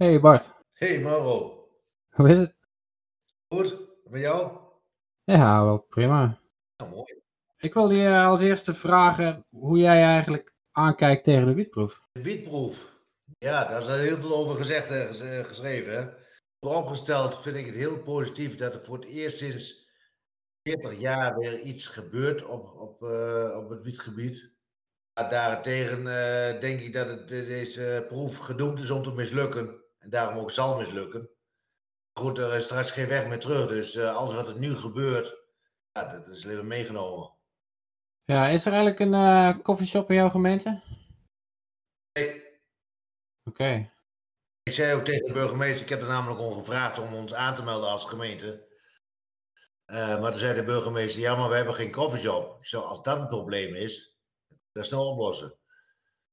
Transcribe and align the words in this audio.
Hey 0.00 0.20
Bart, 0.20 0.52
Hey 0.72 0.98
Mauro, 0.98 1.68
hoe 2.10 2.28
is 2.28 2.38
het? 2.38 2.54
goed? 3.48 3.76
Met 4.04 4.20
jou? 4.20 4.58
Ja, 5.24 5.64
wel 5.64 5.78
prima. 5.78 6.40
Ja, 6.76 6.86
mooi. 6.86 7.22
Ik 7.58 7.74
wilde 7.74 7.94
je 7.94 8.18
als 8.18 8.40
eerste 8.40 8.74
vragen 8.74 9.46
hoe 9.48 9.78
jij 9.78 10.02
eigenlijk 10.02 10.54
aankijkt 10.72 11.24
tegen 11.24 11.46
de 11.46 11.54
wietproef. 11.54 12.02
De 12.12 12.22
wietproef. 12.22 12.92
Ja, 13.38 13.64
daar 13.64 13.80
is 13.80 13.88
al 13.88 13.94
heel 13.94 14.18
veel 14.18 14.34
over 14.36 14.56
gezegd 14.56 14.90
en 14.90 15.08
eh, 15.08 15.44
geschreven. 15.44 15.92
Hè? 15.92 16.08
Vooropgesteld 16.60 17.42
vind 17.42 17.56
ik 17.56 17.66
het 17.66 17.74
heel 17.74 18.02
positief 18.02 18.56
dat 18.56 18.74
er 18.74 18.84
voor 18.84 18.98
het 18.98 19.08
eerst 19.08 19.38
sinds 19.38 19.90
40 20.62 20.98
jaar 20.98 21.38
weer 21.38 21.60
iets 21.60 21.86
gebeurt 21.86 22.44
op, 22.44 22.74
op, 22.76 23.02
eh, 23.02 23.56
op 23.56 23.68
het 23.70 23.82
wietgebied. 23.82 24.52
Maar 25.14 25.30
daarentegen 25.30 25.98
eh, 25.98 26.60
denk 26.60 26.80
ik 26.80 26.92
dat 26.92 27.08
het, 27.08 27.28
deze 27.28 28.04
proef 28.08 28.36
gedoemd 28.36 28.80
is 28.80 28.90
om 28.90 29.02
te 29.02 29.12
mislukken. 29.12 29.79
En 30.00 30.10
daarom 30.10 30.38
ook 30.38 30.50
zal 30.50 30.76
mislukken. 30.76 31.30
Goed, 32.12 32.38
er 32.38 32.54
is 32.54 32.64
straks 32.64 32.90
geen 32.90 33.08
weg 33.08 33.26
meer 33.26 33.38
terug. 33.38 33.68
Dus 33.68 33.94
eh, 33.94 34.16
alles 34.16 34.34
wat 34.34 34.48
er 34.48 34.58
nu 34.58 34.74
gebeurt, 34.74 35.36
ja, 35.92 36.04
dat 36.04 36.28
is 36.28 36.44
alleen 36.44 36.56
maar 36.56 36.64
meegenomen. 36.64 37.32
Ja, 38.24 38.48
is 38.48 38.66
er 38.66 38.72
eigenlijk 38.72 39.00
een 39.00 39.14
eh 39.14 39.62
coffeeshop 39.62 40.08
in 40.08 40.16
jouw 40.16 40.30
gemeente? 40.30 40.82
Hey, 42.12 42.50
Oké. 43.44 43.92
Ik 44.62 44.72
zei 44.72 44.94
ook 44.94 45.04
tegen 45.04 45.26
de 45.26 45.32
burgemeester, 45.32 45.82
ik 45.82 45.88
heb 45.88 46.00
er 46.00 46.08
namelijk 46.08 46.40
om 46.40 46.58
gevraagd 46.58 46.98
om 46.98 47.14
ons 47.14 47.34
aan 47.34 47.54
te 47.54 47.62
melden 47.62 47.90
als 47.90 48.04
gemeente. 48.04 48.68
Eh, 49.84 50.20
maar 50.20 50.30
toen 50.30 50.40
zei 50.40 50.54
de 50.54 50.64
burgemeester, 50.64 51.20
ja, 51.20 51.36
maar 51.36 51.48
we 51.48 51.54
hebben 51.54 51.74
geen 51.74 51.92
coffeeshop. 51.92 52.58
Zei, 52.60 52.82
als 52.82 53.02
dat 53.02 53.18
een 53.18 53.28
probleem 53.28 53.74
is, 53.74 54.18
dat 54.72 54.86
snel 54.86 55.10
oplossen. 55.10 55.58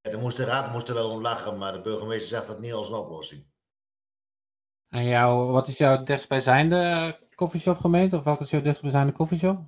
En 0.02 0.11
dan 0.11 0.22
moest 0.22 0.38
de 0.38 0.44
raad 0.44 0.72
moest 0.72 0.88
er 0.88 0.94
wel 0.94 1.09
om 1.09 1.22
lachen, 1.22 1.58
maar 1.58 1.72
de 1.72 1.81
burgemeester 1.81 2.38
zag 2.38 2.45
dat 2.45 2.59
niet 2.59 2.73
als 2.73 2.89
een 2.89 2.97
oplossing. 2.97 3.47
En 4.89 5.05
jou, 5.05 5.51
wat 5.51 5.67
is 5.67 5.77
jouw 5.77 6.03
dichtstbijzijnde 6.03 7.15
coffeeshop 7.35 7.77
gemeente? 7.77 8.16
Of 8.17 8.23
welke 8.23 8.43
is 8.43 8.49
jouw 8.49 8.61
dichtstbijzijnde 8.61 9.11
coffeeshop? 9.11 9.59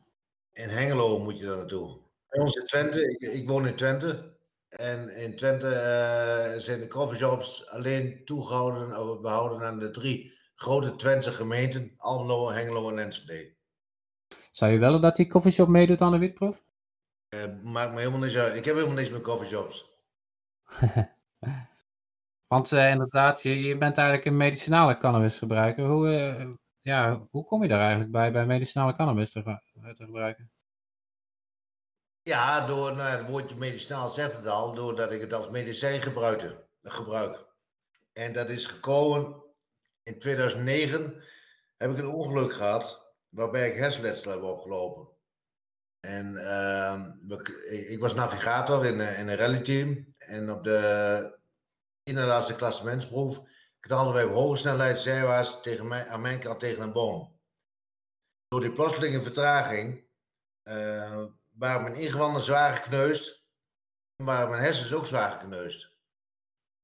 In 0.53 0.69
Hengelo 0.69 1.19
moet 1.19 1.39
je 1.39 1.45
daar 1.45 1.57
naartoe. 1.57 1.97
Bij 2.29 2.41
ons 2.41 2.55
in 2.55 2.65
Twente, 2.65 3.09
ik, 3.09 3.33
ik 3.33 3.47
woon 3.47 3.67
in 3.67 3.75
Twente. 3.75 4.37
En 4.69 5.15
in 5.15 5.35
Twente 5.35 5.67
eh, 5.67 6.59
zijn 6.59 6.79
de 6.79 6.87
coffeeshops 6.87 7.69
alleen 7.69 8.21
toegehouden, 8.25 9.09
of 9.09 9.21
behouden 9.21 9.67
aan 9.67 9.79
de 9.79 9.91
drie 9.91 10.37
grote 10.55 10.95
Twentse 10.95 11.31
gemeenten. 11.31 11.93
Almelo, 11.97 12.51
Hengelo 12.51 12.89
en 12.89 12.99
Enschede. 12.99 13.53
Zou 14.51 14.71
je 14.71 14.77
willen 14.77 15.01
dat 15.01 15.15
die 15.15 15.27
coffeeshop 15.27 15.67
meedoet 15.67 16.01
aan 16.01 16.11
de 16.11 16.17
wietproef? 16.17 16.63
Eh, 17.29 17.43
maakt 17.63 17.91
me 17.93 17.99
helemaal 17.99 18.19
niks 18.19 18.37
uit. 18.37 18.55
Ik 18.55 18.65
heb 18.65 18.75
helemaal 18.75 18.95
niks 18.95 19.09
met 19.09 19.21
coffeeshops. 19.21 19.89
Want 22.49 22.71
eh, 22.71 22.89
inderdaad, 22.89 23.41
je, 23.41 23.77
bent 23.77 23.97
eigenlijk 23.97 24.27
een 24.27 24.37
medicinale 24.37 24.97
cannabis 24.97 25.37
gebruiker. 25.37 25.85
Hoe, 25.85 26.13
eh, 26.13 26.49
ja, 26.81 27.27
hoe 27.31 27.45
kom 27.45 27.61
je 27.61 27.67
daar 27.69 27.79
eigenlijk 27.79 28.11
bij, 28.11 28.31
bij 28.31 28.45
medicinale 28.45 28.95
cannabis 28.95 29.31
te, 29.31 29.43
te 29.43 30.03
gebruiken? 30.05 30.51
Ja, 32.21 32.67
door, 32.67 32.95
nou, 32.95 33.09
het 33.09 33.29
woordje 33.29 33.55
medicinaal 33.55 34.09
zegt 34.09 34.35
het 34.37 34.47
al, 34.47 34.73
doordat 34.73 35.11
ik 35.11 35.21
het 35.21 35.33
als 35.33 35.49
medicijn 35.49 36.01
gebruikte, 36.01 36.67
gebruik. 36.83 37.45
En 38.13 38.33
dat 38.33 38.49
is 38.49 38.65
gekomen 38.65 39.43
in 40.03 40.19
2009 40.19 41.23
heb 41.77 41.91
ik 41.91 41.97
een 41.97 42.07
ongeluk 42.07 42.53
gehad 42.53 43.13
waarbij 43.29 43.69
ik 43.69 43.77
hersenletsel 43.77 44.31
heb 44.31 44.41
opgelopen. 44.41 45.07
En 45.99 46.37
ehm, 46.37 47.11
ik- 47.27 47.87
ik 47.89 47.99
was 47.99 48.13
navigator 48.13 48.85
in, 48.85 48.99
in 48.99 49.27
een 49.27 49.35
rallyteam 49.35 50.13
en 50.17 50.51
op 50.51 50.63
de 50.63 51.38
ene 52.09 52.25
laatste 52.25 52.55
klassementsproef 52.55 53.41
knalden 53.79 54.13
wij 54.13 54.23
op 54.23 54.31
hoge 54.31 54.57
snelheid 54.57 54.99
zijwaarts 54.99 55.61
tegen 55.61 55.87
mij, 55.87 56.07
aan 56.07 56.21
mijn 56.21 56.39
kant 56.39 56.59
tegen 56.59 56.83
een 56.83 56.93
boom. 56.93 57.39
Door 58.47 58.61
die 58.61 58.71
plotselinge 58.71 59.23
vertraging 59.23 60.07
eh, 60.61 61.25
waren 61.49 61.83
mijn 61.83 61.95
ingewanden 61.95 62.41
zwaar 62.41 62.75
gekneusd. 62.75 63.47
En 64.15 64.25
waren 64.25 64.49
mijn 64.49 64.63
hersens 64.63 64.93
ook 64.93 65.05
zwaar 65.05 65.31
gekneusd. 65.31 65.83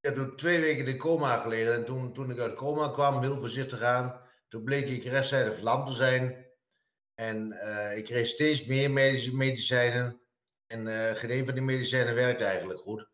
Ik 0.00 0.08
heb 0.08 0.14
toen 0.14 0.36
twee 0.36 0.60
weken 0.60 0.86
in 0.86 0.98
coma 0.98 1.38
gelegen. 1.38 1.74
En 1.74 1.84
toen, 1.84 2.12
toen 2.12 2.30
ik 2.30 2.38
uit 2.38 2.54
coma 2.54 2.88
kwam, 2.88 3.22
heel 3.22 3.38
voorzichtig 3.38 3.82
aan, 3.82 4.20
toen 4.48 4.64
bleek 4.64 4.88
ik 4.88 5.04
rechtszijdig 5.04 5.54
verlamd 5.54 5.86
te 5.86 5.92
zijn. 5.92 6.46
En 7.14 7.52
eh, 7.52 7.96
ik 7.96 8.04
kreeg 8.04 8.26
steeds 8.26 8.66
meer 8.66 8.90
medici- 8.90 9.36
medicijnen. 9.36 10.20
En 10.66 10.86
eh 10.86 11.14
geen 11.14 11.30
een 11.30 11.44
van 11.44 11.54
die 11.54 11.62
medicijnen 11.62 12.14
werkte 12.14 12.44
eigenlijk 12.44 12.80
goed. 12.80 13.08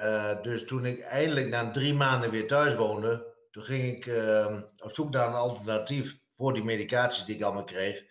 Eh, 0.00 0.42
dus 0.42 0.64
toen 0.64 0.84
ik 0.84 1.00
eindelijk 1.00 1.48
na 1.48 1.70
drie 1.70 1.94
maanden 1.94 2.30
weer 2.30 2.46
thuis 2.46 2.74
woonde, 2.74 3.26
toen 3.50 3.62
ging 3.62 3.96
ik 3.96 4.06
eh, 4.06 4.60
op 4.78 4.94
zoek 4.94 5.10
naar 5.10 5.28
een 5.28 5.34
alternatief 5.34 6.18
voor 6.36 6.52
die 6.52 6.64
medicaties 6.64 7.24
die 7.24 7.36
ik 7.36 7.42
allemaal 7.42 7.64
kreeg. 7.64 8.04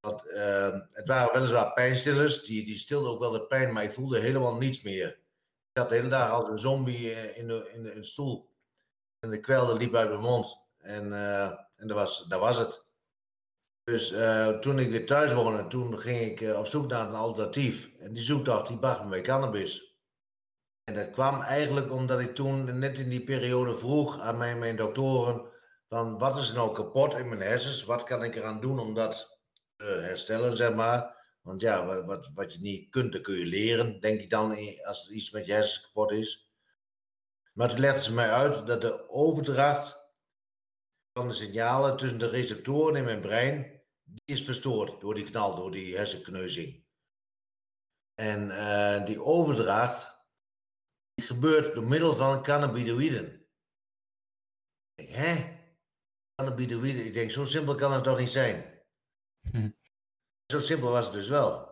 Want 0.00 0.26
eh, 0.26 0.78
het 0.92 1.08
waren 1.08 1.32
weliswaar 1.32 1.72
pijnstillers, 1.72 2.44
die, 2.44 2.64
die 2.64 2.78
stilden 2.78 3.10
ook 3.10 3.18
wel 3.18 3.30
de 3.30 3.46
pijn, 3.46 3.72
maar 3.72 3.84
ik 3.84 3.92
voelde 3.92 4.18
helemaal 4.18 4.56
niets 4.56 4.82
meer. 4.82 5.08
Ik 5.08 5.70
zat 5.72 5.88
de 5.88 5.94
hele 5.94 6.08
dag 6.08 6.30
als 6.30 6.48
een 6.48 6.58
zombie 6.58 7.12
eh, 7.12 7.38
in 7.38 7.48
de, 7.48 7.70
in 7.74 7.82
de, 7.82 8.04
stoel. 8.04 8.50
En 9.20 9.30
de 9.30 9.40
kwelde 9.40 9.76
liep 9.76 9.94
uit 9.94 10.08
mijn 10.08 10.20
mond. 10.20 10.58
En, 10.78 11.12
eh, 11.12 11.50
en 11.76 11.88
dat, 11.88 11.96
was, 11.96 12.24
dat 12.28 12.40
was 12.40 12.58
het. 12.58 12.86
Dus 13.84 14.14
toen 14.60 14.78
ik 14.78 14.90
weer 14.90 15.06
thuis 15.06 15.32
woonde, 15.32 15.66
toen 15.66 15.98
ging 15.98 16.40
ik 16.40 16.56
op 16.56 16.66
zoek 16.66 16.88
naar 16.88 17.06
een 17.06 17.14
alternatief. 17.14 17.90
En 17.98 18.12
die 18.12 18.24
zoektocht 18.24 18.68
die 18.68 18.78
bracht 18.78 19.02
me 19.02 19.08
bij 19.08 19.20
cannabis. 19.20 19.87
En 20.88 20.94
dat 20.94 21.10
kwam 21.10 21.40
eigenlijk 21.40 21.92
omdat 21.92 22.20
ik 22.20 22.34
toen 22.34 22.78
net 22.78 22.98
in 22.98 23.08
die 23.08 23.24
periode 23.24 23.78
vroeg 23.78 24.20
aan 24.20 24.36
mijn, 24.38 24.58
mijn 24.58 24.76
doktoren 24.76 25.50
van 25.88 26.18
wat 26.18 26.38
is 26.38 26.52
nou 26.52 26.74
kapot 26.74 27.14
in 27.14 27.28
mijn 27.28 27.40
hersens? 27.40 27.84
Wat 27.84 28.02
kan 28.02 28.24
ik 28.24 28.34
eraan 28.34 28.60
doen 28.60 28.78
om 28.78 28.94
dat 28.94 29.38
te 29.76 29.84
herstellen, 29.84 30.56
zeg 30.56 30.74
maar. 30.74 31.16
Want 31.42 31.60
ja, 31.60 32.04
wat, 32.04 32.30
wat, 32.34 32.52
je 32.52 32.60
niet 32.60 32.90
kunt, 32.90 33.12
dat 33.12 33.20
kun 33.22 33.34
je 33.34 33.46
leren, 33.46 34.00
denk 34.00 34.20
ik 34.20 34.30
dan, 34.30 34.52
i- 34.52 34.80
als 34.82 35.08
iets 35.10 35.30
met 35.30 35.46
je 35.46 35.52
hersens 35.52 35.80
kapot 35.86 36.10
is. 36.12 36.52
Maar 37.52 37.68
toen 37.68 37.80
legden 37.80 38.02
ze 38.02 38.14
mij 38.14 38.30
uit 38.30 38.66
dat 38.66 38.80
de 38.80 39.08
overdracht 39.08 40.00
van 41.12 41.28
de 41.28 41.34
signalen 41.34 41.96
tussen 41.96 42.18
de 42.18 42.28
receptoren 42.28 42.96
in 42.96 43.04
mijn 43.04 43.20
brein, 43.20 43.82
die 44.04 44.22
is 44.24 44.44
verstoord 44.44 45.00
door 45.00 45.14
die 45.14 45.24
knal, 45.30 45.56
door 45.56 45.70
die 45.70 45.96
hersenkneuzing. 45.96 46.84
En 48.14 48.50
eh, 48.50 49.04
die 49.04 49.22
overdracht, 49.22 50.17
gebeurt 51.22 51.74
door 51.74 51.84
middel 51.84 52.16
van 52.16 52.42
cannabinoïden. 52.42 53.46
Ik 54.94 55.08
hè? 55.08 55.58
Cannabinoïden? 56.34 57.04
Ik 57.04 57.14
denk, 57.14 57.30
zo 57.30 57.44
simpel 57.44 57.74
kan 57.74 57.92
het 57.92 58.04
toch 58.04 58.18
niet 58.18 58.30
zijn? 58.30 58.84
Hm. 59.50 59.70
Zo 60.46 60.60
simpel 60.60 60.90
was 60.90 61.04
het 61.04 61.14
dus 61.14 61.28
wel. 61.28 61.68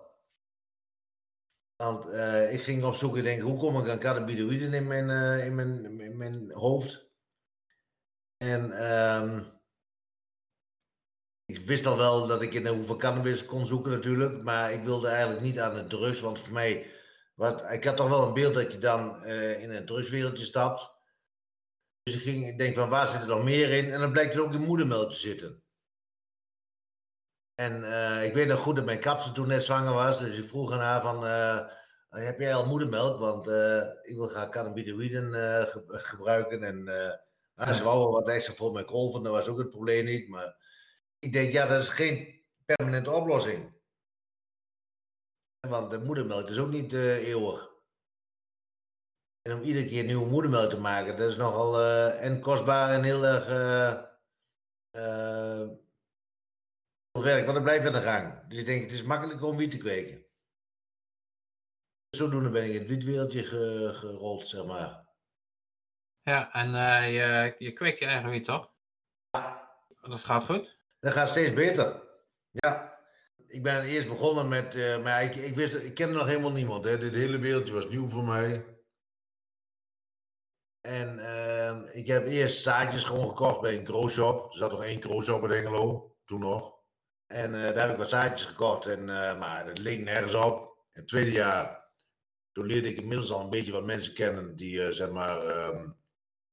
Want 1.76 2.06
eh, 2.06 2.52
ik 2.52 2.60
ging 2.60 2.84
opzoeken, 2.84 3.24
denk, 3.24 3.42
hoe 3.42 3.58
kom 3.58 3.78
ik 3.78 3.88
aan 3.88 3.98
cannabinoïden 3.98 4.74
in 4.74 4.86
mijn, 4.86 5.10
eh, 5.10 5.46
in 5.46 5.54
mijn, 5.54 6.00
in 6.00 6.16
mijn 6.16 6.52
hoofd? 6.52 7.10
En 8.36 8.72
ehm, 8.72 9.44
ik 11.44 11.66
wist 11.66 11.86
al 11.86 11.96
wel 11.96 12.26
dat 12.26 12.42
ik 12.42 12.54
in 12.54 12.62
de 12.62 12.70
hoeveel 12.70 12.96
cannabis 12.96 13.44
kon 13.44 13.66
zoeken 13.66 13.90
natuurlijk, 13.90 14.42
maar 14.42 14.72
ik 14.72 14.84
wilde 14.84 15.08
eigenlijk 15.08 15.40
niet 15.40 15.60
aan 15.60 15.74
de 15.74 15.84
drugs, 15.84 16.20
want 16.20 16.38
voor 16.38 16.52
mij, 16.52 16.86
wat, 17.36 17.70
ik 17.70 17.84
had 17.84 17.96
toch 17.96 18.08
wel 18.08 18.26
een 18.26 18.34
beeld 18.34 18.54
dat 18.54 18.72
je 18.72 18.78
dan 18.78 19.24
eh, 19.24 19.62
in 19.62 19.70
een 19.70 19.86
drugswereldje 19.86 20.44
stapt. 20.44 20.94
Dus 22.02 22.14
ik 22.14 22.22
ging, 22.22 22.46
ik 22.48 22.58
denk 22.58 22.74
van 22.74 22.88
waar 22.88 23.06
zit 23.06 23.20
er 23.20 23.26
nog 23.26 23.44
meer 23.44 23.70
in? 23.70 23.90
En 23.90 24.00
dan 24.00 24.12
blijkt 24.12 24.34
er 24.34 24.42
ook 24.42 24.52
in 24.52 24.60
moedermelk 24.60 25.10
te 25.12 25.18
zitten. 25.18 25.62
En 27.54 27.84
eh, 27.92 28.24
ik 28.24 28.34
weet 28.34 28.48
nog 28.48 28.60
goed 28.60 28.76
dat 28.76 28.84
mijn 28.84 29.00
kapster 29.00 29.32
toen 29.32 29.48
net 29.48 29.62
zwanger 29.62 29.92
was, 29.92 30.18
dus 30.18 30.38
ik 30.38 30.48
vroeg 30.48 30.72
aan 30.72 30.80
haar 30.80 31.02
van, 31.02 31.26
eh, 31.26 31.68
heb 32.08 32.40
jij 32.40 32.54
al 32.54 32.66
moedermelk? 32.66 33.18
Want 33.18 33.46
ik 34.02 34.16
wil 34.16 34.26
graag 34.26 34.48
cannabinoïden 34.48 35.32
ge- 35.68 35.84
gebruiken. 35.86 36.62
En 36.62 36.84
ze 37.74 37.82
wou 37.82 37.98
wel 37.98 38.12
wat 38.12 38.28
extra 38.28 38.54
voor 38.54 38.72
mijn 38.72 38.84
kolven, 38.84 39.22
dat 39.22 39.32
was 39.32 39.48
ook 39.48 39.58
het 39.58 39.70
probleem 39.70 40.04
niet. 40.04 40.28
Maar 40.28 40.56
ik 41.18 41.32
denk, 41.32 41.52
ja, 41.52 41.66
dat 41.66 41.80
is 41.80 41.88
geen 41.88 42.44
permanente 42.64 43.10
oplossing. 43.10 43.75
Want 45.68 45.90
de 45.90 45.98
moedermelk 45.98 46.48
is 46.48 46.58
ook 46.58 46.70
niet 46.70 46.92
eh, 46.92 47.28
eeuwig. 47.28 47.74
En 49.42 49.52
om 49.52 49.62
iedere 49.62 49.86
keer 49.86 50.04
nieuwe 50.04 50.26
moedermelk 50.26 50.70
te 50.70 50.80
maken, 50.80 51.16
dat 51.16 51.30
is 51.30 51.36
nogal 51.36 51.80
eh, 51.80 52.24
en 52.24 52.40
kostbaar 52.40 52.90
en 52.92 53.02
heel 53.02 53.24
erg 53.24 53.48
eh, 53.48 53.92
eh, 54.90 55.68
werk, 57.12 57.42
want 57.44 57.54
dat 57.54 57.62
blijft 57.62 57.86
aan 57.86 57.92
de 57.92 58.02
gang. 58.02 58.48
Dus 58.48 58.58
ik 58.58 58.66
denk, 58.66 58.82
het 58.82 58.92
is 58.92 59.02
makkelijk 59.02 59.42
om 59.42 59.56
wiet 59.56 59.70
te 59.70 59.78
kweken. 59.78 60.24
Zodoende 62.10 62.50
ben 62.50 62.64
ik 62.64 62.72
in 62.72 62.78
het 62.78 62.88
wietwereldje 62.88 63.44
ge- 63.44 63.92
gerold, 63.94 64.46
zeg 64.46 64.64
maar. 64.64 65.04
Ja, 66.22 66.52
en 66.52 66.70
je, 67.12 67.54
je 67.58 67.72
kweekt 67.72 67.98
je 67.98 68.04
eigen 68.06 68.30
wiet, 68.30 68.44
toch? 68.44 68.72
Ja, 69.30 69.76
Dat 70.02 70.20
gaat 70.24 70.44
goed. 70.44 70.78
dat 71.00 71.12
gaat 71.12 71.28
steeds 71.28 71.52
beter. 71.52 72.02
Ja, 72.50 72.95
ik 73.48 73.62
ben 73.62 73.82
eerst 73.82 74.08
begonnen 74.08 74.48
met, 74.48 74.74
eh, 74.74 75.02
maar 75.02 75.22
ik, 75.22 75.54
wist, 75.54 75.74
ik 75.74 75.94
kende 75.94 76.14
nog 76.14 76.26
helemaal 76.26 76.52
niemand. 76.52 76.84
Hè. 76.84 76.98
Dit 76.98 77.14
hele 77.14 77.38
wereldje 77.38 77.72
was 77.72 77.88
nieuw 77.88 78.08
voor 78.08 78.24
mij. 78.24 78.64
En 80.80 81.18
ehm, 81.18 81.86
ik 81.92 82.06
heb 82.06 82.26
eerst 82.26 82.62
zaadjes 82.62 83.04
gewoon 83.04 83.28
gekocht 83.28 83.60
bij 83.60 83.78
een 83.78 83.86
growshop. 83.86 84.52
Er 84.52 84.58
zat 84.58 84.70
nog 84.70 84.84
één 84.84 85.02
growshop 85.02 85.44
in 85.44 85.50
Engelo, 85.50 86.16
toen 86.24 86.40
nog. 86.40 86.74
En 87.26 87.52
daar 87.52 87.78
heb 87.78 87.90
ik 87.90 87.96
wat 87.96 88.08
zaadjes 88.08 88.44
gekocht, 88.44 88.86
en, 88.86 89.04
maar 89.38 89.66
het 89.66 89.78
leek 89.78 90.00
nergens 90.00 90.34
op. 90.34 90.76
In 90.92 91.00
het 91.00 91.08
tweede 91.08 91.30
jaar, 91.30 91.90
toen 92.52 92.66
leerde 92.66 92.88
ik 92.88 92.96
inmiddels 92.96 93.32
al 93.32 93.40
een 93.40 93.50
beetje 93.50 93.72
wat 93.72 93.84
mensen 93.84 94.14
kennen 94.14 94.56
die, 94.56 94.92
zeg 94.92 95.10
maar, 95.10 95.46
ehm, 95.46 95.88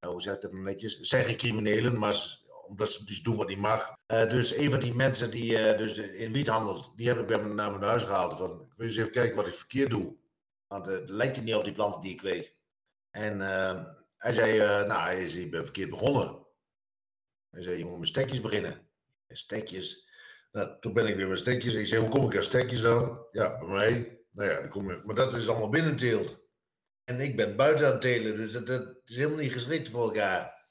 hoe 0.08 0.22
zeg 0.22 0.36
ik 0.36 0.42
dat 0.42 0.52
nou 0.52 0.64
netjes, 0.64 1.00
zijn 1.00 1.26
geen 1.26 1.38
criminelen, 1.38 1.98
maar 1.98 2.43
omdat 2.68 2.92
ze 2.92 3.06
dus 3.06 3.22
doen 3.22 3.36
wat 3.36 3.48
niet 3.48 3.58
mag. 3.58 3.98
Uh, 4.08 4.30
dus 4.30 4.56
een 4.56 4.72
van 4.72 4.80
die 4.80 4.94
mensen 4.94 5.32
die 5.32 5.52
uh, 5.52 5.78
dus 5.78 5.96
in 5.96 6.34
wiet 6.34 6.48
handelt, 6.48 6.92
die 6.96 7.08
heb 7.08 7.20
ik 7.20 7.26
bij 7.26 7.44
me 7.44 7.54
naar 7.54 7.72
mijn 7.72 7.84
huis 7.84 8.04
gehaald. 8.04 8.38
Van, 8.38 8.62
ik 8.62 8.74
wil 8.78 8.88
eens 8.88 8.98
even 8.98 9.12
kijken 9.12 9.36
wat 9.36 9.48
ik 9.48 9.54
verkeerd 9.54 9.90
doe. 9.90 10.16
Want 10.68 10.88
uh, 10.88 10.94
het 10.94 11.10
lijkt 11.10 11.44
niet 11.44 11.56
op 11.56 11.64
die 11.64 11.74
planten 11.74 12.02
die 12.02 12.12
ik 12.12 12.18
kweek. 12.18 12.56
En 13.12 13.40
hij 14.18 14.34
zei, 14.34 14.58
nou, 14.88 15.02
hij 15.02 15.24
is, 15.24 15.34
ik 15.34 15.52
ben 15.52 15.64
verkeerd 15.64 15.90
begonnen. 15.90 16.46
Hij 17.50 17.62
zei, 17.62 17.78
je 17.78 17.86
moet 17.86 18.00
met 18.00 18.08
stekjes 18.08 18.42
beginnen. 18.42 18.90
En 19.28 19.38
stekjes. 19.38 20.10
Nou, 20.52 20.80
toen 20.80 20.94
ben 20.94 21.08
ik 21.08 21.16
weer 21.16 21.28
met 21.28 21.40
stekjes. 21.40 21.74
Ik 21.74 21.88
zei, 21.88 22.02
hoe 22.02 22.10
kom 22.10 22.26
ik 22.26 22.38
aan 22.38 22.44
stekjes 22.44 22.82
dan? 22.82 23.28
Ja, 23.32 23.58
bij 23.60 23.68
mij. 23.68 24.22
Nou 24.32 24.50
ja, 24.50 24.68
kom 24.68 24.90
ik, 24.90 25.04
maar 25.04 25.16
dat 25.16 25.34
is 25.34 25.50
allemaal 25.50 25.70
binnenteelt. 25.70 26.42
En 27.04 27.20
ik 27.20 27.36
ben 27.36 27.56
buiten 27.56 27.86
aan 27.86 27.92
het 27.92 28.02
telen, 28.02 28.36
dus 28.36 28.52
dat, 28.52 28.68
dat 28.68 29.02
is 29.06 29.16
helemaal 29.16 29.38
niet 29.38 29.54
geschikt 29.54 29.90
voor 29.90 30.02
elkaar. 30.02 30.63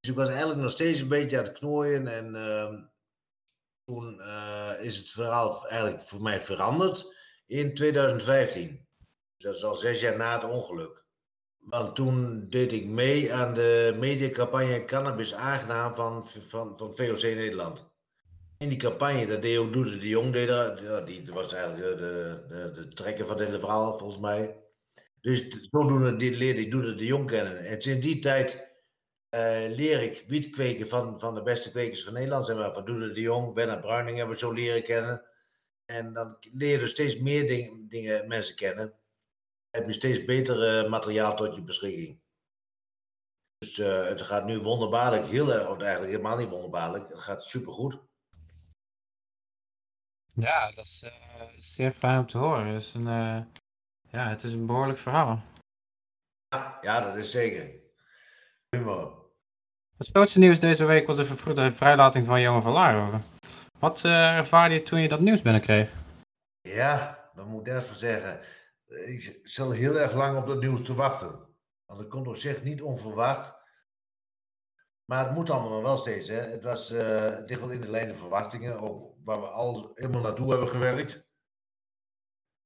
Dus 0.00 0.10
ik 0.10 0.16
was 0.16 0.28
eigenlijk 0.28 0.60
nog 0.60 0.70
steeds 0.70 1.00
een 1.00 1.08
beetje 1.08 1.38
aan 1.38 1.44
het 1.44 1.58
knooien. 1.58 2.06
En 2.06 2.34
uh, 2.34 2.74
toen 3.84 4.18
uh, 4.18 4.72
is 4.80 4.96
het 4.96 5.10
verhaal 5.10 5.68
eigenlijk 5.68 6.02
voor 6.02 6.22
mij 6.22 6.40
veranderd 6.40 7.14
in 7.46 7.74
2015. 7.74 8.88
Dus 9.36 9.44
dat 9.44 9.54
is 9.54 9.64
al 9.64 9.74
zes 9.74 10.00
jaar 10.00 10.16
na 10.16 10.32
het 10.32 10.50
ongeluk. 10.50 11.04
Want 11.58 11.94
toen 11.94 12.48
deed 12.48 12.72
ik 12.72 12.86
mee 12.86 13.34
aan 13.34 13.54
de 13.54 13.96
mediacampagne 13.98 14.84
Cannabis 14.84 15.34
Aangenaam 15.34 15.94
van, 15.94 16.28
van, 16.28 16.78
van 16.78 16.96
VOC 16.96 17.22
Nederland. 17.22 17.88
In 18.58 18.68
die 18.68 18.78
campagne, 18.78 19.26
dat 19.26 19.42
deed 19.42 19.58
ook 19.58 19.72
Doede 19.72 19.98
de 19.98 20.08
Jong, 20.08 20.32
deed 20.32 20.48
dat, 20.48 21.06
die 21.06 21.32
was 21.32 21.52
eigenlijk 21.52 21.98
de, 21.98 22.44
de, 22.48 22.70
de 22.74 22.88
trekker 22.88 23.26
van 23.26 23.36
het 23.36 23.46
hele 23.46 23.60
verhaal, 23.60 23.98
volgens 23.98 24.20
mij. 24.20 24.56
Dus 25.20 25.68
zodoende 25.70 26.30
leerde 26.36 26.60
ik 26.60 26.70
Doede 26.70 26.94
de 26.94 27.06
Jong 27.06 27.26
kennen. 27.26 27.58
En 27.58 27.82
sinds 27.82 28.06
die 28.06 28.18
tijd 28.18 28.69
leer 29.68 30.02
ik 30.02 30.24
wiet 30.26 30.50
kweken 30.50 30.88
van, 30.88 31.20
van 31.20 31.34
de 31.34 31.42
beste 31.42 31.70
kwekers 31.70 32.04
van 32.04 32.12
Nederland. 32.12 32.46
Zeg 32.46 32.56
maar, 32.56 32.72
van 32.72 32.84
Doede 32.84 33.12
de 33.12 33.20
Jong, 33.20 33.54
Bernard 33.54 33.80
Bruining 33.80 34.16
hebben 34.16 34.34
we 34.34 34.40
zo 34.40 34.52
leren 34.52 34.82
kennen. 34.82 35.24
En 35.84 36.12
dan 36.12 36.36
leer 36.52 36.70
je 36.70 36.78
dus 36.78 36.90
steeds 36.90 37.18
meer 37.18 37.46
ding, 37.46 37.90
dingen, 37.90 38.28
mensen 38.28 38.56
kennen. 38.56 38.94
Heb 39.70 39.86
je 39.86 39.92
steeds 39.92 40.24
beter 40.24 40.84
uh, 40.84 40.90
materiaal 40.90 41.36
tot 41.36 41.54
je 41.54 41.62
beschikking. 41.62 42.20
Dus 43.58 43.78
uh, 43.78 44.04
het 44.04 44.20
gaat 44.20 44.44
nu 44.44 44.58
wonderbaarlijk, 44.58 45.26
heel 45.26 45.52
erg, 45.52 45.68
of 45.68 45.80
eigenlijk 45.80 46.12
helemaal 46.12 46.36
niet 46.36 46.48
wonderbaarlijk. 46.48 47.08
Het 47.08 47.20
gaat 47.20 47.44
supergoed. 47.44 47.98
Ja, 50.34 50.70
dat 50.70 50.84
is 50.84 51.04
zeer 51.56 51.92
fijn 51.92 52.18
om 52.18 52.26
te 52.26 52.38
horen. 52.38 52.66
Het 52.66 52.82
is 52.82 52.94
een, 52.94 53.04
ja, 54.08 54.28
het 54.28 54.44
is 54.44 54.52
een 54.52 54.66
behoorlijk 54.66 54.98
verhaal. 54.98 55.42
Ja, 56.48 56.78
ja 56.82 57.00
dat 57.00 57.16
is 57.16 57.30
zeker. 57.30 57.80
Humor. 58.68 59.19
Het 60.00 60.08
grootste 60.08 60.38
nieuws 60.38 60.60
deze 60.60 60.84
week 60.84 61.06
was 61.06 61.16
de 61.16 61.26
vervroegde 61.26 61.72
vrijlating 61.72 62.26
van 62.26 62.40
jonge 62.40 62.60
Van 62.60 63.22
Wat 63.78 64.04
uh, 64.04 64.36
ervaarde 64.36 64.74
je 64.74 64.82
toen 64.82 65.00
je 65.00 65.08
dat 65.08 65.20
nieuws 65.20 65.42
binnenkreeg? 65.42 65.92
Ja, 66.60 67.30
wat 67.34 67.46
moet 67.46 67.66
ik 67.66 67.72
daarvoor 67.72 67.96
zeggen? 67.96 68.40
Ik 68.86 69.40
zal 69.42 69.70
heel 69.70 69.98
erg 69.98 70.14
lang 70.14 70.38
op 70.38 70.46
dat 70.46 70.60
nieuws 70.60 70.84
te 70.84 70.94
wachten. 70.94 71.28
Want 71.86 72.00
het 72.00 72.08
komt 72.08 72.26
op 72.26 72.36
zich 72.36 72.62
niet 72.62 72.82
onverwacht. 72.82 73.54
Maar 75.04 75.24
het 75.24 75.34
moet 75.34 75.50
allemaal 75.50 75.70
nog 75.70 75.82
wel 75.82 75.98
steeds. 75.98 76.28
Hè? 76.28 76.40
Het 76.40 76.64
was 76.64 76.92
uh, 76.92 77.46
dicht 77.46 77.60
wel 77.60 77.70
in 77.70 77.80
de 77.80 77.90
lijn 77.90 78.16
verwachtingen, 78.16 78.80
ook 78.80 79.14
waar 79.24 79.40
we 79.40 79.46
al 79.46 79.90
helemaal 79.94 80.22
naartoe 80.22 80.50
hebben 80.50 80.68
gewerkt. 80.68 81.26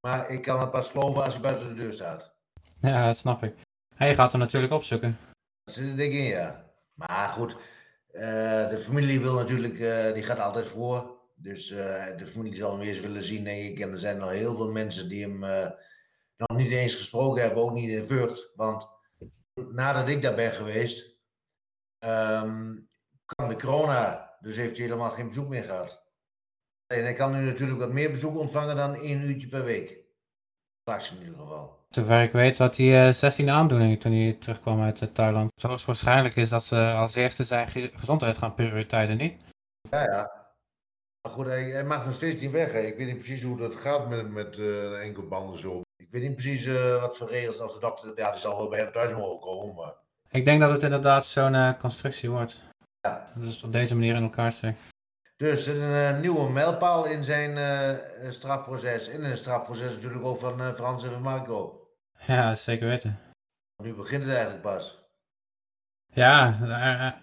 Maar 0.00 0.30
ik 0.30 0.42
kan 0.42 0.60
het 0.60 0.70
pas 0.70 0.90
geloven 0.90 1.25
als 1.25 1.32
hij 1.32 1.42
buiten 1.42 1.69
de 1.69 1.75
deur 1.75 1.92
staat. 1.92 2.34
Ja, 2.80 3.06
dat 3.06 3.16
snap 3.16 3.42
ik. 3.42 3.54
Hij 3.94 4.14
gaat 4.14 4.32
er 4.32 4.38
natuurlijk 4.38 4.72
opzoeken. 4.72 5.19
Dat 5.64 5.75
zit 5.75 5.88
er 5.88 5.96
dik 5.96 6.12
in, 6.12 6.25
ja. 6.25 6.63
Maar 6.94 7.29
goed, 7.29 7.56
uh, 8.12 8.69
de 8.69 8.79
familie 8.79 9.20
wil 9.20 9.35
natuurlijk, 9.35 9.79
uh, 9.79 10.12
die 10.12 10.23
gaat 10.23 10.38
altijd 10.38 10.67
voor. 10.67 11.23
Dus 11.35 11.70
uh, 11.70 12.17
de 12.17 12.26
familie 12.26 12.56
zal 12.56 12.73
hem 12.73 12.81
eerst 12.81 13.00
willen 13.00 13.25
zien, 13.25 13.44
denk 13.44 13.70
ik. 13.70 13.81
En 13.81 13.93
er 13.93 13.99
zijn 13.99 14.19
nog 14.19 14.31
heel 14.31 14.56
veel 14.56 14.70
mensen 14.70 15.08
die 15.08 15.23
hem 15.23 15.38
nog 16.37 16.58
niet 16.58 16.73
eens 16.73 16.94
gesproken 16.94 17.43
hebben, 17.43 17.62
ook 17.62 17.73
niet 17.73 17.91
in 17.91 18.05
Vught. 18.05 18.52
Want 18.55 18.88
nadat 19.55 20.08
ik 20.08 20.23
daar 20.23 20.35
ben 20.35 20.52
geweest, 20.52 21.19
um, 21.99 22.88
kwam 23.25 23.49
de 23.49 23.56
corona, 23.56 24.37
dus 24.40 24.56
heeft 24.56 24.76
hij 24.76 24.87
helemaal 24.87 25.11
geen 25.11 25.29
bezoek 25.29 25.49
meer 25.49 25.64
gehad. 25.64 26.05
En 26.87 27.02
hij 27.02 27.14
kan 27.14 27.32
nu 27.32 27.44
natuurlijk 27.44 27.79
wat 27.79 27.93
meer 27.93 28.11
bezoek 28.11 28.37
ontvangen 28.37 28.76
dan 28.76 28.94
één 28.94 29.20
uurtje 29.20 29.49
per 29.49 29.64
week. 29.64 30.05
Straks 30.81 31.12
in 31.12 31.19
ieder 31.19 31.38
geval. 31.38 31.83
Zover 31.94 32.23
ik 32.23 32.32
weet 32.32 32.58
had 32.58 32.76
hij 32.76 33.12
16 33.12 33.49
eh, 33.49 33.55
aandoeningen 33.55 33.99
toen 33.99 34.12
hij 34.12 34.37
terugkwam 34.41 34.82
uit 34.82 35.00
eh, 35.02 35.08
Thailand. 35.08 35.50
Zoals 35.55 35.85
waarschijnlijk 35.85 36.37
is 36.37 36.49
dat 36.49 36.64
ze 36.64 36.76
als 36.76 37.14
eerste 37.14 37.44
zijn 37.44 37.69
gezondheid 37.94 38.38
gaan 38.38 38.55
prioriteiten, 38.55 39.17
niet? 39.17 39.43
Ja, 39.91 40.02
ja. 40.02 40.46
Maar 41.23 41.32
goed, 41.32 41.46
hij, 41.46 41.85
mag 41.85 42.05
nog 42.05 42.14
steeds 42.14 42.43
niet 42.43 42.50
weg. 42.50 42.73
Hè. 42.73 42.79
Ik 42.79 42.96
weet 42.96 43.06
niet 43.06 43.19
precies 43.19 43.43
hoe 43.43 43.56
dat 43.56 43.75
gaat 43.75 44.08
met, 44.08 44.31
met 44.31 44.58
uh, 44.58 45.05
enkelbanden 45.06 45.58
zo. 45.58 45.81
Ik 45.96 46.08
weet 46.11 46.23
niet 46.23 46.35
precies 46.35 46.67
wat 47.00 47.17
voor 47.17 47.29
regels 47.29 47.61
als 47.61 47.75
de 47.75 47.81
dokter... 47.81 48.12
Ja, 48.17 48.31
die 48.31 48.40
zal 48.40 48.56
wel 48.56 48.69
bij 48.69 48.81
hem 48.81 48.93
thuis 48.93 49.12
mogen 49.12 49.40
komen, 49.40 49.75
maar... 49.75 49.94
Ik 50.31 50.44
denk 50.44 50.61
dat 50.61 50.70
het 50.70 50.82
inderdaad 50.82 51.26
zo'n 51.26 51.76
constructie 51.79 52.31
wordt. 52.31 52.61
Ja. 53.00 53.26
Dat 53.35 53.49
is 53.49 53.62
op 53.62 53.73
deze 53.73 53.94
manier 53.94 54.14
in 54.14 54.23
elkaar 54.23 54.52
steekt. 54.52 54.79
Dus 55.37 55.67
een 55.67 56.20
nieuwe 56.20 56.50
mijlpaal 56.50 57.05
in 57.05 57.25
zijn 57.25 57.58
strafproces. 58.32 59.08
In 59.08 59.25
een 59.25 59.37
strafproces 59.37 59.94
natuurlijk 59.94 60.25
ook 60.25 60.40
van 60.40 60.75
Frans 60.75 61.05
en 61.05 61.11
van 61.11 61.23
Marco. 61.23 61.83
Ja, 62.26 62.55
zeker 62.55 62.88
weten. 62.88 63.19
Nu 63.82 63.94
begint 63.94 64.23
het 64.23 64.32
eigenlijk 64.32 64.62
pas. 64.62 65.03
Ja, 66.12 66.59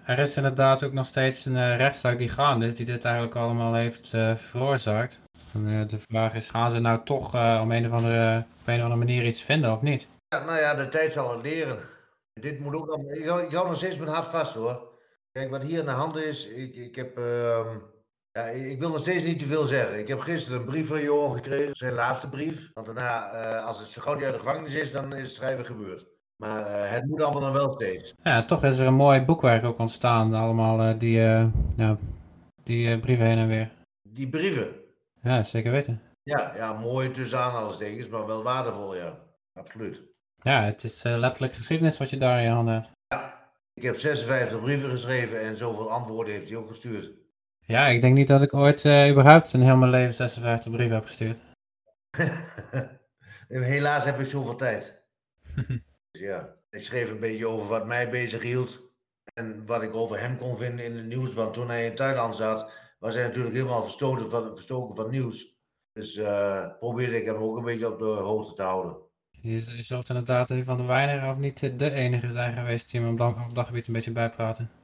er, 0.06 0.19
is 0.19 0.38
inderdaad 0.38 0.83
ook 0.83 0.94
nog 0.94 1.06
steeds 1.06 1.45
een 1.45 1.56
uh, 1.56 1.75
rechtszaak 1.75 2.18
die 2.18 2.30
gaande 2.30 2.65
is, 2.65 2.75
die 2.75 2.86
dit 2.86 3.06
eigenlijk 3.06 3.36
allemaal 3.36 3.74
heeft 3.74 4.13
uh, 4.13 4.36
veroorzaakt. 4.36 5.21
En, 5.53 5.68
uh, 5.68 5.88
de 5.88 6.00
vraag 6.00 6.33
is, 6.33 6.50
gaan 6.50 6.71
ze 6.71 6.80
nou 6.80 7.03
toch 7.03 7.33
om 7.62 7.71
een 7.71 7.86
of 7.86 7.92
andere, 7.92 8.38
op 8.38 8.68
een 8.68 8.75
of 8.75 8.81
andere 8.81 9.06
manier 9.06 9.25
iets 9.25 9.42
vinden 9.42 9.71
of 9.71 9.81
niet? 9.81 10.07
Ja, 10.27 10.44
nou 10.44 10.59
ja, 10.59 10.74
de 10.74 10.88
tijd 10.88 11.13
zal 11.13 11.31
het 11.31 11.42
leren. 11.42 11.80
Dit 12.33 12.59
moet 12.59 12.75
ook 12.75 12.88
allemaal, 12.88 13.12
ik, 13.12 13.45
ik 13.45 13.56
hou 13.56 13.68
nog 13.68 13.77
steeds 13.77 13.98
mijn 13.98 14.09
hart 14.09 14.27
vast 14.27 14.56
hoor. 14.56 14.89
Kijk, 15.31 15.50
wat 15.50 15.63
hier 15.63 15.80
aan 15.80 15.86
de 15.86 15.92
hand 15.92 16.15
is, 16.15 16.48
ik, 16.48 16.75
ik 16.75 16.96
heb... 16.96 17.17
Ehm, 17.17 17.77
ja, 18.31 18.43
ik 18.43 18.79
wil 18.79 18.89
nog 18.89 19.00
steeds 19.00 19.23
niet 19.23 19.39
te 19.39 19.45
veel 19.45 19.63
zeggen. 19.65 20.00
Ik 20.00 20.07
heb 20.07 20.19
gisteren 20.19 20.59
een 20.59 20.65
brief 20.65 20.88
van 20.88 21.01
Johan 21.01 21.33
gekregen, 21.33 21.75
zijn 21.75 21.93
laatste 21.93 22.29
brief. 22.29 22.69
Want 22.73 22.85
daarna, 22.85 23.33
uh, 23.33 23.65
als 23.65 23.79
het 23.79 23.88
zo 23.88 24.01
gauw 24.01 24.23
uit 24.23 24.33
de 24.33 24.39
gevangenis 24.39 24.73
is, 24.73 24.91
dan 24.91 25.13
is 25.13 25.21
het 25.21 25.35
schrijven 25.35 25.65
gebeurd. 25.65 26.05
Maar 26.35 26.67
uh, 26.67 26.91
het 26.91 27.05
moet 27.05 27.21
allemaal 27.21 27.41
dan 27.41 27.53
wel 27.53 27.73
steeds. 27.73 28.13
Ja, 28.23 28.45
toch 28.45 28.63
is 28.63 28.79
er 28.79 28.88
een 28.88 28.93
mooi 28.93 29.21
boekwerk 29.21 29.63
ook 29.63 29.79
ontstaan. 29.79 30.33
Allemaal 30.33 30.79
uh, 30.79 31.00
die, 31.00 31.19
ja, 31.75 31.97
die 32.63 33.00
brieven 33.00 33.25
heen 33.25 33.38
en 33.38 33.47
weer. 33.47 33.71
Die 34.01 34.29
brieven? 34.29 34.73
Ja, 35.21 35.43
zeker 35.43 35.71
weten. 35.71 36.01
Ja, 36.23 36.53
ja 36.55 36.73
mooi 36.73 37.11
tussen 37.11 37.39
aanhalingstekens, 37.39 38.07
maar 38.07 38.25
wel 38.25 38.43
waardevol, 38.43 38.95
ja. 38.95 39.19
Absoluut. 39.53 40.01
Ja, 40.41 40.63
het 40.63 40.83
is 40.83 41.03
letterlijk 41.03 41.53
geschiedenis 41.53 41.97
wat 41.97 42.09
je 42.09 42.17
daar 42.17 42.38
in 42.38 42.43
je 42.43 42.50
handen 42.50 42.73
hebt. 42.73 42.89
Ja, 43.07 43.51
ik 43.73 43.83
heb 43.83 43.95
56 43.95 44.61
brieven 44.61 44.89
geschreven 44.89 45.41
en 45.41 45.57
zoveel 45.57 45.91
antwoorden 45.91 46.33
heeft 46.33 46.50
hij 46.50 46.57
ook 46.57 46.69
gestuurd. 46.69 47.20
Ja, 47.71 47.87
ik 47.87 48.01
denk 48.01 48.15
niet 48.15 48.27
dat 48.27 48.41
ik 48.41 48.53
ooit 48.53 48.83
uh, 48.83 49.09
überhaupt 49.09 49.53
in 49.53 49.61
heel 49.61 49.75
mijn 49.75 49.91
leven 49.91 50.13
56 50.13 50.71
brieven 50.71 50.95
heb 50.95 51.05
gestuurd. 51.05 51.37
Helaas 53.47 54.05
heb 54.05 54.19
ik 54.19 54.25
zoveel 54.25 54.55
tijd. 54.55 55.03
dus 56.11 56.21
ja, 56.21 56.55
ik 56.69 56.81
schreef 56.81 57.11
een 57.11 57.19
beetje 57.19 57.47
over 57.47 57.67
wat 57.67 57.85
mij 57.85 58.09
bezig 58.09 58.41
hield. 58.41 58.79
En 59.33 59.65
wat 59.65 59.81
ik 59.81 59.95
over 59.95 60.19
hem 60.19 60.37
kon 60.37 60.57
vinden 60.57 60.85
in 60.85 60.95
het 60.95 61.05
nieuws. 61.05 61.33
Want 61.33 61.53
toen 61.53 61.69
hij 61.69 61.85
in 61.85 61.95
Thailand 61.95 62.35
zat, 62.35 62.71
was 62.99 63.13
hij 63.13 63.23
natuurlijk 63.23 63.55
helemaal 63.55 63.83
verstoken 63.83 64.29
van, 64.29 64.55
verstoken 64.55 64.95
van 64.95 65.09
nieuws. 65.09 65.55
Dus 65.93 66.17
uh, 66.17 66.67
probeerde 66.79 67.17
ik 67.17 67.25
hem 67.25 67.35
ook 67.35 67.57
een 67.57 67.63
beetje 67.63 67.91
op 67.91 67.99
de 67.99 68.05
hoogte 68.05 68.53
te 68.53 68.61
houden. 68.61 68.97
Je, 69.41 69.83
zult 69.83 70.09
inderdaad 70.09 70.49
een 70.49 70.65
van 70.65 70.77
de 70.77 70.85
weinigen 70.85 71.29
of 71.29 71.37
niet 71.37 71.79
de 71.79 71.91
enige 71.91 72.31
zijn 72.31 72.57
geweest 72.57 72.91
die 72.91 73.01
hem 73.01 73.21
op 73.21 73.55
dat 73.55 73.65
gebied 73.65 73.87
een 73.87 73.93
beetje 73.93 74.11
bijpraten. 74.11 74.80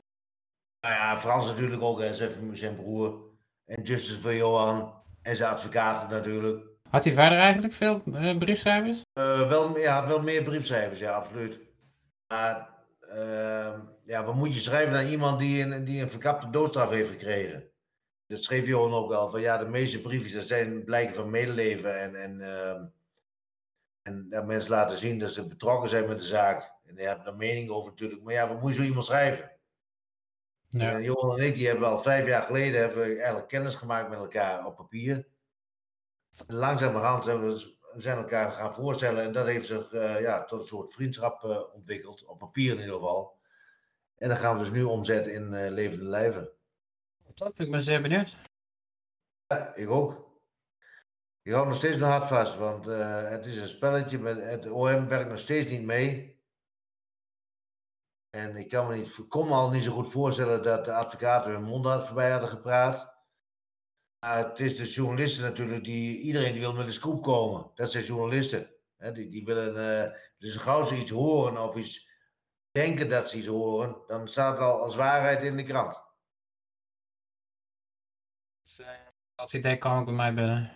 Nou 0.88 1.00
ja, 1.00 1.20
Frans 1.20 1.48
natuurlijk 1.48 1.82
ook, 1.82 2.02
en 2.02 2.16
zijn 2.56 2.76
broer. 2.76 3.20
En 3.66 3.82
Justice 3.84 4.22
van 4.22 4.36
Johan. 4.36 4.94
En 5.22 5.36
zijn 5.36 5.52
advocaten 5.52 6.10
natuurlijk. 6.10 6.66
Had 6.90 7.04
hij 7.04 7.14
verder 7.14 7.38
eigenlijk 7.38 7.74
veel 7.74 8.02
uh, 8.06 8.38
briefschrijvers? 8.38 9.06
Uh, 9.20 9.48
wel, 9.48 9.78
ja, 9.78 10.00
had 10.00 10.08
wel 10.08 10.22
meer 10.22 10.44
briefschrijvers, 10.44 11.00
ja, 11.00 11.12
absoluut. 11.12 11.60
Maar 12.28 12.70
uh, 13.16 13.74
ja, 14.06 14.26
wat 14.26 14.36
moet 14.36 14.54
je 14.54 14.60
schrijven 14.60 14.94
naar 14.94 15.10
iemand 15.10 15.40
die 15.40 15.64
een, 15.64 15.86
die 15.86 16.02
een 16.02 16.10
verkapte 16.10 16.50
doodstraf 16.50 16.90
heeft 16.90 17.10
gekregen? 17.10 17.64
Dat 18.28 18.44
schreef 18.44 18.68
Johan 18.68 18.94
ook 18.94 19.10
wel, 19.10 19.30
van 19.30 19.42
ja, 19.42 19.58
de 19.58 19.70
meeste 19.70 20.02
briefjes 20.02 20.34
dat 20.34 20.48
zijn 20.48 20.84
blijken 20.84 21.16
van 21.16 21.30
medeleven 21.30 22.00
en, 22.00 22.16
en, 22.16 22.42
ehm, 22.42 22.86
en 24.02 24.30
dat 24.30 24.46
mensen 24.46 24.72
laten 24.72 24.98
zien 24.98 25.20
dat 25.20 25.32
ze 25.32 25.48
betrokken 25.48 25.90
zijn 25.90 26.08
met 26.08 26.18
de 26.18 26.26
zaak. 26.26 26.72
En 26.86 26.96
die 26.96 27.06
hebben 27.06 27.26
er 27.26 27.36
mening 27.36 27.70
over 27.70 27.90
natuurlijk. 27.90 28.24
Maar 28.24 28.34
ja, 28.34 28.48
wat 28.48 28.62
moet 28.62 28.76
je 28.76 28.82
zo 28.82 28.88
iemand 28.88 29.06
schrijven? 29.06 29.57
Ja. 30.80 30.92
En 30.92 31.04
Johan 31.04 31.38
en 31.40 31.46
ik, 31.46 31.56
die 31.56 31.68
hebben 31.68 31.88
al 31.88 32.00
vijf 32.00 32.26
jaar 32.26 32.44
geleden 32.44 32.80
hebben 32.82 33.00
we 33.00 33.16
eigenlijk 33.16 33.48
kennis 33.48 33.76
gemaakt 33.76 34.10
met 34.10 34.20
elkaar 34.20 34.66
op 34.66 34.76
papier. 34.76 35.28
Langzamerhand 36.48 37.26
hebben 37.26 37.54
we 37.54 37.78
we 37.98 38.04
zijn 38.04 38.18
elkaar 38.18 38.52
gaan 38.52 38.74
voorstellen 38.74 39.24
en 39.24 39.32
dat 39.32 39.46
heeft 39.46 39.68
zich 39.68 39.94
eh, 39.94 40.22
ja, 40.22 40.44
tot 40.44 40.60
een 40.60 40.68
soort 40.68 40.94
vriendschap 40.94 41.44
eh, 41.44 41.74
ontwikkeld, 41.74 42.26
op 42.26 42.40
papier 42.40 42.72
in 42.72 42.80
ieder 42.80 42.94
geval. 42.94 43.38
En 44.18 44.30
dat 44.30 44.38
gaan 44.38 44.54
we 44.54 44.60
dus 44.60 44.72
nu 44.72 44.84
omzetten 44.84 45.34
in 45.34 45.54
eh, 45.54 45.72
levende 45.72 46.06
lijven. 46.06 46.50
Top, 47.34 47.60
ik 47.60 47.72
ben 47.72 47.82
zeer 47.82 48.02
benieuwd. 48.02 48.36
Ja, 49.48 49.76
ik 49.76 49.90
ook. 49.90 50.26
Ik 51.42 51.52
hou 51.52 51.68
nog 51.68 51.76
steeds 51.76 51.98
mijn 51.98 52.12
hart 52.12 52.28
vast, 52.28 52.58
want 52.58 52.86
het 52.86 53.46
is 53.46 53.58
een 53.58 53.68
spelletje, 53.68 54.20
met, 54.20 54.42
het 54.42 54.70
OM 54.70 55.08
werkt 55.08 55.30
nog 55.30 55.40
steeds 55.40 55.72
niet 55.72 55.86
mee. 55.86 56.37
En 58.38 58.56
ik 58.56 58.70
kan 58.70 58.88
me, 58.88 58.96
niet, 58.96 59.28
kon 59.28 59.48
me 59.48 59.54
al 59.54 59.70
niet 59.70 59.84
zo 59.84 59.92
goed 59.92 60.12
voorstellen 60.12 60.64
dat 60.64 60.86
de 60.86 60.94
advocaten 60.94 61.52
hun 61.52 61.64
mond 61.64 62.04
voorbij 62.04 62.32
hadden 62.32 62.50
gepraat. 62.50 63.16
Maar 64.20 64.38
het 64.38 64.60
is 64.60 64.78
de 64.78 64.84
journalisten 64.84 65.44
natuurlijk, 65.44 65.84
die, 65.84 66.20
iedereen 66.20 66.52
die 66.52 66.62
wil 66.62 66.74
met 66.74 66.86
een 66.86 66.94
scoop 66.94 67.24
komen. 67.24 67.72
Dat 67.76 67.92
zijn 67.92 68.04
journalisten. 68.04 68.72
Hè, 68.98 69.12
die, 69.12 69.30
die 69.30 69.46
willen, 69.46 70.06
uh, 70.08 70.20
dus 70.38 70.56
gauw 70.56 70.84
ze 70.84 70.96
iets 70.96 71.12
horen 71.12 71.64
of 71.64 71.76
iets 71.76 72.10
denken 72.72 73.10
dat 73.10 73.30
ze 73.30 73.38
iets 73.38 73.48
horen, 73.48 73.98
dan 74.08 74.28
staat 74.28 74.52
het 74.52 74.62
al 74.62 74.82
als 74.82 74.96
waarheid 74.96 75.44
in 75.44 75.58
de 75.58 75.64
krant. 75.64 76.02
Dat 79.36 79.54
idee 79.54 79.78
kan 79.78 80.00
ook 80.00 80.06
bij 80.06 80.14
mij 80.14 80.34
binnen. 80.34 80.72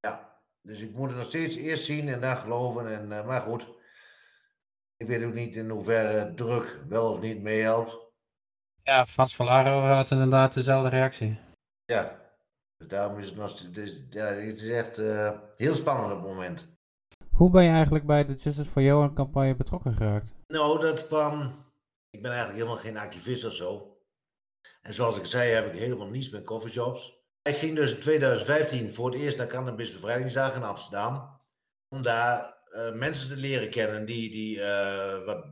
Ja, 0.00 0.40
dus 0.60 0.80
ik 0.80 0.92
moet 0.92 1.08
het 1.08 1.16
nog 1.16 1.26
steeds 1.26 1.56
eerst 1.56 1.84
zien 1.84 2.08
en 2.08 2.20
dan 2.20 2.36
geloven. 2.36 2.92
En, 2.92 3.10
uh, 3.10 3.26
maar 3.26 3.42
goed, 3.42 3.75
ik 4.96 5.06
weet 5.06 5.24
ook 5.24 5.34
niet 5.34 5.54
in 5.54 5.70
hoeverre 5.70 6.34
druk 6.34 6.80
wel 6.88 7.12
of 7.12 7.20
niet 7.20 7.42
meehelpt. 7.42 7.96
Ja, 8.82 9.06
Frans 9.06 9.36
Valaro 9.36 9.80
had 9.80 10.10
inderdaad 10.10 10.54
dezelfde 10.54 10.88
reactie. 10.88 11.38
Ja, 11.84 12.20
dus 12.76 12.88
daarom 12.88 13.18
is 13.18 13.26
het 13.26 13.36
nog 13.36 13.52
dus, 13.52 14.02
ja, 14.10 14.24
het 14.24 14.60
is 14.60 14.70
echt 14.70 14.98
uh, 14.98 15.38
heel 15.56 15.74
spannend 15.74 16.12
op 16.12 16.18
het 16.18 16.28
moment. 16.28 16.68
Hoe 17.30 17.50
ben 17.50 17.64
je 17.64 17.70
eigenlijk 17.70 18.06
bij 18.06 18.24
de 18.24 18.34
Justice 18.34 18.70
for 18.70 18.82
Johan 18.82 19.14
campagne 19.14 19.56
betrokken 19.56 19.94
geraakt? 19.94 20.34
Nou, 20.46 20.80
dat 20.80 21.06
kwam. 21.06 21.64
Ik 22.10 22.22
ben 22.22 22.30
eigenlijk 22.30 22.60
helemaal 22.60 22.82
geen 22.82 22.96
activist 22.96 23.44
of 23.44 23.52
zo. 23.52 23.96
En 24.82 24.94
zoals 24.94 25.18
ik 25.18 25.24
zei, 25.24 25.50
heb 25.50 25.66
ik 25.66 25.78
helemaal 25.78 26.10
niets 26.10 26.30
met 26.30 26.44
coffeeshops. 26.44 27.24
Ik 27.42 27.56
ging 27.56 27.76
dus 27.76 27.94
in 27.94 28.00
2015 28.00 28.94
voor 28.94 29.10
het 29.10 29.18
eerst 29.18 29.38
naar 29.38 29.46
Cannabis 29.46 29.92
Bevrijdingsdag 29.92 30.54
in 30.54 30.62
Amsterdam. 30.62 31.40
Om 31.88 32.02
daar 32.02 32.55
uh, 32.76 32.92
mensen 32.92 33.28
te 33.28 33.36
leren 33.36 33.70
kennen 33.70 34.04
die, 34.04 34.30
die 34.30 34.56
uh, 34.56 35.24
wat 35.24 35.46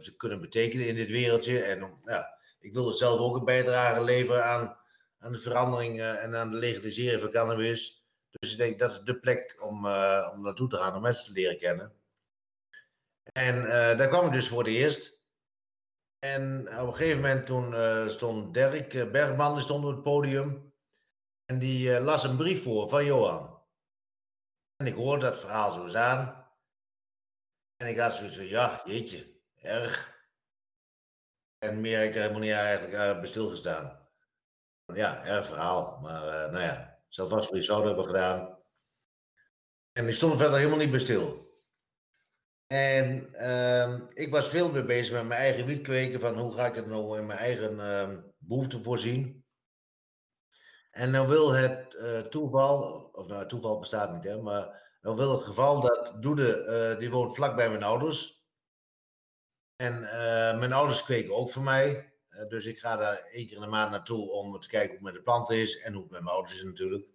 ze 0.00 0.16
kunnen 0.16 0.40
betekenen 0.40 0.86
in 0.86 0.94
dit 0.94 1.10
wereldje. 1.10 1.62
En 1.62 2.00
ja, 2.04 2.38
ik 2.60 2.72
wilde 2.72 2.92
zelf 2.92 3.20
ook 3.20 3.36
een 3.36 3.44
bijdrage 3.44 4.04
leveren 4.04 4.44
aan 4.44 4.76
aan 5.18 5.32
de 5.32 5.38
verandering 5.38 6.00
en 6.00 6.36
aan 6.36 6.50
de 6.50 6.56
legalisering 6.56 7.20
van 7.20 7.30
cannabis. 7.30 8.04
Dus 8.30 8.52
ik 8.52 8.58
denk 8.58 8.78
dat 8.78 8.90
is 8.90 9.00
de 9.00 9.18
plek 9.18 9.56
om, 9.60 9.76
om 10.32 10.42
naartoe 10.42 10.68
te 10.68 10.76
gaan, 10.76 10.96
om 10.96 11.02
mensen 11.02 11.26
te 11.26 11.40
leren 11.40 11.58
kennen. 11.58 11.92
En 13.32 13.62
daar 13.96 14.08
kwam 14.08 14.26
ik 14.26 14.32
dus 14.32 14.48
voor 14.48 14.58
het 14.58 14.72
eerst. 14.72 15.20
En 16.18 16.60
op 16.80 16.86
een 16.86 16.94
gegeven 16.94 17.20
moment 17.20 17.46
toen 17.46 17.74
stond 18.10 18.54
Dirk 18.54 19.12
Bergman 19.12 19.60
stond 19.60 19.84
op 19.84 19.90
het 19.90 20.02
podium. 20.02 20.72
En 21.44 21.58
die 21.58 22.00
las 22.00 22.24
een 22.24 22.36
brief 22.36 22.62
voor 22.62 22.88
van 22.88 23.04
Johan. 23.04 23.62
En 24.76 24.86
ik 24.86 24.94
hoorde 24.94 25.24
dat 25.24 25.38
verhaal 25.38 25.72
zo 25.72 25.82
eens 25.82 25.94
aan. 25.94 26.43
En 27.76 27.86
ik 27.86 27.98
had 27.98 28.12
zoiets 28.12 28.36
van, 28.36 28.46
ja, 28.46 28.82
jeetje, 28.84 29.32
erg. 29.54 30.22
En 31.58 31.80
meer 31.80 31.98
heb 31.98 32.08
ik 32.08 32.14
er 32.14 32.20
helemaal 32.20 32.40
niet 32.40 32.52
eigenlijk 32.52 33.20
bij 33.20 33.26
stilgestaan 33.26 34.04
ja, 34.92 35.24
erg 35.24 35.46
verhaal. 35.46 35.98
Maar 36.02 36.22
uh, 36.22 36.52
nou 36.52 36.64
ja, 36.64 36.98
zelf 37.08 37.30
vast 37.30 37.50
wel 37.50 37.62
zouden 37.62 37.88
hebben 37.88 38.06
gedaan. 38.06 38.58
En 39.92 40.04
die 40.04 40.14
stonden 40.14 40.38
verder 40.38 40.56
helemaal 40.56 40.78
niet 40.78 40.90
bij 40.90 41.00
stil. 41.00 41.42
En 42.66 43.28
uh, 43.32 44.00
ik 44.12 44.30
was 44.30 44.48
veel 44.48 44.70
meer 44.70 44.84
bezig 44.84 45.14
met 45.14 45.26
mijn 45.26 45.40
eigen 45.40 45.66
wiet 45.66 45.82
kweken. 45.82 46.20
Van 46.20 46.38
hoe 46.38 46.54
ga 46.54 46.66
ik 46.66 46.74
het 46.74 46.86
nou 46.86 47.18
in 47.18 47.26
mijn 47.26 47.38
eigen 47.38 47.74
uh, 47.74 48.18
behoeften 48.38 48.84
voorzien. 48.84 49.44
En 50.90 51.12
dan 51.12 51.26
wil 51.26 51.52
het 51.52 51.94
uh, 51.94 52.18
toeval, 52.18 52.82
of 53.12 53.26
nou 53.26 53.48
toeval 53.48 53.78
bestaat 53.78 54.12
niet 54.12 54.24
hè, 54.24 54.42
maar 54.42 54.83
dan 55.04 55.16
wil 55.16 55.32
het 55.32 55.44
geval 55.44 55.80
dat 55.80 56.22
Doede, 56.22 56.96
die 56.98 57.10
woont 57.10 57.34
vlak 57.34 57.56
bij 57.56 57.70
mijn 57.70 57.82
ouders. 57.82 58.42
En 59.76 60.00
mijn 60.58 60.72
ouders 60.72 61.04
kweken 61.04 61.34
ook 61.34 61.50
voor 61.50 61.62
mij. 61.62 62.14
Uh, 62.38 62.48
dus 62.48 62.64
ik 62.64 62.78
ga 62.78 62.96
daar 62.96 63.16
één 63.16 63.46
keer 63.46 63.56
in 63.56 63.62
de 63.62 63.68
maand 63.68 63.90
naartoe 63.90 64.30
om 64.30 64.60
te 64.60 64.68
kijken 64.68 64.88
hoe 64.88 64.96
het 64.96 65.04
met 65.04 65.14
de 65.14 65.22
planten 65.22 65.56
is 65.56 65.80
en 65.80 65.92
hoe 65.92 66.02
het 66.02 66.10
met 66.10 66.20
mijn 66.20 66.34
ouders 66.34 66.54
is 66.56 66.62
natuurlijk. 66.62 67.08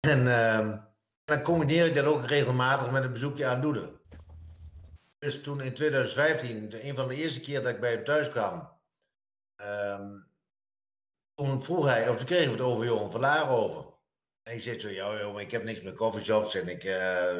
En 0.00 0.26
uh, 0.26 0.78
dan 1.24 1.42
combineer 1.42 1.86
ik 1.86 1.94
dat 1.94 2.04
ook 2.04 2.26
regelmatig 2.26 2.90
met 2.90 3.04
een 3.04 3.12
bezoekje 3.12 3.46
aan 3.46 3.60
Doede. 3.60 4.00
Dus 5.18 5.42
toen 5.42 5.60
in 5.60 5.74
2015, 5.74 6.86
een 6.88 6.94
van 6.94 7.08
de 7.08 7.14
eerste 7.14 7.40
keer 7.40 7.62
dat 7.62 7.72
ik 7.72 7.80
bij 7.80 7.92
hem 7.92 8.04
thuis 8.04 8.30
kwam, 8.30 8.70
um, 9.56 10.26
toen 11.34 11.62
vroeg 11.62 11.86
hij, 11.86 12.08
of 12.08 12.16
toen 12.16 12.26
kregen 12.26 12.46
we 12.46 12.52
het 12.52 12.60
over 12.66 12.84
Johan 12.84 13.10
Verlaar 13.10 13.50
over. 13.50 13.84
Ik 14.44 14.60
zei 14.60 14.80
zo, 14.80 14.88
ja 14.88 15.20
joh, 15.20 15.40
ik 15.40 15.50
heb 15.50 15.64
niks 15.64 15.80
met 15.80 15.94
coffeeshops 15.94 16.54
en 16.54 16.68
ik, 16.68 16.84
uh, 16.84 17.38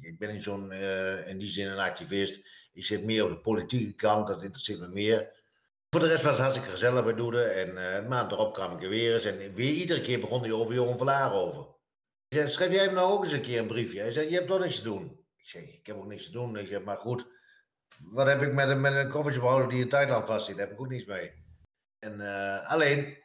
ik 0.00 0.18
ben 0.18 0.32
niet 0.32 0.42
zo'n, 0.42 0.72
uh, 0.72 1.28
in 1.28 1.38
die 1.38 1.48
zin 1.48 1.68
een 1.68 1.78
activist. 1.78 2.40
Ik 2.72 2.84
zit 2.84 3.04
meer 3.04 3.24
op 3.24 3.30
de 3.30 3.38
politieke 3.38 3.92
kant, 3.94 4.26
dat 4.26 4.42
interesseert 4.42 4.80
me 4.80 4.88
meer. 4.88 5.42
Voor 5.90 6.00
de 6.00 6.06
rest 6.06 6.22
was 6.22 6.32
het 6.32 6.40
hartstikke 6.40 6.70
gezellig 6.70 7.04
bij 7.04 7.14
Doede. 7.14 7.42
En 7.42 7.68
uh, 7.68 8.08
maand 8.08 8.32
erop 8.32 8.54
kwam 8.54 8.76
ik 8.76 8.82
er 8.82 8.88
weer 8.88 9.14
eens. 9.14 9.24
En 9.24 9.54
weer 9.54 9.72
iedere 9.72 10.00
keer 10.00 10.20
begon 10.20 10.42
hij 10.42 10.52
over 10.52 10.74
Johan 10.74 10.96
Verlaar 10.96 11.32
over. 11.32 11.66
Ik 12.28 12.36
zei, 12.36 12.48
schrijf 12.48 12.72
jij 12.72 12.84
hem 12.84 12.94
nou 12.94 13.12
ook 13.12 13.24
eens 13.24 13.32
een 13.32 13.40
keer 13.40 13.58
een 13.58 13.66
briefje? 13.66 14.00
Hij 14.00 14.10
zei, 14.10 14.28
je 14.28 14.34
hebt 14.34 14.46
toch 14.46 14.60
niks 14.60 14.76
te 14.76 14.82
doen? 14.82 15.24
Ik 15.36 15.48
zei, 15.48 15.64
ik 15.64 15.86
heb 15.86 15.96
ook 15.96 16.06
niks 16.06 16.24
te 16.24 16.32
doen. 16.32 16.56
Ik 16.56 16.66
zei, 16.66 16.84
maar 16.84 16.98
goed, 16.98 17.26
wat 18.02 18.26
heb 18.26 18.42
ik 18.42 18.52
met 18.52 18.68
een, 18.68 18.80
met 18.80 18.94
een 18.94 19.08
koffieshopouder 19.08 19.68
die 19.68 19.80
in 19.80 19.88
Thailand 19.88 20.26
vastzit? 20.26 20.56
Daar 20.56 20.66
heb 20.66 20.74
ik 20.74 20.80
ook 20.80 20.90
niets 20.90 21.04
mee. 21.04 21.32
En 21.98 22.20
alleen, 22.64 23.18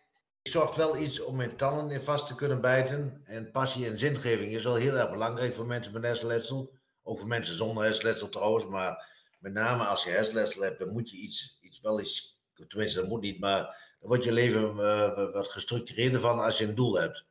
zocht 0.49 0.75
wel 0.75 0.97
iets 0.97 1.23
om 1.23 1.35
mijn 1.35 1.55
tanden 1.55 1.91
in 1.91 2.01
vast 2.01 2.27
te 2.27 2.35
kunnen 2.35 2.61
bijten. 2.61 3.21
En 3.25 3.51
passie 3.51 3.85
en 3.85 3.97
zingeving 3.97 4.53
is 4.53 4.63
wel 4.63 4.75
heel 4.75 4.97
erg 4.97 5.11
belangrijk 5.11 5.53
voor 5.53 5.65
mensen 5.65 5.93
met 5.93 6.03
hersenletsel. 6.03 6.73
Ook 7.03 7.17
voor 7.19 7.27
mensen 7.27 7.55
zonder 7.55 7.83
hersenletsel 7.83 8.29
trouwens. 8.29 8.67
Maar 8.67 9.13
met 9.39 9.53
name 9.53 9.83
als 9.83 10.03
je 10.03 10.09
hersenletsel 10.09 10.61
hebt, 10.61 10.79
dan 10.79 10.91
moet 10.91 11.09
je 11.09 11.17
iets, 11.17 11.57
iets 11.61 11.79
wel 11.81 11.99
eens 11.99 12.35
Tenminste, 12.67 12.99
dat 12.99 13.09
moet 13.09 13.21
niet, 13.21 13.39
maar 13.39 13.61
dan 13.99 14.09
wordt 14.09 14.23
je 14.23 14.31
leven 14.31 14.75
uh, 14.77 15.31
wat 15.31 15.47
gestructureerder 15.47 16.21
van 16.21 16.39
als 16.39 16.57
je 16.57 16.65
een 16.65 16.75
doel 16.75 16.99
hebt. 16.99 17.25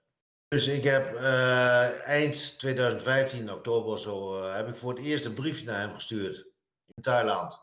Dus 0.49 0.67
ik 0.67 0.85
heb 0.85 1.15
uh, 1.15 2.07
eind 2.07 2.59
2015, 2.59 3.53
oktober 3.53 3.99
zo, 3.99 4.39
uh, 4.39 4.55
heb 4.55 4.69
ik 4.69 4.75
voor 4.75 4.95
het 4.95 5.05
eerst 5.05 5.25
een 5.25 5.35
briefje 5.35 5.67
naar 5.67 5.81
hem 5.81 5.95
gestuurd 5.95 6.47
in 6.95 7.03
Thailand. 7.03 7.63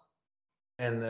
En 0.76 1.02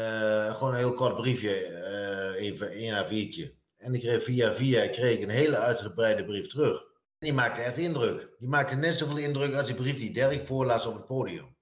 gewoon 0.56 0.74
een 0.74 0.80
heel 0.80 0.94
kort 0.94 1.16
briefje, 1.16 2.36
even 2.36 2.70
één 2.70 3.06
A4'tje. 3.06 3.61
En 3.82 3.94
ik 3.94 4.02
kreeg 4.02 4.24
via 4.24 4.54
via 4.54 4.88
kreeg 4.88 5.22
een 5.22 5.30
hele 5.30 5.58
uitgebreide 5.58 6.26
brief 6.26 6.48
terug. 6.48 6.82
En 6.82 7.28
die 7.28 7.34
maakte 7.34 7.62
echt 7.62 7.78
indruk. 7.78 8.36
Die 8.40 8.48
maakte 8.48 8.76
net 8.76 8.98
zoveel 8.98 9.18
indruk 9.18 9.56
als 9.56 9.66
die 9.66 9.76
brief 9.76 9.98
die 9.98 10.14
Dirk 10.14 10.48
voorlas 10.48 10.86
op 10.86 10.94
het 10.94 11.06
podium. 11.06 11.56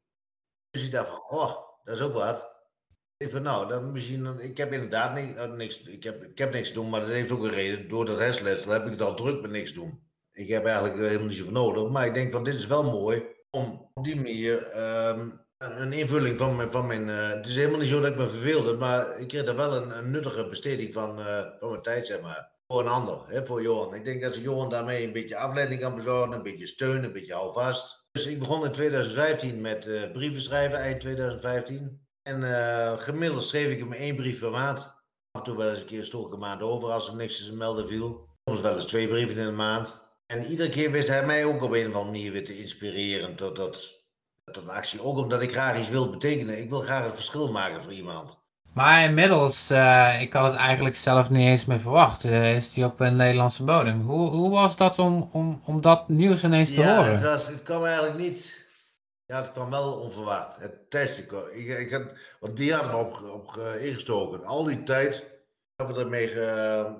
Dus 0.70 0.86
ik 0.86 0.92
dacht 0.92 1.10
van, 1.10 1.40
oh, 1.40 1.56
dat 1.84 1.96
is 1.96 2.02
ook 2.02 2.14
wat. 2.14 2.58
Ik 3.18 3.32
van 3.32 3.42
nou, 3.42 3.68
dan 3.68 3.92
misschien, 3.92 4.40
ik 4.40 4.58
heb 4.58 4.74
inderdaad 4.74 5.14
niks, 5.14 5.48
niks 5.56 5.82
ik, 5.84 6.04
heb, 6.04 6.24
ik 6.24 6.38
heb 6.38 6.54
niks 6.54 6.68
te 6.68 6.74
doen, 6.74 6.90
maar 6.90 7.02
dat 7.02 7.10
heeft 7.10 7.32
ook 7.32 7.44
een 7.44 7.52
reden. 7.52 7.88
Door 7.88 8.06
de 8.06 8.16
restletsel 8.16 8.72
heb 8.72 8.86
ik 8.86 8.92
het 8.92 9.02
al 9.02 9.16
druk 9.16 9.42
met 9.42 9.52
niks 9.52 9.74
doen. 9.74 10.08
Ik 10.32 10.48
heb 10.48 10.66
eigenlijk 10.66 10.96
helemaal 10.96 11.28
niet 11.28 11.38
zoveel 11.38 11.52
nodig. 11.52 11.90
Maar 11.90 12.06
ik 12.06 12.14
denk 12.14 12.32
van 12.32 12.44
dit 12.44 12.56
is 12.56 12.68
wel 12.68 12.84
mooi 12.84 13.24
om 13.50 13.90
op 13.94 14.04
die 14.04 14.16
manier 14.16 14.78
um, 15.08 15.48
een 15.60 15.94
invulling 15.94 16.38
van 16.38 16.56
mijn. 16.56 16.72
Van 16.72 16.88
mijn 16.88 17.08
uh, 17.08 17.30
het 17.30 17.48
is 17.48 17.56
helemaal 17.56 17.80
niet 17.80 17.88
zo 17.88 18.02
dat 18.02 18.12
ik 18.12 18.18
me 18.18 18.30
verveelde, 18.30 18.74
maar 18.74 19.20
ik 19.20 19.28
kreeg 19.28 19.44
daar 19.44 19.56
wel 19.56 19.76
een, 19.76 20.12
nuttige 20.12 20.48
besteding 20.48 20.94
van, 20.94 21.20
uh, 21.20 21.42
van 21.60 21.70
mijn 21.70 21.82
tijd, 21.82 22.06
zeg 22.06 22.22
maar. 22.22 22.58
Voor 22.68 22.82
een 22.82 22.88
ander, 22.88 23.18
hè, 23.28 23.46
voor 23.46 23.62
Johan. 23.62 23.94
Ik 23.94 24.06
denk 24.06 24.22
dat 24.22 24.36
Johan 24.36 24.70
daarmee 24.70 25.04
een 25.04 25.14
beetje 25.14 25.38
afleiding 25.38 25.82
kan 25.82 25.96
bezorgen, 25.96 26.32
een 26.32 26.44
beetje 26.44 26.68
steun, 26.68 27.04
een 27.04 27.14
beetje 27.14 27.34
houvast. 27.34 28.08
Dus 28.12 28.26
ik 28.26 28.40
begon 28.40 28.66
in 28.66 28.72
2015 28.72 29.62
met 29.62 29.88
uh, 29.88 30.12
brieven 30.12 30.42
schrijven, 30.42 30.80
eind 30.80 31.00
2015. 31.00 32.08
En 32.22 33.00
gemiddeld 33.00 33.44
schreef 33.44 33.70
ik 33.70 33.80
hem 33.80 33.94
één 33.94 34.16
brief 34.16 34.40
per 34.40 34.52
maand. 34.52 34.80
Af 35.32 35.42
en 35.42 35.44
toe 35.44 35.58
wel 35.58 35.70
eens 35.70 35.80
een 35.80 35.86
keer 35.86 36.04
stok 36.04 36.34
een 36.34 36.40
maand 36.40 36.62
over 36.62 36.90
als 36.90 37.08
er 37.08 37.16
niks 37.16 37.46
te 37.46 37.56
melden 37.56 37.88
viel. 37.88 38.28
Soms 38.44 38.62
wel 38.62 38.76
eens 38.76 38.86
twee 38.86 39.08
brieven 39.08 39.38
in 39.38 39.48
een 39.48 39.56
maand. 39.56 40.02
En 40.26 40.46
iedere 40.46 40.70
keer 40.70 40.92
wist 40.92 41.08
hij 41.08 41.26
mij 41.26 41.46
ook 41.46 41.62
op 41.62 41.72
een 41.72 41.88
of 41.88 41.94
andere 41.94 42.06
manier 42.06 42.32
weer 42.32 42.46
te 42.46 42.60
inspireren 42.60 43.36
tot, 43.36 43.56
tot, 43.56 43.99
tot 44.54 44.70
actie. 44.70 45.04
Ook 45.04 45.18
omdat 45.18 45.42
ik 45.42 45.52
graag 45.52 45.80
iets 45.80 45.90
wil 45.90 46.10
betekenen. 46.10 46.62
Ik 46.62 46.70
wil 46.70 46.82
graag 46.82 47.06
een 47.06 47.16
verschil 47.16 47.52
maken 47.52 47.84
voor 47.84 47.94
iemand. 47.94 48.38
Maar 48.74 49.04
inmiddels, 49.04 49.72
uh, 49.72 50.22
ik 50.22 50.34
had 50.34 50.52
het 50.52 50.60
eigenlijk 50.60 50.96
zelf 50.96 51.30
niet 51.30 51.48
eens 51.48 51.66
meer 51.66 51.80
verwacht, 51.80 52.24
uh, 52.24 52.56
is 52.56 52.76
hij 52.76 52.84
op 52.84 53.00
een 53.00 53.16
Nederlandse 53.16 53.64
bodem. 53.64 54.02
Hoe, 54.02 54.30
hoe 54.30 54.50
was 54.50 54.78
dat 54.78 55.00
om, 55.00 55.30
om, 55.32 55.62
om 55.66 55.82
dat 55.82 56.08
nieuws 56.08 56.44
ineens 56.44 56.74
te 56.74 56.82
ja, 56.82 56.96
horen? 56.96 57.12
Het, 57.12 57.22
was, 57.22 57.48
het 57.48 57.64
kwam 57.64 57.86
eigenlijk 57.86 58.18
niet 58.18 58.68
Ja, 59.26 59.42
het 59.42 59.52
kwam 59.52 59.70
wel 59.70 59.94
onverwacht. 59.94 60.60
Het 60.60 60.90
test, 60.90 61.18
ik, 61.18 61.68
ik 61.68 61.92
had, 61.92 62.14
want 62.40 62.58
die 62.58 62.74
hadden 62.74 62.92
me 62.92 62.98
op, 62.98 63.22
op 63.34 63.58
ingestoken. 63.80 64.46
Al 64.46 64.64
die 64.64 64.84
tijd 64.84 65.38
dat 65.76 65.96
we 65.96 66.00
ermee 66.00 66.36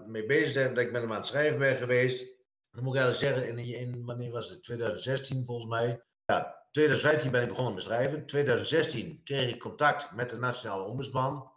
mee 0.08 0.26
bezig 0.26 0.52
zijn, 0.52 0.74
dat 0.74 0.84
ik 0.84 0.92
met 0.92 1.02
hem 1.02 1.12
aan 1.12 1.18
het 1.18 1.26
schrijven 1.26 1.60
ben 1.60 1.78
geweest. 1.78 2.26
Dan 2.72 2.84
moet 2.84 2.96
ik 2.96 3.02
eigenlijk 3.02 3.36
zeggen, 3.36 3.58
in, 3.58 3.80
in 3.80 4.06
wanneer 4.06 4.32
was 4.32 4.50
het? 4.50 4.64
2016 4.64 5.46
volgens 5.46 5.70
mij. 5.70 6.04
Ja, 6.26 6.59
2015 6.72 7.32
ben 7.32 7.42
ik 7.42 7.48
begonnen 7.48 7.74
met 7.74 7.84
schrijven. 7.84 8.26
2016 8.26 9.24
kreeg 9.24 9.54
ik 9.54 9.60
contact 9.60 10.12
met 10.12 10.30
de 10.30 10.38
Nationale 10.38 10.84
Ombudsman 10.84 11.52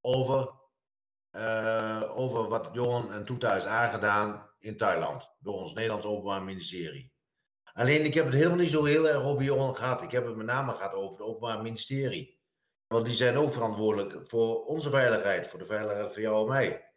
over, 0.00 0.50
uh, 1.32 2.02
over 2.08 2.48
wat 2.48 2.68
Johan 2.72 3.12
en 3.12 3.24
Toeta 3.24 3.54
is 3.54 3.64
aangedaan 3.64 4.50
in 4.58 4.76
Thailand. 4.76 5.30
Door 5.38 5.54
ons 5.54 5.72
Nederlands 5.72 6.06
Openbaar 6.06 6.42
Ministerie. 6.42 7.12
Alleen 7.72 8.04
ik 8.04 8.14
heb 8.14 8.24
het 8.24 8.34
helemaal 8.34 8.58
niet 8.58 8.70
zo 8.70 8.84
heel 8.84 9.08
erg 9.08 9.22
over 9.22 9.44
Johan 9.44 9.76
gehad. 9.76 10.02
Ik 10.02 10.10
heb 10.10 10.26
het 10.26 10.36
met 10.36 10.46
name 10.46 10.72
gehad 10.72 10.92
over 10.92 11.18
het 11.18 11.28
Openbaar 11.28 11.62
Ministerie. 11.62 12.38
Want 12.86 13.04
die 13.04 13.14
zijn 13.14 13.36
ook 13.36 13.52
verantwoordelijk 13.52 14.28
voor 14.28 14.64
onze 14.64 14.90
veiligheid, 14.90 15.48
voor 15.48 15.58
de 15.58 15.66
veiligheid 15.66 16.12
van 16.12 16.22
jou 16.22 16.40
en 16.42 16.48
mij. 16.48 16.92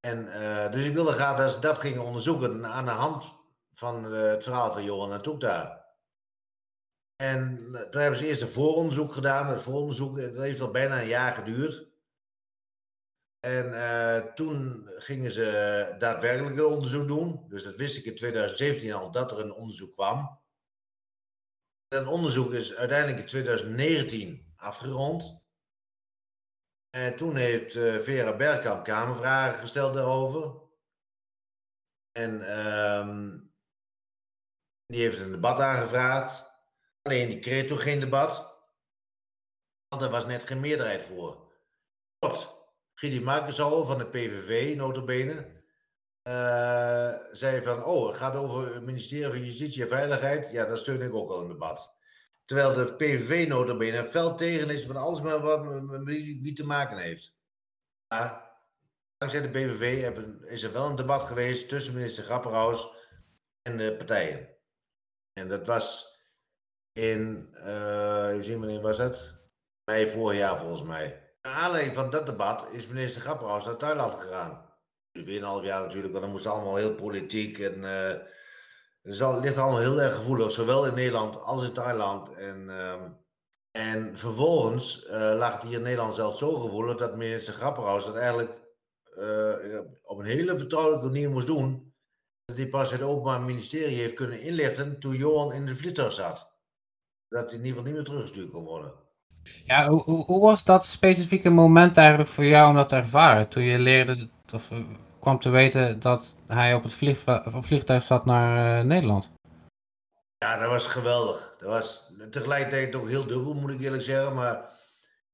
En, 0.00 0.26
uh, 0.26 0.70
dus 0.72 0.84
ik 0.84 0.94
wilde 0.94 1.12
graag 1.12 1.36
dat 1.36 1.52
ze 1.52 1.60
dat 1.60 1.78
gingen 1.78 2.04
onderzoeken 2.04 2.66
aan 2.66 2.84
de 2.84 2.90
hand 2.90 3.34
van 3.72 4.14
uh, 4.14 4.22
het 4.22 4.42
verhaal 4.42 4.72
van 4.72 4.84
Johan 4.84 5.12
en 5.12 5.22
Toeta. 5.22 5.79
En 7.20 7.58
uh, 7.60 7.80
toen 7.80 8.00
hebben 8.00 8.18
ze 8.18 8.26
eerst 8.26 8.42
een 8.42 8.48
vooronderzoek 8.48 9.12
gedaan. 9.12 9.46
Het 9.46 9.62
vooronderzoek 9.62 10.16
dat 10.16 10.42
heeft 10.42 10.60
al 10.60 10.70
bijna 10.70 11.00
een 11.00 11.08
jaar 11.08 11.34
geduurd. 11.34 11.88
En 13.40 14.34
toen 14.34 14.88
gingen 14.94 15.30
ze 15.30 15.94
daadwerkelijk 15.98 16.56
een 16.56 16.64
onderzoek 16.64 17.06
doen. 17.06 17.44
Dus 17.48 17.62
dat 17.62 17.76
wist 17.76 17.96
ik 17.96 18.04
in 18.04 18.14
2017 18.14 18.92
al, 18.92 19.10
dat 19.10 19.32
er 19.32 19.40
een 19.40 19.52
onderzoek 19.52 19.94
kwam. 19.94 20.40
En 21.88 22.06
onderzoek 22.06 22.52
is 22.52 22.74
uiteindelijk 22.74 23.18
in 23.18 23.26
2019 23.26 24.52
afgerond. 24.56 25.40
En 26.90 27.16
toen 27.16 27.36
heeft 27.36 27.72
Vera 28.04 28.36
Bergkamp 28.36 28.84
kamervragen 28.84 29.58
gesteld 29.58 29.94
daarover. 29.94 30.60
En 32.12 32.58
um, 32.58 33.52
die 34.86 35.02
heeft 35.02 35.20
een 35.20 35.30
debat 35.30 35.60
aangevraagd. 35.60 36.49
Alleen 37.02 37.28
die 37.28 37.38
kreeg 37.38 37.66
toch 37.66 37.82
geen 37.82 38.00
debat. 38.00 38.58
Want 39.88 40.02
er 40.02 40.10
was 40.10 40.26
net 40.26 40.42
geen 40.42 40.60
meerderheid 40.60 41.02
voor. 41.02 41.52
Tot 42.18 42.58
Gidi 42.94 43.20
Markensal 43.20 43.84
van 43.84 43.98
de 43.98 44.06
PVV, 44.06 44.76
notabene, 44.76 45.60
uh, 46.22 47.14
zei 47.32 47.62
van, 47.62 47.84
oh, 47.84 48.06
het 48.06 48.16
gaat 48.16 48.34
over 48.34 48.74
het 48.74 48.84
ministerie 48.84 49.32
van 49.32 49.44
Justitie 49.44 49.82
en 49.82 49.88
Veiligheid. 49.88 50.50
Ja, 50.52 50.66
daar 50.66 50.78
steun 50.78 51.02
ik 51.02 51.14
ook 51.14 51.30
al 51.30 51.40
een 51.40 51.48
debat. 51.48 51.94
Terwijl 52.44 52.74
de 52.74 52.94
PVV 52.94 53.48
notabene 53.48 54.04
fel 54.04 54.34
tegen 54.34 54.70
is 54.70 54.84
van 54.84 54.96
alles 54.96 55.20
wat 55.20 55.62
met 55.64 56.04
wie 56.04 56.52
te 56.52 56.66
maken 56.66 56.98
heeft. 56.98 57.36
Maar 58.08 58.50
dankzij 59.16 59.40
de 59.40 59.48
PVV 59.48 60.16
is 60.44 60.62
er 60.62 60.72
wel 60.72 60.86
een 60.86 60.96
debat 60.96 61.22
geweest 61.22 61.68
tussen 61.68 61.94
minister 61.94 62.24
Grapperhaus 62.24 62.88
en 63.62 63.76
de 63.76 63.96
partijen. 63.96 64.48
En 65.32 65.48
dat 65.48 65.66
was 65.66 66.09
in, 66.92 67.48
uh, 67.66 68.34
zien 68.40 68.58
wanneer 68.58 68.80
was 68.80 68.98
het? 68.98 69.34
Mei 69.84 70.06
vorig 70.06 70.38
jaar 70.38 70.58
volgens 70.58 70.82
mij. 70.82 71.34
Naar 71.42 71.52
aanleiding 71.52 71.94
van 71.94 72.10
dat 72.10 72.26
debat 72.26 72.68
is 72.72 72.86
minister 72.86 73.22
Grapperhaus 73.22 73.64
naar 73.64 73.76
Thailand 73.76 74.14
gegaan. 74.14 74.68
Weer 75.12 75.36
een 75.36 75.42
half 75.42 75.64
jaar 75.64 75.82
natuurlijk, 75.82 76.12
want 76.12 76.24
dan 76.24 76.32
moest 76.32 76.46
allemaal 76.46 76.76
heel 76.76 76.94
politiek 76.94 77.58
en... 77.58 77.78
Uh, 77.78 78.28
het 79.02 79.42
ligt 79.42 79.56
allemaal 79.56 79.80
heel 79.80 80.00
erg 80.00 80.14
gevoelig, 80.14 80.52
zowel 80.52 80.86
in 80.86 80.94
Nederland 80.94 81.42
als 81.42 81.64
in 81.64 81.72
Thailand. 81.72 82.34
En, 82.34 82.66
uh, 82.68 82.94
en 83.70 84.16
vervolgens 84.16 85.06
uh, 85.06 85.12
lag 85.12 85.52
het 85.52 85.62
hier 85.62 85.76
in 85.76 85.82
Nederland 85.82 86.14
zelfs 86.14 86.38
zo 86.38 86.60
gevoelig 86.60 86.96
dat 86.96 87.16
minister 87.16 87.54
Grapperhaus 87.54 88.04
dat 88.04 88.16
eigenlijk 88.16 88.58
op 90.02 90.18
een 90.18 90.24
hele 90.24 90.58
vertrouwelijke 90.58 91.06
manier 91.06 91.30
moest 91.30 91.46
doen. 91.46 91.94
Dat 92.44 92.56
hij 92.56 92.68
pas 92.68 92.90
het 92.90 93.02
Openbaar 93.02 93.42
Ministerie 93.42 93.96
heeft 93.96 94.14
kunnen 94.14 94.40
inlichten 94.40 94.98
toen 94.98 95.16
Johan 95.16 95.52
in 95.52 95.66
de 95.66 95.76
vliegtuig 95.76 96.12
zat. 96.12 96.49
Dat 97.30 97.50
hij 97.50 97.58
in 97.58 97.64
ieder 97.64 97.68
geval 97.68 97.84
niet 97.84 97.94
meer 97.94 98.04
teruggestuurd 98.04 98.50
kon 98.50 98.64
worden. 98.64 98.92
Ja, 99.64 99.88
hoe, 99.88 100.24
hoe, 100.24 100.40
was 100.40 100.64
dat 100.64 100.86
specifieke 100.86 101.50
moment 101.50 101.96
eigenlijk 101.96 102.28
voor 102.28 102.44
jou 102.44 102.68
om 102.68 102.74
dat 102.74 102.88
te 102.88 102.96
ervaren? 102.96 103.48
Toen 103.48 103.62
je 103.62 103.78
leerde, 103.78 104.28
of 104.54 104.70
kwam 105.20 105.38
te 105.38 105.50
weten 105.50 106.00
dat 106.00 106.36
hij 106.46 106.74
op 106.74 106.82
het, 106.82 107.54
op 107.54 107.66
vliegtuig 107.66 108.02
zat 108.02 108.24
naar 108.24 108.78
uh, 108.78 108.84
Nederland. 108.86 109.30
Ja, 110.38 110.58
dat 110.58 110.68
was 110.68 110.86
geweldig. 110.86 111.54
Dat 111.58 111.68
was 111.68 112.14
tegelijkertijd 112.30 112.94
ook 112.94 113.08
heel 113.08 113.26
dubbel, 113.26 113.54
moet 113.54 113.70
ik 113.70 113.80
eerlijk 113.80 114.02
zeggen. 114.02 114.34
Maar 114.34 114.70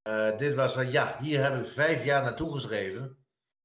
uh, 0.08 0.38
dit 0.38 0.54
was 0.54 0.72
van, 0.72 0.90
ja, 0.90 1.16
hier 1.20 1.42
heb 1.42 1.60
ik 1.60 1.66
vijf 1.66 2.04
jaar 2.04 2.22
naartoe 2.22 2.54
geschreven. 2.54 3.16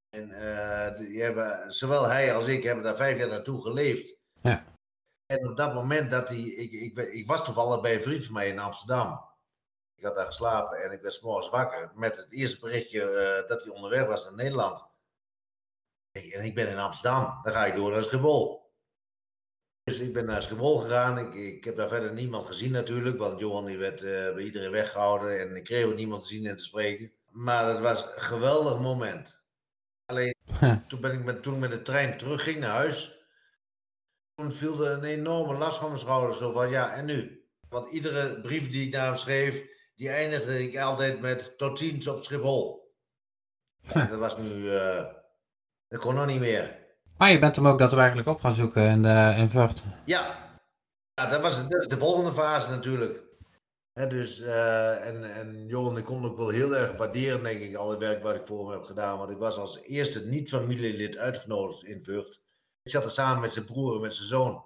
En 0.09 0.29
uh, 0.29 0.97
die 0.97 1.21
hebben, 1.21 1.73
zowel 1.73 2.07
hij 2.07 2.33
als 2.33 2.47
ik 2.47 2.63
hebben 2.63 2.83
daar 2.83 2.95
vijf 2.95 3.17
jaar 3.17 3.27
naartoe 3.27 3.61
geleefd. 3.61 4.15
Ja. 4.41 4.63
En 5.31 5.47
op 5.49 5.57
dat 5.57 5.73
moment 5.73 6.11
dat 6.11 6.29
hij, 6.29 6.39
ik, 6.39 6.71
ik, 6.71 6.97
ik 6.97 7.27
was 7.27 7.45
toevallig 7.45 7.81
bij 7.81 7.95
een 7.95 8.03
vriend 8.03 8.23
van 8.23 8.33
mij 8.33 8.49
in 8.49 8.59
Amsterdam. 8.59 9.29
Ik 9.95 10.03
had 10.03 10.15
daar 10.15 10.25
geslapen 10.25 10.83
en 10.83 10.91
ik 10.91 11.01
werd 11.01 11.21
morgens 11.21 11.49
wakker 11.49 11.91
met 11.95 12.17
het 12.17 12.31
eerste 12.31 12.59
berichtje 12.59 12.99
dat 13.47 13.63
hij 13.63 13.71
onderweg 13.71 14.05
was 14.05 14.23
naar 14.23 14.35
Nederland. 14.35 14.85
En 16.11 16.45
ik 16.45 16.55
ben 16.55 16.69
in 16.69 16.77
Amsterdam. 16.77 17.39
Dan 17.43 17.53
ga 17.53 17.65
ik 17.65 17.75
door 17.75 17.91
naar 17.91 18.03
Schiphol. 18.03 18.71
Dus 19.83 19.99
ik 19.99 20.13
ben 20.13 20.25
naar 20.25 20.41
Schiphol 20.41 20.79
gegaan. 20.79 21.17
Ik, 21.17 21.33
ik 21.33 21.63
heb 21.63 21.75
daar 21.75 21.87
verder 21.87 22.13
niemand 22.13 22.47
gezien 22.47 22.71
natuurlijk. 22.71 23.17
Want 23.17 23.39
Johan 23.39 23.65
die 23.65 23.77
werd 23.77 24.01
uh, 24.01 24.09
bij 24.33 24.43
iedereen 24.43 24.71
weggehouden. 24.71 25.39
En 25.39 25.55
ik 25.55 25.63
kreeg 25.63 25.85
ook 25.85 25.95
niemand 25.95 26.21
te 26.21 26.27
zien 26.27 26.45
en 26.45 26.57
te 26.57 26.63
spreken. 26.63 27.11
Maar 27.29 27.65
het 27.67 27.79
was 27.79 28.03
een 28.03 28.21
geweldig 28.21 28.79
moment. 28.79 29.39
Alleen 30.05 30.35
toen, 30.87 31.01
ben 31.01 31.13
ik 31.13 31.23
met, 31.23 31.43
toen 31.43 31.53
ik 31.53 31.59
met 31.59 31.71
de 31.71 31.81
trein 31.81 32.17
terugging 32.17 32.59
naar 32.59 32.75
huis. 32.75 33.20
Toen 34.41 34.51
viel 34.51 34.85
er 34.85 34.91
een 34.91 35.03
enorme 35.03 35.57
last 35.57 35.77
van 35.77 35.87
mijn 35.87 35.99
schouders. 35.99 36.37
Zo 36.37 36.51
van 36.51 36.69
ja, 36.69 36.93
en 36.93 37.05
nu? 37.05 37.45
Want 37.69 37.87
iedere 37.87 38.41
brief 38.41 38.71
die 38.71 38.85
ik 38.85 38.93
naar 38.93 39.05
hem 39.05 39.15
schreef. 39.15 39.63
Die 39.95 40.09
eindigde 40.09 40.63
ik 40.63 40.77
altijd 40.77 41.21
met 41.21 41.57
tot 41.57 41.79
ziens 41.79 42.07
op 42.07 42.23
Schiphol. 42.23 42.93
dat 44.09 44.19
was 44.19 44.37
nu... 44.37 44.49
Uh, 44.49 45.05
dat 45.87 45.99
kon 45.99 46.15
nog 46.15 46.25
niet 46.25 46.39
meer. 46.39 46.77
Maar 47.17 47.31
je 47.31 47.39
bent 47.39 47.55
hem 47.55 47.67
ook 47.67 47.79
daadwerkelijk 47.79 48.27
op 48.27 48.39
gaan 48.39 48.53
zoeken 48.53 48.87
in, 48.87 49.01
de, 49.01 49.33
in 49.37 49.49
Vught. 49.49 49.83
Ja, 50.05 50.53
ja 51.13 51.29
dat, 51.29 51.41
was, 51.41 51.67
dat 51.69 51.81
is 51.81 51.87
de 51.87 51.97
volgende 51.97 52.33
fase 52.33 52.69
natuurlijk. 52.69 53.23
dus, 53.93 54.39
uh, 54.39 55.07
en, 55.07 55.33
en 55.33 55.65
Johan, 55.67 55.97
ik 55.97 56.03
kon 56.03 56.25
ook 56.25 56.37
wel 56.37 56.49
heel 56.49 56.75
erg 56.75 56.97
waarderen, 56.97 57.43
denk 57.43 57.61
ik, 57.61 57.75
al 57.75 57.89
het 57.89 57.99
werk 57.99 58.23
wat 58.23 58.35
ik 58.35 58.47
voor 58.47 58.69
hem 58.69 58.79
heb 58.79 58.87
gedaan. 58.87 59.17
Want 59.17 59.29
ik 59.29 59.37
was 59.37 59.57
als 59.57 59.81
eerste 59.81 60.27
niet-familielid 60.27 61.17
uitgenodigd 61.17 61.83
in 61.83 62.03
Vught. 62.03 62.41
Ik 62.83 62.91
zat 62.91 63.03
er 63.03 63.09
samen 63.09 63.41
met 63.41 63.53
zijn 63.53 63.65
broer 63.65 63.95
en 63.95 64.01
met 64.01 64.13
zijn 64.13 64.27
zoon. 64.27 64.65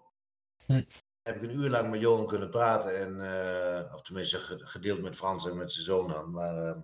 Hm. 0.65 0.83
Heb 1.21 1.35
ik 1.35 1.41
een 1.41 1.55
uur 1.55 1.69
lang 1.69 1.89
met 1.89 1.99
Johan 1.99 2.27
kunnen 2.27 2.49
praten. 2.49 2.99
En, 2.99 3.15
uh, 3.15 3.93
of 3.93 4.01
tenminste 4.01 4.37
gedeeld 4.59 5.01
met 5.01 5.15
Frans 5.15 5.49
en 5.49 5.57
met 5.57 5.71
zijn 5.71 5.85
zoon 5.85 6.07
dan. 6.07 6.31
Maar 6.31 6.75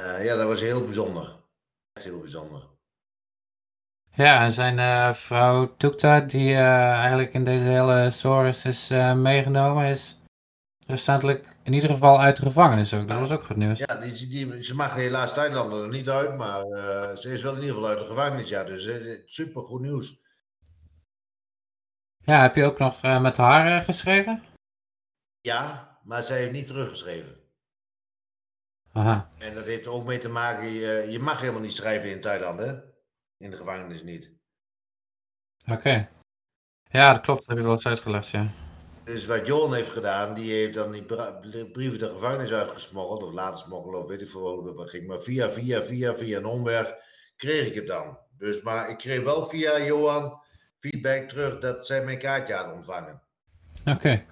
uh, 0.00 0.24
ja, 0.24 0.36
dat 0.36 0.46
was 0.46 0.60
heel 0.60 0.84
bijzonder. 0.84 1.36
Echt 1.92 2.04
heel 2.04 2.20
bijzonder. 2.20 2.68
Ja, 4.14 4.44
en 4.44 4.52
zijn 4.52 4.78
uh, 4.78 5.12
vrouw 5.12 5.76
Tukta, 5.76 6.20
die 6.20 6.54
eigenlijk 6.54 7.32
in 7.32 7.44
deze 7.44 7.64
hele 7.64 8.10
Soros 8.10 8.64
is 8.64 8.88
meegenomen, 9.14 9.86
is 9.86 10.20
recentelijk 10.86 11.56
in 11.62 11.72
ieder 11.72 11.90
geval 11.90 12.20
uit 12.20 12.36
de 12.36 12.42
gevangenis 12.42 12.94
ook. 12.94 13.08
Dat 13.08 13.20
was 13.20 13.30
ook 13.30 13.44
goed 13.44 13.56
nieuws. 13.56 13.78
Ja, 13.78 13.94
die, 13.94 14.28
die, 14.28 14.64
ze 14.64 14.74
mag 14.74 14.94
helaas 14.94 15.34
Thailand 15.34 15.72
er 15.72 15.88
niet 15.88 16.08
uit, 16.08 16.36
maar 16.36 16.64
ze 17.16 17.32
is 17.32 17.42
wel 17.42 17.54
in 17.54 17.60
ieder 17.60 17.74
geval 17.74 17.90
uit 17.90 17.98
de 17.98 18.06
gevangenis. 18.06 18.48
Ja, 18.48 18.64
dus 18.64 18.88
super 19.26 19.62
goed 19.62 19.80
nieuws. 19.80 20.19
Ja, 22.30 22.42
heb 22.42 22.54
je 22.54 22.64
ook 22.64 22.78
nog 22.78 23.02
met 23.02 23.36
haar 23.36 23.82
geschreven? 23.82 24.44
Ja, 25.40 25.88
maar 26.04 26.22
zij 26.22 26.38
heeft 26.38 26.52
niet 26.52 26.66
teruggeschreven. 26.66 27.36
Aha. 28.92 29.30
En 29.38 29.54
dat 29.54 29.64
heeft 29.64 29.84
er 29.84 29.92
ook 29.92 30.04
mee 30.04 30.18
te 30.18 30.28
maken, 30.28 30.68
je, 30.68 31.06
je 31.08 31.18
mag 31.18 31.40
helemaal 31.40 31.60
niet 31.60 31.72
schrijven 31.72 32.10
in 32.10 32.20
Thailand, 32.20 32.58
hè? 32.58 32.72
in 33.36 33.50
de 33.50 33.56
gevangenis 33.56 34.02
niet. 34.02 34.32
Oké. 35.66 36.08
Ja, 36.90 37.12
dat 37.12 37.22
klopt. 37.22 37.40
Dat 37.40 37.48
heb 37.48 37.56
je 37.56 37.62
wel 37.64 37.72
eens 37.72 37.86
uitgelegd, 37.86 38.28
ja. 38.28 38.50
Dus 39.04 39.26
wat 39.26 39.46
Johan 39.46 39.74
heeft 39.74 39.90
gedaan, 39.90 40.34
die 40.34 40.52
heeft 40.52 40.74
dan 40.74 40.92
die 40.92 41.02
brieven 41.72 41.98
de 41.98 42.10
gevangenis 42.10 42.52
uitgesmokkeld, 42.52 43.22
of 43.22 43.32
laten 43.32 43.58
smokkelen, 43.58 44.00
of 44.00 44.06
weet 44.06 44.20
ik 44.20 44.28
veel 44.28 44.74
wat 44.74 44.90
ging. 44.90 45.06
Maar 45.06 45.20
via, 45.20 45.50
via, 45.50 45.82
via, 45.82 46.16
via 46.16 46.38
een 46.38 46.46
omweg 46.46 46.94
kreeg 47.36 47.66
ik 47.66 47.74
het 47.74 47.86
dan. 47.86 48.18
Dus, 48.36 48.62
maar 48.62 48.90
ik 48.90 48.98
kreeg 48.98 49.22
wel 49.22 49.46
via 49.46 49.80
Johan 49.80 50.48
feedback 50.80 51.28
terug 51.28 51.58
dat 51.58 51.86
zij 51.86 52.04
mijn 52.04 52.18
kaartje 52.18 52.54
hadden 52.54 52.74
ontvangen. 52.74 53.22
Oké. 53.80 53.90
Okay. 53.90 54.26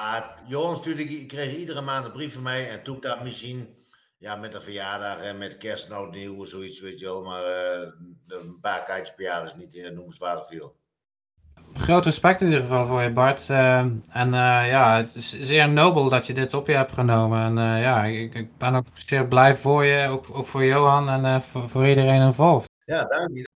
Maar 0.00 0.42
Johan 0.46 0.76
stuurde, 0.76 1.02
ik 1.02 1.28
kreeg 1.28 1.56
iedere 1.56 1.80
maand 1.80 2.04
een 2.04 2.12
brief 2.12 2.34
van 2.34 2.42
mij 2.42 2.70
en 2.70 2.82
toen 2.82 3.00
dat 3.00 3.22
misschien 3.22 3.76
ja, 4.18 4.36
met 4.36 4.54
een 4.54 4.62
verjaardag 4.62 5.20
en 5.20 5.38
met 5.38 5.56
kerst 5.56 5.88
nou 5.88 6.10
nieuw, 6.10 6.44
zoiets, 6.44 6.80
weet 6.80 6.98
je 6.98 7.04
wel. 7.04 7.24
Maar 7.24 7.42
uh, 7.42 7.88
een 8.26 8.58
paar 8.60 8.84
kaartjes 8.84 9.14
per 9.14 9.24
jaar 9.24 9.44
is 9.44 9.54
niet 9.54 9.74
uh, 9.74 9.90
noemenswaardig 9.90 10.46
veel. 10.46 10.76
groot 11.74 12.04
respect 12.04 12.40
in 12.40 12.46
ieder 12.46 12.62
geval 12.62 12.86
voor 12.86 13.02
je, 13.02 13.12
Bart. 13.12 13.48
Uh, 13.48 13.78
en 14.08 14.28
uh, 14.28 14.68
ja, 14.68 14.96
het 14.96 15.14
is 15.14 15.40
zeer 15.40 15.68
nobel 15.68 16.08
dat 16.08 16.26
je 16.26 16.34
dit 16.34 16.54
op 16.54 16.66
je 16.66 16.74
hebt 16.74 16.92
genomen. 16.92 17.58
En 17.58 17.80
ja, 17.80 18.04
ik, 18.04 18.34
ik, 18.34 18.58
ben 18.58 18.74
ook 18.74 18.86
zeer 18.94 19.28
blij 19.28 19.56
voor 19.56 19.84
je, 19.84 20.08
ook, 20.08 20.26
ook 20.32 20.46
voor 20.46 20.64
Johan 20.64 21.24
en 21.24 21.42
voor, 21.42 21.68
voor, 21.68 21.88
iedereen 21.88 22.22
involved. 22.22 22.68
Ja, 22.84 23.04
dank 23.04 23.30
je. 23.36 23.52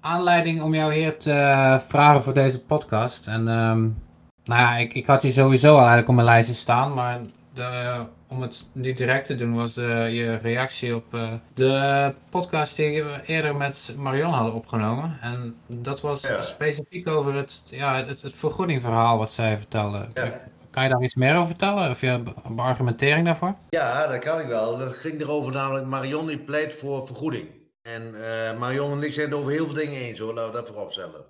Aanleiding 0.00 0.62
om 0.62 0.74
jou 0.74 0.94
hier 0.94 1.16
te 1.16 1.80
vragen 1.86 2.22
voor 2.22 2.34
deze 2.34 2.60
podcast. 2.60 3.26
En 3.26 3.48
um, 3.48 4.02
nou 4.44 4.60
ja, 4.60 4.76
ik, 4.76 4.94
ik 4.94 5.06
had 5.06 5.22
je 5.22 5.32
sowieso 5.32 5.70
al 5.70 5.78
eigenlijk 5.78 6.08
op 6.08 6.14
mijn 6.14 6.26
lijstje 6.26 6.54
staan, 6.54 6.94
maar 6.94 7.20
de, 7.54 8.00
om 8.28 8.42
het 8.42 8.66
niet 8.72 8.96
direct 8.96 9.26
te 9.26 9.34
doen, 9.34 9.54
was 9.54 9.76
uh, 9.76 10.14
je 10.14 10.36
reactie 10.36 10.94
op 10.94 11.14
uh, 11.14 11.32
de 11.54 12.14
podcast 12.30 12.76
die 12.76 13.04
we 13.04 13.20
eerder 13.26 13.56
met 13.56 13.94
Marion 13.96 14.32
hadden 14.32 14.54
opgenomen. 14.54 15.18
En 15.20 15.56
dat 15.66 16.00
was 16.00 16.20
ja. 16.20 16.42
specifiek 16.42 17.08
over 17.08 17.34
het, 17.34 17.62
ja, 17.66 18.04
het, 18.04 18.22
het 18.22 18.34
vergoedingverhaal 18.34 19.18
wat 19.18 19.32
zij 19.32 19.56
vertelde. 19.56 20.06
Ja. 20.14 20.40
Kan 20.70 20.82
je 20.82 20.88
daar 20.88 21.02
iets 21.02 21.14
meer 21.14 21.34
over 21.34 21.46
vertellen? 21.46 21.90
Of 21.90 22.00
je 22.00 22.22
een 22.44 22.58
argumentering 22.58 23.26
daarvoor? 23.26 23.54
Ja, 23.70 24.06
dat 24.06 24.18
kan 24.18 24.40
ik 24.40 24.46
wel. 24.46 24.78
Dat 24.78 24.96
ging 24.96 25.20
erover 25.20 25.52
namelijk, 25.52 25.86
Marion 25.86 26.26
die 26.26 26.38
pleit 26.38 26.74
voor 26.74 27.06
vergoeding. 27.06 27.48
En 27.82 28.14
uh, 28.14 28.58
Marion 28.58 28.92
en 28.92 29.02
ik 29.02 29.12
zijn 29.12 29.30
het 29.30 29.38
over 29.38 29.52
heel 29.52 29.66
veel 29.66 29.74
dingen 29.74 30.00
eens 30.00 30.18
hoor, 30.18 30.34
laten 30.34 30.50
we 30.50 30.56
dat 30.56 30.68
voorop 30.68 30.92
stellen. 30.92 31.26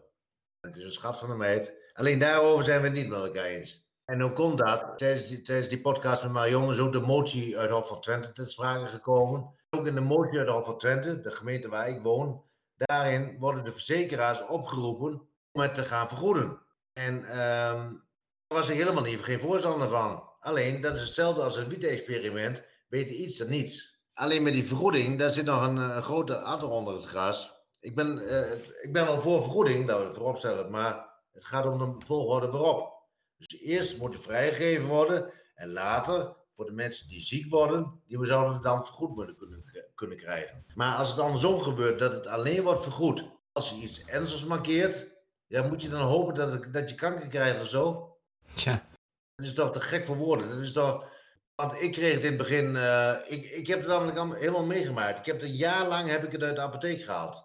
Het 0.60 0.76
is 0.76 0.84
een 0.84 0.90
schat 0.90 1.18
van 1.18 1.30
een 1.30 1.36
meid. 1.36 1.74
Alleen 1.92 2.18
daarover 2.18 2.64
zijn 2.64 2.80
we 2.80 2.86
het 2.86 2.96
niet 2.96 3.08
met 3.08 3.18
elkaar 3.18 3.44
eens. 3.44 3.88
En 4.04 4.20
hoe 4.20 4.32
komt 4.32 4.58
dat? 4.58 4.98
Tijdens 4.98 5.68
die, 5.68 5.80
podcast 5.80 6.22
met 6.22 6.32
Marion 6.32 6.70
is 6.70 6.78
ook 6.78 6.92
de 6.92 7.00
motie 7.00 7.58
uit 7.58 7.70
Hof 7.70 7.88
van 7.88 8.00
Twente 8.00 8.32
te 8.32 8.50
sprake 8.50 8.88
gekomen. 8.88 9.54
Ook 9.70 9.86
in 9.86 9.94
de 9.94 10.00
motie 10.00 10.38
uit 10.38 10.48
Hof 10.48 10.64
van 10.64 10.78
Twente, 10.78 11.20
de 11.20 11.30
gemeente 11.30 11.68
waar 11.68 11.88
ik 11.88 12.02
woon, 12.02 12.42
daarin 12.76 13.38
worden 13.38 13.64
de 13.64 13.72
verzekeraars 13.72 14.46
opgeroepen 14.46 15.28
om 15.52 15.60
het 15.60 15.74
te 15.74 15.84
gaan 15.84 16.08
vergoeden. 16.08 16.58
En 16.92 17.14
um, 17.14 18.02
daar 18.46 18.58
was 18.58 18.68
ik 18.68 18.76
helemaal 18.76 19.02
niet 19.02 19.20
geen 19.20 19.40
voorstander 19.40 19.88
van. 19.88 20.28
Alleen, 20.40 20.80
dat 20.80 20.94
is 20.94 21.00
hetzelfde 21.00 21.42
als 21.42 21.56
een 21.56 21.68
wiet-experiment, 21.68 22.62
beter 22.88 23.14
iets 23.14 23.36
dan 23.36 23.48
niets. 23.48 23.89
Alleen 24.20 24.42
met 24.42 24.52
die 24.52 24.66
vergoeding, 24.66 25.18
daar 25.18 25.30
zit 25.30 25.44
nog 25.44 25.62
een, 25.62 25.76
een 25.76 26.02
grote 26.02 26.40
adder 26.40 26.68
onder 26.68 26.94
het 26.94 27.04
gras. 27.04 27.50
Ik 27.80 27.94
ben, 27.94 28.18
uh, 28.18 28.52
ik 28.82 28.92
ben 28.92 29.04
wel 29.04 29.20
voor 29.20 29.42
vergoeding, 29.42 29.86
dat 29.86 29.98
we 29.98 30.04
het 30.04 30.16
voorop 30.16 30.38
stellen, 30.38 30.70
maar 30.70 31.08
het 31.32 31.44
gaat 31.44 31.66
om 31.66 31.78
de 31.78 32.06
volgorde 32.06 32.50
waarop. 32.50 32.92
Dus 33.36 33.60
eerst 33.60 33.98
moet 33.98 34.14
het 34.14 34.22
vrijgegeven 34.22 34.88
worden 34.88 35.32
en 35.54 35.72
later 35.72 36.36
voor 36.52 36.64
de 36.64 36.72
mensen 36.72 37.08
die 37.08 37.20
ziek 37.20 37.50
worden, 37.50 38.00
die 38.06 38.18
we 38.18 38.26
zouden 38.26 38.52
het 38.52 38.62
dan 38.62 38.86
vergoed 38.86 39.14
moeten 39.14 39.36
kunnen, 39.36 39.64
kunnen 39.94 40.16
krijgen. 40.16 40.64
Maar 40.74 40.96
als 40.96 41.10
het 41.10 41.18
andersom 41.18 41.60
gebeurt, 41.60 41.98
dat 41.98 42.12
het 42.12 42.26
alleen 42.26 42.62
wordt 42.62 42.82
vergoed 42.82 43.24
als 43.52 43.70
je 43.70 43.76
iets 43.76 44.04
ernstigs 44.04 44.44
markeert, 44.44 45.12
ja, 45.46 45.68
moet 45.68 45.82
je 45.82 45.88
dan 45.88 46.00
hopen 46.00 46.34
dat, 46.34 46.52
het, 46.52 46.72
dat 46.72 46.90
je 46.90 46.96
kanker 46.96 47.26
krijgt 47.26 47.60
of 47.60 47.68
zo? 47.68 48.16
Tja. 48.54 48.88
Dat 49.34 49.46
is 49.46 49.54
toch 49.54 49.72
te 49.72 49.80
gek 49.80 50.04
voor 50.04 50.16
woorden. 50.16 50.48
Dat 50.48 50.60
is 50.60 50.72
toch... 50.72 51.18
Want 51.60 51.82
ik 51.82 51.92
kreeg 51.92 52.14
het 52.14 52.22
in 52.22 52.28
het 52.28 52.36
begin... 52.36 52.74
Uh, 52.74 53.14
ik, 53.28 53.44
ik 53.44 53.66
heb 53.66 53.78
het 53.78 53.88
namelijk 53.88 54.38
helemaal 54.38 54.64
meegemaakt. 54.64 55.18
Ik 55.18 55.26
heb 55.26 55.40
het 55.40 55.44
een 55.44 55.56
jaar 55.56 55.88
lang 55.88 56.08
heb 56.08 56.24
ik 56.24 56.32
het 56.32 56.42
uit 56.42 56.56
de 56.56 56.62
apotheek 56.62 57.02
gehaald. 57.02 57.36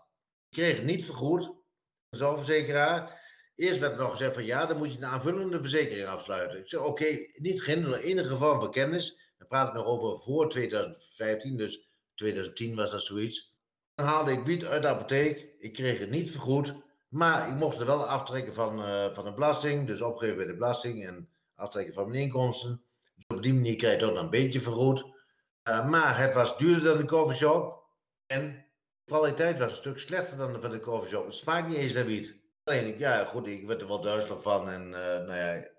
Ik 0.50 0.58
kreeg 0.58 0.76
het 0.76 0.86
niet 0.86 1.06
vergoed. 1.06 1.52
Zorgverzekeraar. 2.10 3.22
Eerst 3.56 3.80
werd 3.80 3.92
er 3.92 4.00
nog 4.00 4.12
gezegd 4.12 4.34
van 4.34 4.46
ja, 4.46 4.66
dan 4.66 4.78
moet 4.78 4.92
je 4.92 4.98
een 4.98 5.06
aanvullende 5.06 5.62
verzekering 5.62 6.08
afsluiten. 6.08 6.60
Ik 6.60 6.70
zeg 6.70 6.80
oké, 6.80 6.90
okay, 6.90 7.34
niet 7.36 7.62
geen 7.62 7.94
enige 7.94 8.30
geval 8.30 8.60
van 8.60 8.72
kennis. 8.72 9.34
Dan 9.38 9.48
praat 9.48 9.68
ik 9.68 9.74
nog 9.74 9.86
over 9.86 10.18
voor 10.18 10.50
2015, 10.50 11.58
dus 11.58 11.90
2010 12.16 12.76
was 12.76 12.92
dat 12.92 13.02
zoiets. 13.02 13.56
Dan 13.96 14.06
haalde 14.06 14.32
ik 14.32 14.44
wiet 14.44 14.66
uit 14.66 14.82
de 14.82 14.88
apotheek. 14.88 15.50
Ik 15.60 15.74
kreeg 15.74 16.00
het 16.00 16.10
niet 16.10 16.32
vergoed. 16.32 16.74
Maar 17.08 17.50
ik 17.50 17.56
mocht 17.56 17.80
er 17.80 17.86
wel 17.86 18.06
aftrekken 18.06 18.54
van, 18.54 18.80
uh, 18.80 19.14
van 19.14 19.26
de 19.26 19.34
belasting. 19.34 19.88
Dus 19.88 20.02
opgeven 20.02 20.36
bij 20.36 20.46
de 20.46 20.54
belasting 20.54 21.06
en 21.06 21.30
aftrekken 21.56 21.94
van 21.94 22.10
mijn 22.10 22.22
inkomsten. 22.22 22.84
Op 23.28 23.44
die 23.44 23.54
manier 23.54 23.76
krijg 23.76 24.00
je 24.00 24.08
toch 24.08 24.20
een 24.20 24.30
beetje 24.30 24.60
vergoed. 24.60 25.06
Uh, 25.70 25.90
maar 25.90 26.18
het 26.18 26.34
was 26.34 26.58
duurder 26.58 26.84
dan 26.84 26.98
de 26.98 27.06
coffeeshop. 27.06 27.84
En 28.26 28.42
de 29.04 29.12
kwaliteit 29.12 29.60
was 29.60 29.72
een 29.72 29.78
stuk 29.78 30.00
slechter 30.00 30.38
dan 30.38 30.62
van 30.62 30.72
de 30.72 30.80
coffeeshop. 30.80 31.26
Het 31.26 31.34
smaakt 31.34 31.68
niet 31.68 31.78
eens 31.78 31.94
naar 31.94 32.06
wiet. 32.06 32.44
Alleen, 32.64 32.98
ja, 32.98 33.26
goed, 33.26 33.48
ik 33.48 33.68
werd 33.68 33.82
er 33.82 33.88
wel 33.88 34.02
duizelig 34.02 34.42
van 34.42 34.70
en 34.70 34.88
uh, 34.88 34.98
nou 34.98 35.36
ja, 35.36 35.52
ik 35.52 35.74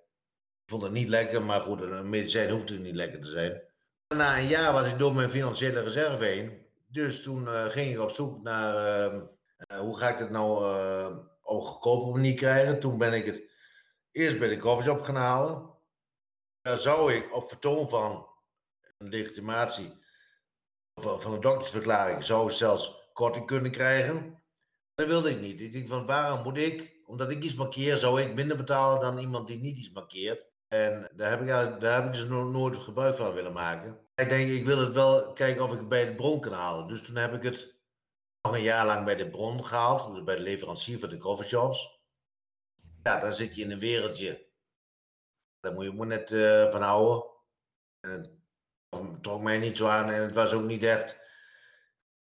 vond 0.66 0.82
het 0.82 0.92
niet 0.92 1.08
lekker, 1.08 1.42
maar 1.42 1.60
goed, 1.60 1.80
een 1.80 2.08
medicijn 2.08 2.50
hoeft 2.50 2.68
het 2.68 2.80
niet 2.80 2.96
lekker 2.96 3.20
te 3.20 3.28
zijn. 3.28 3.62
Na 4.08 4.38
een 4.38 4.46
jaar 4.46 4.72
was 4.72 4.86
ik 4.86 4.98
door 4.98 5.14
mijn 5.14 5.30
financiële 5.30 5.82
reserve 5.82 6.24
heen, 6.24 6.66
dus 6.86 7.22
toen 7.22 7.44
uh, 7.44 7.64
ging 7.64 7.92
ik 7.92 8.00
op 8.00 8.10
zoek 8.10 8.42
naar 8.42 9.04
uh, 9.12 9.78
hoe 9.78 9.98
ga 9.98 10.08
ik 10.08 10.18
het 10.18 10.30
nou 10.30 10.64
op 11.42 11.60
een 11.60 11.66
goedkope 11.66 12.10
manier 12.10 12.34
krijgen. 12.34 12.80
Toen 12.80 12.98
ben 12.98 13.12
ik 13.12 13.26
het 13.26 13.42
eerst 14.10 14.38
bij 14.38 14.48
de 14.48 14.56
coffeeshop 14.56 15.00
gaan 15.00 15.16
halen. 15.16 15.75
Daar 16.66 16.78
zou 16.78 17.12
ik 17.12 17.34
op 17.34 17.48
vertoon 17.48 17.88
van 17.88 18.26
een 18.98 19.08
legitimatie 19.08 19.92
van, 21.00 21.32
een 21.32 21.40
doktersverklaring, 21.40 22.24
zou 22.24 22.50
zelfs 22.50 23.10
korting 23.12 23.46
kunnen 23.46 23.70
krijgen. 23.70 24.42
Dat 24.94 25.06
wilde 25.06 25.30
ik 25.30 25.40
niet. 25.40 25.60
Ik 25.60 25.72
denk 25.72 25.88
van 25.88 26.06
waarom 26.06 26.42
moet 26.42 26.56
ik, 26.56 27.00
omdat 27.04 27.30
ik 27.30 27.42
iets 27.42 27.54
markeer, 27.54 27.96
zou 27.96 28.20
ik 28.20 28.34
minder 28.34 28.56
betalen 28.56 29.00
dan 29.00 29.18
iemand 29.18 29.46
die 29.46 29.58
niet 29.58 29.76
iets 29.76 29.90
markeert. 29.90 30.50
En 30.68 31.10
daar 31.14 31.30
heb 31.30 31.40
ik, 31.40 31.46
daar 31.80 32.02
heb 32.02 32.04
ik 32.04 32.12
dus 32.12 32.28
nooit 32.28 32.76
gebruik 32.76 33.14
van 33.14 33.34
willen 33.34 33.52
maken. 33.52 33.98
Ik 34.14 34.28
denk, 34.28 34.50
ik 34.50 34.64
wil 34.64 34.78
het 34.78 34.94
wel 34.94 35.32
kijken 35.32 35.64
of 35.64 35.72
ik 35.72 35.78
het 35.78 35.88
bij 35.88 36.06
de 36.06 36.14
bron 36.14 36.40
kan 36.40 36.52
halen. 36.52 36.88
Dus 36.88 37.02
toen 37.02 37.16
heb 37.16 37.34
ik 37.34 37.42
het 37.42 37.74
nog 38.42 38.56
een 38.56 38.62
jaar 38.62 38.86
lang 38.86 39.04
bij 39.04 39.16
de 39.16 39.30
bron 39.30 39.64
gehaald. 39.64 40.14
Dus 40.14 40.24
bij 40.24 40.36
de 40.36 40.42
leverancier 40.42 40.98
van 40.98 41.10
de 41.10 41.18
coffeeshops. 41.18 42.00
Ja, 43.02 43.20
dan 43.20 43.32
zit 43.32 43.54
je 43.56 43.62
in 43.62 43.70
een 43.70 43.78
wereldje. 43.78 44.45
Daar 45.66 45.74
moet 45.74 45.84
je 45.84 45.90
moet 45.90 46.06
net 46.06 46.30
uh, 46.30 46.70
van 46.70 46.82
houden. 46.82 47.24
En 48.00 48.40
het 48.90 49.22
trok 49.22 49.42
mij 49.42 49.58
niet 49.58 49.76
zo 49.76 49.86
aan 49.88 50.10
en 50.10 50.22
het 50.22 50.34
was 50.34 50.52
ook 50.52 50.62
niet 50.62 50.84
echt 50.84 51.18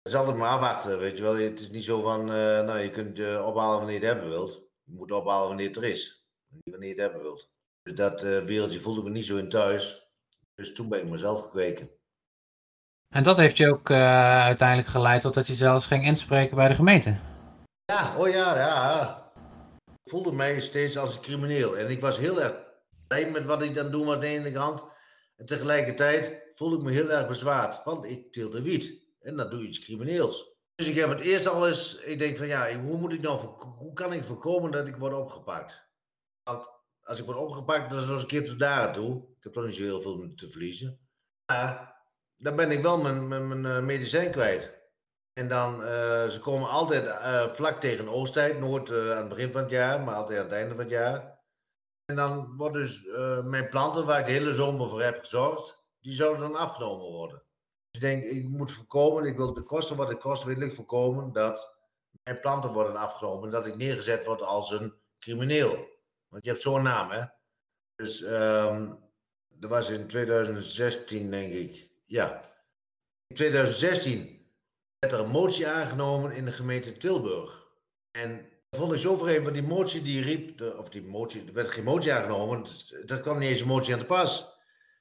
is 0.02 0.14
altijd 0.14 0.36
maar 0.36 0.50
afwachten, 0.50 0.98
weet 0.98 1.16
je 1.16 1.22
wel. 1.22 1.36
Het 1.36 1.60
is 1.60 1.70
niet 1.70 1.84
zo 1.84 2.00
van, 2.00 2.20
uh, 2.20 2.36
nou, 2.36 2.78
je 2.78 2.90
kunt 2.90 3.18
uh, 3.18 3.46
ophalen 3.46 3.76
wanneer 3.76 4.00
je 4.00 4.06
het 4.06 4.12
hebben 4.12 4.28
wilt. 4.28 4.52
Je 4.84 4.94
moet 4.94 5.12
ophalen 5.12 5.48
wanneer 5.48 5.66
het 5.66 5.76
er 5.76 5.84
is. 5.84 6.28
Niet 6.48 6.70
wanneer 6.70 6.88
je 6.88 6.94
het 6.94 7.02
hebben 7.04 7.22
wilt. 7.22 7.50
Dus 7.82 7.94
dat 7.94 8.20
wereldje 8.20 8.80
voelde 8.80 9.02
me 9.02 9.10
niet 9.10 9.26
zo 9.26 9.36
in 9.36 9.48
thuis. 9.48 10.10
Dus 10.54 10.74
toen 10.74 10.88
ben 10.88 10.98
ik 10.98 11.08
mezelf 11.08 11.40
gekweken. 11.40 11.90
En 13.14 13.22
dat 13.22 13.36
heeft 13.36 13.56
je 13.56 13.68
ook 13.68 13.90
uiteindelijk 13.90 14.88
geleid 14.88 15.22
tot 15.22 15.34
dat 15.34 15.46
je 15.46 15.54
zelfs 15.54 15.86
ging 15.86 16.04
inspreken 16.04 16.56
bij 16.56 16.68
de 16.68 16.74
gemeente? 16.74 17.16
Ja, 17.84 18.16
oh 18.16 18.28
ja, 18.28 18.56
ja. 18.56 19.32
Ik 19.84 20.10
voelde 20.10 20.32
mij 20.32 20.60
steeds 20.60 20.98
als 20.98 21.16
een 21.16 21.22
crimineel. 21.22 21.78
En 21.78 21.90
ik 21.90 22.00
was 22.00 22.18
heel 22.18 22.42
erg 22.42 22.67
met 23.08 23.44
wat 23.44 23.62
ik 23.62 23.74
dan 23.74 23.90
doe 23.90 24.12
aan 24.12 24.20
de 24.20 24.26
ene 24.26 24.52
kant. 24.52 24.84
En 25.36 25.46
tegelijkertijd 25.46 26.42
voelde 26.52 26.76
ik 26.76 26.82
me 26.82 26.90
heel 26.90 27.10
erg 27.10 27.28
bezwaard. 27.28 27.84
Want 27.84 28.06
ik 28.06 28.32
teelde 28.32 28.62
wiet. 28.62 29.06
En 29.20 29.36
dan 29.36 29.50
doe 29.50 29.60
je 29.60 29.68
iets 29.68 29.78
crimineels. 29.78 30.56
Dus 30.74 30.88
ik 30.88 30.94
heb 30.94 31.08
het 31.08 31.20
eerst 31.20 31.46
al 31.46 31.68
eens, 31.68 32.00
ik 32.00 32.18
denk 32.18 32.36
van 32.36 32.46
ja, 32.46 32.80
hoe 32.80 32.98
moet 32.98 33.12
ik 33.12 33.20
nou, 33.20 33.40
hoe 33.78 33.92
kan 33.92 34.12
ik 34.12 34.24
voorkomen 34.24 34.70
dat 34.70 34.86
ik 34.86 34.96
word 34.96 35.14
opgepakt? 35.14 35.88
Want 36.42 36.70
als 37.00 37.18
ik 37.18 37.24
word 37.24 37.38
opgepakt, 37.38 37.90
dan 37.90 37.98
is 37.98 38.04
nog 38.04 38.12
eens 38.12 38.22
een 38.22 38.28
keer 38.28 38.44
tot 38.44 38.58
daar 38.58 38.92
toe. 38.92 39.16
Ik 39.36 39.42
heb 39.42 39.52
toch 39.52 39.64
niet 39.64 39.74
zo 39.74 39.82
heel 39.82 40.02
veel 40.02 40.32
te 40.34 40.50
verliezen. 40.50 41.00
Maar 41.46 41.96
dan 42.36 42.56
ben 42.56 42.70
ik 42.70 42.82
wel 42.82 42.98
mijn, 42.98 43.28
mijn, 43.28 43.66
eh, 43.66 43.80
medicijn 43.80 44.30
kwijt. 44.30 44.76
En 45.32 45.48
dan, 45.48 45.80
uh, 45.80 46.26
ze 46.26 46.38
komen 46.42 46.68
altijd 46.68 47.04
uh, 47.04 47.52
vlak 47.52 47.80
tegen 47.80 48.08
oosttijd, 48.08 48.58
nooit 48.58 48.90
uh, 48.90 49.10
aan 49.10 49.16
het 49.16 49.28
begin 49.28 49.52
van 49.52 49.60
het 49.60 49.70
jaar, 49.70 50.00
maar 50.00 50.14
altijd 50.14 50.38
aan 50.38 50.44
het 50.44 50.54
einde 50.54 50.74
van 50.74 50.84
het 50.84 50.92
jaar. 50.92 51.37
En 52.10 52.16
dan 52.16 52.56
worden 52.56 52.82
dus 52.82 53.06
mijn 53.44 53.68
planten, 53.68 54.06
waar 54.06 54.20
ik 54.20 54.26
de 54.26 54.32
hele 54.32 54.52
zomer 54.52 54.88
voor 54.88 55.02
heb 55.02 55.18
gezorgd, 55.18 55.78
die 56.00 56.12
zouden 56.12 56.40
dan 56.40 56.56
afgenomen 56.56 57.06
worden 57.06 57.42
ik 57.90 58.00
denk, 58.00 58.24
ik 58.24 58.48
moet 58.48 58.72
voorkomen, 58.72 59.24
ik 59.24 59.36
wil 59.36 59.54
de 59.54 59.62
kosten 59.62 59.96
wat 59.96 60.08
het 60.08 60.18
kost, 60.18 60.44
wil 60.44 60.60
ik 60.60 60.72
voorkomen 60.72 61.32
dat 61.32 61.76
mijn 62.22 62.40
planten 62.40 62.72
worden 62.72 62.96
afgenomen. 62.96 63.50
Dat 63.50 63.66
ik 63.66 63.76
neergezet 63.76 64.24
word 64.24 64.42
als 64.42 64.70
een 64.70 64.94
crimineel. 65.18 65.88
Want 66.28 66.44
je 66.44 66.50
hebt 66.50 66.62
zo'n 66.62 66.82
naam, 66.82 67.10
hè? 67.10 67.24
Dus 67.94 68.20
um, 68.20 68.98
dat 69.48 69.70
was 69.70 69.90
in 69.90 70.06
2016, 70.06 71.30
denk 71.30 71.52
ik. 71.52 71.90
Ja. 72.02 72.40
In 73.26 73.36
2016 73.36 74.52
werd 74.98 75.12
er 75.12 75.20
een 75.20 75.30
motie 75.30 75.66
aangenomen 75.66 76.32
in 76.32 76.44
de 76.44 76.52
gemeente 76.52 76.96
Tilburg. 76.96 77.66
En 78.10 78.48
zo 78.76 79.16
vreemd, 79.16 79.42
want 79.42 79.54
die 79.54 79.66
motie 79.66 80.02
die 80.02 80.22
riep, 80.22 80.60
of 80.60 80.88
die 80.88 81.02
motie, 81.02 81.46
er 81.46 81.52
werd 81.52 81.70
geen 81.70 81.84
motie 81.84 82.12
aangenomen, 82.12 82.66
er 83.06 83.20
kwam 83.20 83.38
niet 83.38 83.48
eens 83.48 83.60
een 83.60 83.66
motie 83.66 83.92
aan 83.92 83.98
de 83.98 84.06
pas. 84.06 84.56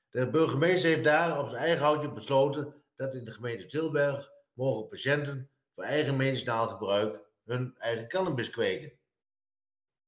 De 0.10 0.30
burgemeester 0.30 0.90
heeft 0.90 1.04
daar 1.04 1.40
op 1.40 1.50
zijn 1.50 1.62
eigen 1.62 1.84
houtje 1.84 2.12
besloten 2.12 2.84
dat 2.96 3.14
in 3.14 3.26
de 3.26 3.32
gemeente 3.32 3.66
Tilburg 3.66 4.32
mogen 4.54 4.88
patiënten 4.88 5.50
voor 5.76 5.84
eigen 5.84 6.16
medicinaal 6.16 6.68
gebruik 6.68 7.20
hun 7.44 7.76
eigen 7.78 8.08
cannabis 8.08 8.50
kweken. 8.50 9.00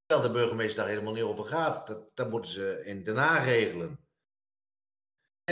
Terwijl 0.06 0.32
de 0.32 0.39
burgemeester 0.39 0.78
daar 0.78 0.89
helemaal 0.89 1.13
niet 1.13 1.24
over 1.24 1.45
gaat. 1.45 1.88
Dat, 1.88 2.12
dat 2.13 2.30
moeten 2.30 2.52
ze 2.52 2.82
in 2.86 3.04
Den 3.04 3.17
Haag 3.17 3.45
regelen. 3.45 4.00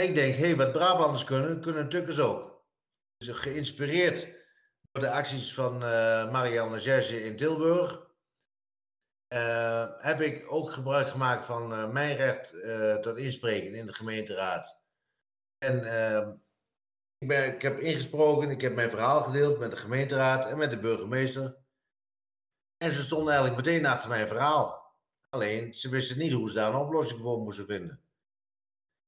Ik 0.00 0.14
denk, 0.14 0.34
hé, 0.34 0.44
hey, 0.44 0.56
wat 0.56 0.72
Brabanders 0.72 1.24
kunnen, 1.24 1.60
kunnen 1.60 1.88
Tukkers 1.88 2.18
ook. 2.18 2.64
Dus 3.16 3.28
geïnspireerd 3.28 4.37
de 4.92 5.10
acties 5.10 5.54
van 5.54 5.74
uh, 5.74 6.30
Marianne 6.30 6.80
Zesje 6.80 7.24
in 7.24 7.36
Tilburg 7.36 8.06
eh, 9.26 9.86
heb 9.98 10.20
ik 10.20 10.52
ook 10.52 10.70
gebruik 10.70 11.08
gemaakt 11.08 11.44
van 11.44 11.72
eh, 11.72 11.90
mijn 11.90 12.16
recht 12.16 12.56
tot 13.02 13.16
inspreken 13.16 13.74
in 13.74 13.86
de 13.86 13.92
gemeenteraad. 13.92 14.82
En 15.58 15.84
ehm, 15.84 16.30
ik, 17.18 17.28
ben, 17.28 17.54
ik 17.54 17.62
heb 17.62 17.78
ingesproken, 17.78 18.50
ik 18.50 18.60
heb 18.60 18.74
mijn 18.74 18.90
verhaal 18.90 19.22
gedeeld 19.22 19.58
met 19.58 19.70
de 19.70 19.76
gemeenteraad 19.76 20.46
en 20.46 20.58
met 20.58 20.70
de 20.70 20.78
burgemeester. 20.78 21.56
En 22.76 22.92
ze 22.92 23.02
stonden 23.02 23.34
eigenlijk 23.34 23.66
meteen 23.66 23.86
achter 23.86 24.08
mijn 24.08 24.28
verhaal. 24.28 24.96
Alleen, 25.28 25.74
ze 25.74 25.88
wisten 25.88 26.18
niet 26.18 26.32
hoe 26.32 26.48
ze 26.48 26.54
daar 26.54 26.74
een 26.74 26.80
oplossing 26.80 27.20
voor 27.20 27.38
moesten 27.38 27.66
vinden. 27.66 28.02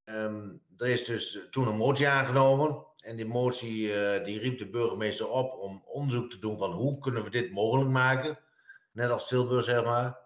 Ehm, 0.05 0.57
er 0.77 0.89
is 0.89 1.05
dus 1.05 1.47
toen 1.51 1.69
een 1.69 1.77
motie 1.77 2.09
aangenomen. 2.09 2.87
En 3.01 3.17
die 3.17 3.27
motie 3.27 3.87
die 4.25 4.39
riep 4.39 4.59
de 4.59 4.71
burgemeester 4.71 5.29
op 5.29 5.53
om 5.53 5.83
onderzoek 5.85 6.31
te 6.31 6.39
doen 6.39 6.59
van 6.59 6.73
hoe 6.73 6.99
kunnen 6.99 7.25
we 7.25 7.31
dit 7.31 7.53
mogelijk 7.53 7.91
maken 7.91 8.39
Net 8.93 9.11
als 9.11 9.29
Tilburg, 9.29 9.65
zeg 9.65 9.85
maar. 9.85 10.19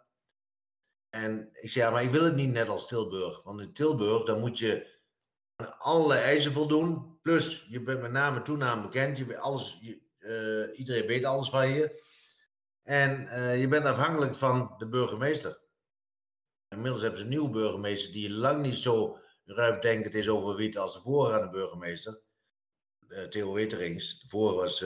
En 1.10 1.48
ik 1.52 1.70
zei, 1.70 1.84
ja, 1.84 1.90
maar 1.90 2.02
ik 2.02 2.10
wil 2.10 2.24
het 2.24 2.34
niet 2.34 2.52
net 2.52 2.68
als 2.68 2.86
Tilburg. 2.86 3.42
Want 3.42 3.60
in 3.60 3.72
Tilburg, 3.72 4.24
dan 4.24 4.40
moet 4.40 4.58
je 4.58 4.92
allerlei 5.78 6.20
eisen 6.20 6.52
voldoen. 6.52 7.18
Plus, 7.22 7.66
je 7.68 7.82
bent 7.82 8.00
met 8.00 8.10
name 8.10 8.42
toename 8.42 8.82
bekend. 8.82 9.18
Je, 9.18 9.38
alles, 9.38 9.78
je, 9.80 10.00
uh, 10.18 10.78
iedereen 10.78 11.06
weet 11.06 11.24
alles 11.24 11.50
van 11.50 11.68
je. 11.68 12.02
En 12.82 13.22
uh, 13.22 13.60
je 13.60 13.68
bent 13.68 13.84
afhankelijk 13.84 14.34
van 14.34 14.74
de 14.78 14.88
burgemeester. 14.88 15.62
Inmiddels 16.68 17.02
hebben 17.02 17.18
ze 17.18 17.24
een 17.24 17.30
nieuwe 17.30 17.50
burgemeester 17.50 18.12
die 18.12 18.30
lang 18.30 18.62
niet 18.62 18.76
zo 18.76 19.18
ruimdenkend 19.44 20.14
is 20.14 20.28
over 20.28 20.56
wiet 20.56 20.78
als 20.78 20.94
de 20.94 21.00
voorgaande 21.00 21.50
burgemeester. 21.50 22.20
Uh, 23.08 23.22
Theo 23.22 23.52
Weterings. 23.52 24.24
Vorige 24.28 24.56
was 24.56 24.80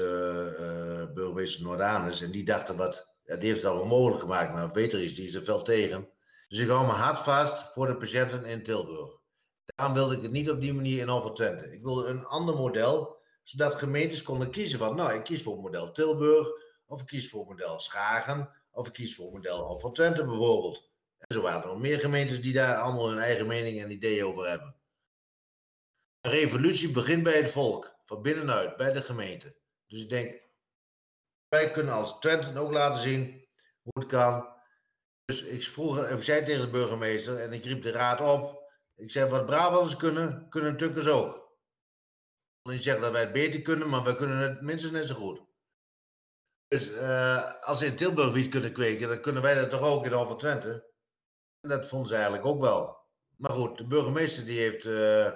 burgemeester 1.15 1.63
Noordanus. 1.63 2.21
En 2.21 2.31
die 2.31 2.45
dachten 2.45 2.77
wat 2.77 3.17
ja, 3.25 3.37
die 3.37 3.49
heeft 3.49 3.63
het 3.63 3.71
allemaal 3.71 3.99
mogelijk 3.99 4.21
gemaakt, 4.21 4.53
maar 4.53 4.71
beter 4.71 5.03
is, 5.03 5.15
die 5.15 5.27
is 5.27 5.35
er 5.35 5.45
veel 5.45 5.63
tegen. 5.63 6.09
Dus 6.49 6.59
ik 6.59 6.69
hou 6.69 6.87
me 6.87 6.93
hard 6.93 7.19
vast 7.19 7.73
voor 7.73 7.87
de 7.87 7.97
patiënten 7.97 8.45
in 8.45 8.63
Tilburg. 8.63 9.17
Daarom 9.65 9.97
wilde 9.97 10.17
ik 10.17 10.23
het 10.23 10.31
niet 10.31 10.51
op 10.51 10.61
die 10.61 10.75
manier 10.75 11.01
in 11.01 11.11
over 11.11 11.35
Twente. 11.35 11.73
Ik 11.73 11.83
wilde 11.83 12.07
een 12.07 12.25
ander 12.25 12.55
model, 12.55 13.17
zodat 13.43 13.75
gemeentes 13.75 14.23
konden 14.23 14.51
kiezen 14.51 14.79
van, 14.79 14.97
nou, 14.97 15.15
ik 15.15 15.25
kies 15.25 15.43
voor 15.43 15.61
model 15.61 15.93
Tilburg, 15.93 16.49
of 16.87 17.01
ik 17.01 17.07
kies 17.07 17.31
voor 17.31 17.45
model 17.47 17.81
Schagen, 17.81 18.51
of 18.71 18.87
ik 18.87 18.93
kies 18.93 19.15
voor 19.15 19.33
model 19.33 19.69
over 19.69 19.93
Twente 19.93 20.25
bijvoorbeeld. 20.25 20.91
En 21.19 21.35
zo 21.35 21.43
waren 21.43 21.63
er 21.63 21.69
nog 21.69 21.79
meer 21.79 22.01
gemeentes 22.01 22.41
die 22.41 22.53
daar 22.53 22.77
allemaal 22.77 23.09
hun 23.09 23.19
eigen 23.19 23.47
mening 23.47 23.83
en 23.83 23.91
ideeën 23.91 24.25
over 24.25 24.49
hebben. 24.49 24.75
Een 26.21 26.31
revolutie 26.31 26.93
begint 26.93 27.23
bij 27.23 27.37
het 27.37 27.51
volk, 27.51 27.98
van 28.09 28.23
binnenuit, 28.23 28.77
bij 28.77 28.93
de 28.93 29.03
gemeente. 29.03 29.57
Dus 29.87 30.03
ik 30.03 30.09
denk, 30.09 30.43
wij 31.49 31.71
kunnen 31.71 31.95
als 31.95 32.19
Twente 32.19 32.59
ook 32.59 32.73
laten 32.73 33.03
zien 33.03 33.49
hoe 33.83 34.03
het 34.03 34.07
kan. 34.07 34.57
Dus 35.25 35.43
ik 35.43 35.63
vroeg, 35.63 36.07
ik 36.07 36.23
zei 36.23 36.45
tegen 36.45 36.65
de 36.65 36.71
burgemeester 36.71 37.39
en 37.39 37.53
ik 37.53 37.65
riep 37.65 37.83
de 37.83 37.91
raad 37.91 38.21
op. 38.21 38.73
Ik 38.95 39.11
zei, 39.11 39.31
wat 39.31 39.47
Brabanders 39.47 39.97
kunnen, 39.97 40.49
kunnen 40.49 40.77
Tukkers 40.77 41.09
ook. 41.09 41.57
Ik 42.63 42.81
zeg 42.81 43.01
dat 43.01 43.13
wij 43.13 43.21
het 43.21 43.33
beter 43.33 43.63
kunnen, 43.63 43.89
maar 43.89 44.05
wij 44.05 44.15
kunnen 44.15 44.39
het 44.39 44.61
minstens 44.61 44.93
net 44.93 45.07
zo 45.07 45.15
goed. 45.15 45.41
Dus 46.69 46.89
uh, 46.91 47.61
als 47.61 47.79
ze 47.79 47.87
in 47.87 47.97
Tilburg 47.97 48.33
wiet 48.33 48.49
kunnen 48.49 48.73
kweken, 48.73 49.09
dan 49.09 49.21
kunnen 49.21 49.43
wij 49.43 49.55
dat 49.55 49.71
toch 49.71 49.83
ook 49.83 50.05
in 50.05 50.15
Over 50.15 50.37
Twente. 50.37 50.93
En 51.61 51.69
dat 51.69 51.89
vonden 51.89 52.09
ze 52.09 52.15
eigenlijk 52.15 52.47
ook 52.47 52.61
wel. 52.61 53.07
Maar 53.37 53.51
goed, 53.51 53.79
de 53.79 53.87
burgemeester 53.87 54.45
die 54.45 54.59
heeft 54.59 54.85
uh, 54.85 55.33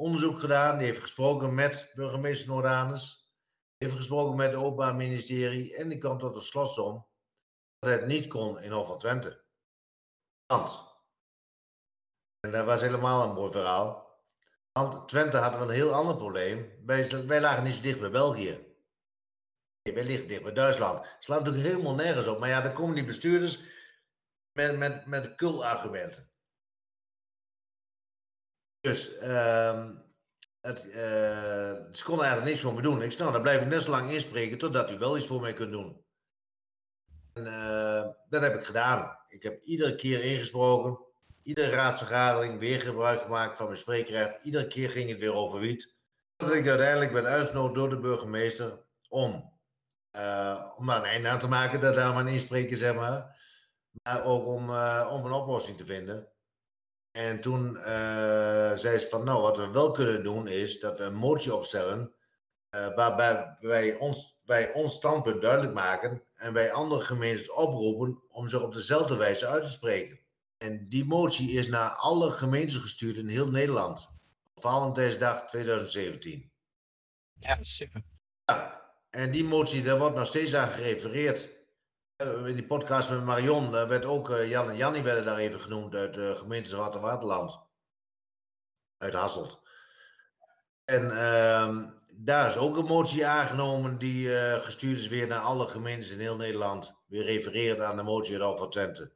onderzoek 0.00 0.38
gedaan, 0.38 0.78
die 0.78 0.86
heeft 0.86 1.00
gesproken 1.00 1.54
met 1.54 1.92
burgemeester 1.94 2.48
Noordanus 2.48 3.20
heeft 3.76 3.96
gesproken 3.96 4.36
met 4.36 4.50
het 4.50 4.56
Openbaar 4.56 4.94
Ministerie 4.94 5.76
en 5.76 5.88
die 5.88 5.98
kwam 5.98 6.18
tot 6.18 6.34
de 6.34 6.40
slotsom 6.40 7.06
dat 7.78 7.90
het 7.90 8.06
niet 8.06 8.26
kon 8.26 8.60
in 8.60 8.70
Hof 8.70 8.86
van 8.86 8.98
Twente. 8.98 9.44
Want, 10.46 10.82
en 12.40 12.50
dat 12.50 12.64
was 12.64 12.80
helemaal 12.80 13.28
een 13.28 13.34
mooi 13.34 13.52
verhaal, 13.52 14.10
want 14.72 15.08
Twente 15.08 15.36
had 15.36 15.52
wel 15.52 15.62
een 15.62 15.74
heel 15.74 15.92
ander 15.92 16.16
probleem. 16.16 16.82
Wij, 16.86 17.26
wij 17.26 17.40
lagen 17.40 17.62
niet 17.62 17.74
zo 17.74 17.82
dicht 17.82 18.00
bij 18.00 18.10
België. 18.10 18.76
wij 19.82 20.04
liggen 20.04 20.28
dicht 20.28 20.42
bij 20.42 20.52
Duitsland. 20.52 20.98
Het 20.98 21.24
slaat 21.24 21.38
natuurlijk 21.38 21.66
helemaal 21.66 21.94
nergens 21.94 22.26
op. 22.26 22.38
Maar 22.38 22.48
ja, 22.48 22.60
dan 22.60 22.72
komen 22.72 22.94
die 22.94 23.04
bestuurders 23.04 23.62
met, 24.52 24.78
met, 24.78 25.06
met 25.06 25.34
kul-argumenten. 25.34 26.29
Dus 28.80 29.18
uh, 29.22 29.88
het, 30.60 30.86
uh, 30.86 30.94
ze 31.92 32.02
konden 32.04 32.24
eigenlijk 32.24 32.44
niks 32.44 32.60
voor 32.60 32.74
me 32.74 32.82
doen. 32.82 33.02
Ik 33.02 33.18
nou, 33.18 33.32
dan 33.32 33.42
blijf 33.42 33.60
ik 33.60 33.68
net 33.68 33.82
zo 33.82 33.90
lang 33.90 34.10
inspreken 34.10 34.58
totdat 34.58 34.90
u 34.90 34.98
wel 34.98 35.18
iets 35.18 35.26
voor 35.26 35.40
mij 35.40 35.52
kunt 35.52 35.72
doen. 35.72 36.04
En 37.32 37.44
uh, 37.44 38.08
dat 38.28 38.42
heb 38.42 38.54
ik 38.54 38.64
gedaan. 38.64 39.18
Ik 39.28 39.42
heb 39.42 39.60
iedere 39.62 39.94
keer 39.94 40.24
ingesproken. 40.24 40.98
Iedere 41.42 41.70
raadsvergadering 41.70 42.58
weer 42.58 42.80
gebruik 42.80 43.22
gemaakt 43.22 43.56
van 43.56 43.66
mijn 43.66 43.78
spreekrecht. 43.78 44.44
Iedere 44.44 44.66
keer 44.66 44.90
ging 44.90 45.10
het 45.10 45.18
weer 45.18 45.34
over 45.34 45.60
wiet. 45.60 45.94
Dat 46.36 46.52
ik 46.52 46.68
uiteindelijk 46.68 47.12
ben 47.12 47.26
uitgenodigd 47.26 47.74
door 47.74 47.88
de 47.88 47.98
burgemeester 47.98 48.84
om, 49.08 49.58
uh, 50.16 50.72
om 50.76 50.86
daar 50.86 50.98
een 50.98 51.04
einde 51.04 51.28
aan 51.28 51.38
te 51.38 51.48
maken. 51.48 51.80
Dat 51.80 51.94
daar 51.94 52.14
maar 52.14 52.28
inspreken, 52.28 52.76
zeg 52.76 52.94
maar. 52.94 53.38
Maar 54.02 54.24
ook 54.24 54.46
om, 54.46 54.62
om 55.10 55.24
een 55.24 55.32
oplossing 55.32 55.76
te 55.76 55.84
vinden. 55.84 56.28
En 57.10 57.40
toen 57.40 57.76
uh, 57.76 57.82
zei 58.76 58.98
ze 58.98 59.06
van, 59.10 59.24
nou, 59.24 59.40
wat 59.40 59.56
we 59.56 59.70
wel 59.70 59.90
kunnen 59.90 60.22
doen 60.22 60.46
is 60.46 60.80
dat 60.80 60.98
we 60.98 61.04
een 61.04 61.14
motie 61.14 61.54
opstellen, 61.54 62.12
uh, 62.70 62.94
waarbij 62.94 63.56
wij 63.60 63.94
ons, 63.94 64.40
wij 64.44 64.72
ons 64.72 64.94
standpunt 64.94 65.42
duidelijk 65.42 65.74
maken 65.74 66.22
en 66.36 66.52
wij 66.52 66.72
andere 66.72 67.00
gemeentes 67.00 67.50
oproepen 67.50 68.22
om 68.28 68.48
zich 68.48 68.62
op 68.62 68.72
dezelfde 68.72 69.16
wijze 69.16 69.46
uit 69.46 69.64
te 69.64 69.70
spreken. 69.70 70.20
En 70.58 70.88
die 70.88 71.04
motie 71.04 71.50
is 71.50 71.68
naar 71.68 71.90
alle 71.90 72.30
gemeentes 72.30 72.76
gestuurd 72.76 73.16
in 73.16 73.28
heel 73.28 73.50
Nederland. 73.50 74.08
Valentijnsdag 74.54 75.46
2017. 75.46 76.50
Ja, 77.38 77.58
super. 77.60 78.02
Ja, 78.44 78.80
en 79.10 79.30
die 79.30 79.44
motie, 79.44 79.82
daar 79.82 79.98
wordt 79.98 80.16
nog 80.16 80.26
steeds 80.26 80.54
aan 80.54 80.68
gerefereerd. 80.68 81.48
Eh, 82.20 82.46
in 82.46 82.54
die 82.54 82.66
podcast 82.66 83.10
met 83.10 83.24
Marion 83.24 83.72
daar 83.72 83.88
werd 83.88 84.04
ook 84.04 84.30
uh, 84.30 84.48
Jan 84.48 84.70
en 84.70 84.76
Jannie 84.76 85.02
werden 85.02 85.24
daar 85.24 85.36
even 85.36 85.60
genoemd 85.60 85.94
uit 85.94 86.14
de 86.14 86.34
gemeente 86.38 86.68
Zwarte 86.68 86.98
Waterland. 86.98 87.60
Uit 88.98 89.14
Hasselt. 89.14 89.60
En 90.84 91.04
uh, 91.04 91.78
daar 92.14 92.48
is 92.48 92.56
ook 92.56 92.76
een 92.76 92.84
motie 92.84 93.26
aangenomen 93.26 93.98
die 93.98 94.28
uh, 94.28 94.54
gestuurd 94.54 94.98
is 94.98 95.08
weer 95.08 95.26
naar 95.26 95.38
alle 95.38 95.68
gemeentes 95.68 96.10
in 96.10 96.18
heel 96.18 96.36
Nederland. 96.36 96.94
Weer 97.06 97.24
refereert 97.24 97.80
aan 97.80 97.96
de 97.96 98.02
motie 98.02 98.32
uit 98.32 98.42
Alpha 98.42 98.66
Twente. 98.66 99.12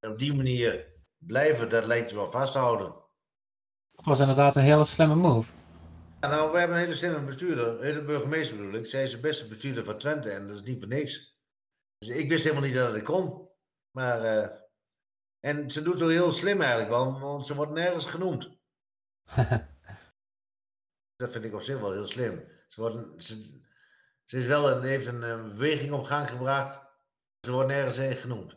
En 0.00 0.10
op 0.10 0.18
die 0.18 0.34
manier 0.34 0.86
blijven 1.18 1.68
dat 1.68 1.86
lijntje 1.86 2.16
wel 2.16 2.30
vasthouden. 2.30 2.94
Het 3.92 4.04
was 4.04 4.20
inderdaad 4.20 4.56
een 4.56 4.62
hele 4.62 4.84
slimme 4.84 5.14
move. 5.14 5.52
Ja, 6.20 6.28
nou, 6.28 6.52
we 6.52 6.58
hebben 6.58 6.76
een 6.76 6.82
hele 6.82 6.94
slimme 6.94 7.20
bestuurder, 7.20 7.68
een 7.68 7.84
hele 7.84 8.04
burgemeester 8.04 8.56
bedoel 8.56 8.80
ik. 8.80 8.86
Zij 8.86 9.02
is 9.02 9.10
de 9.10 9.20
beste 9.20 9.48
bestuurder 9.48 9.84
van 9.84 9.98
Twente 9.98 10.30
en 10.30 10.46
dat 10.46 10.56
is 10.56 10.62
niet 10.62 10.78
voor 10.78 10.88
niks. 10.88 11.35
Dus 11.98 12.08
ik 12.08 12.28
wist 12.28 12.44
helemaal 12.44 12.64
niet 12.64 12.74
dat 12.74 12.92
het 12.92 13.02
kon. 13.02 13.48
Maar, 13.90 14.22
uh, 14.22 14.48
en 15.40 15.70
ze 15.70 15.82
doet 15.82 15.98
zo 15.98 16.08
heel 16.08 16.32
slim 16.32 16.60
eigenlijk 16.60 16.90
wel, 16.90 17.20
want 17.20 17.46
ze 17.46 17.54
wordt 17.54 17.72
nergens 17.72 18.06
genoemd. 18.06 18.58
dat 21.16 21.32
vind 21.32 21.44
ik 21.44 21.54
op 21.54 21.62
zich 21.62 21.80
wel 21.80 21.92
heel 21.92 22.06
slim. 22.06 22.48
Ze, 22.68 22.80
wordt, 22.80 23.24
ze, 23.24 23.60
ze 24.24 24.38
is 24.38 24.46
wel 24.46 24.70
een, 24.70 24.82
heeft 24.82 25.06
een, 25.06 25.22
een 25.22 25.48
beweging 25.48 25.92
op 25.92 26.04
gang 26.04 26.30
gebracht. 26.30 26.80
Ze 27.40 27.52
wordt 27.52 27.68
nergens 27.68 27.98
in 27.98 28.16
genoemd. 28.16 28.56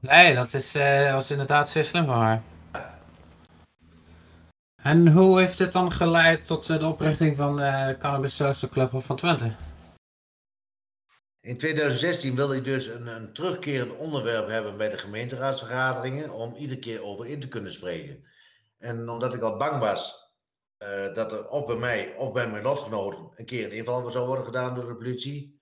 Nee, 0.00 0.34
dat 0.34 0.54
is, 0.54 0.76
uh, 0.76 1.12
was 1.12 1.30
inderdaad 1.30 1.68
zeer 1.68 1.84
slim 1.84 2.06
van 2.06 2.18
haar. 2.18 2.42
En 4.82 5.12
hoe 5.12 5.40
heeft 5.40 5.58
dit 5.58 5.72
dan 5.72 5.92
geleid 5.92 6.46
tot 6.46 6.66
de 6.66 6.86
oprichting 6.86 7.36
van 7.36 7.56
de 7.56 7.96
Cannabis 8.00 8.36
Social 8.36 8.70
Club 8.70 9.02
van 9.02 9.16
Twente? 9.16 9.54
In 11.44 11.58
2016 11.58 12.36
wilde 12.36 12.56
ik 12.56 12.64
dus 12.64 12.86
een, 12.86 13.06
een 13.06 13.32
terugkerend 13.32 13.96
onderwerp 13.96 14.48
hebben 14.48 14.76
bij 14.76 14.88
de 14.88 14.98
gemeenteraadsvergaderingen 14.98 16.30
om 16.30 16.54
iedere 16.54 16.80
keer 16.80 17.04
over 17.04 17.26
in 17.26 17.40
te 17.40 17.48
kunnen 17.48 17.72
spreken. 17.72 18.24
En 18.78 19.08
omdat 19.08 19.34
ik 19.34 19.42
al 19.42 19.56
bang 19.56 19.78
was 19.78 20.32
uh, 20.78 21.14
dat 21.14 21.32
er 21.32 21.48
of 21.48 21.66
bij 21.66 21.76
mij 21.76 22.14
of 22.16 22.32
bij 22.32 22.50
mijn 22.50 22.62
lotgenoten 22.62 23.28
een 23.34 23.44
keer 23.44 23.64
een 23.64 23.72
inval 23.72 24.10
zou 24.10 24.26
worden 24.26 24.44
gedaan 24.44 24.74
door 24.74 24.88
de 24.88 24.96
politie, 24.96 25.60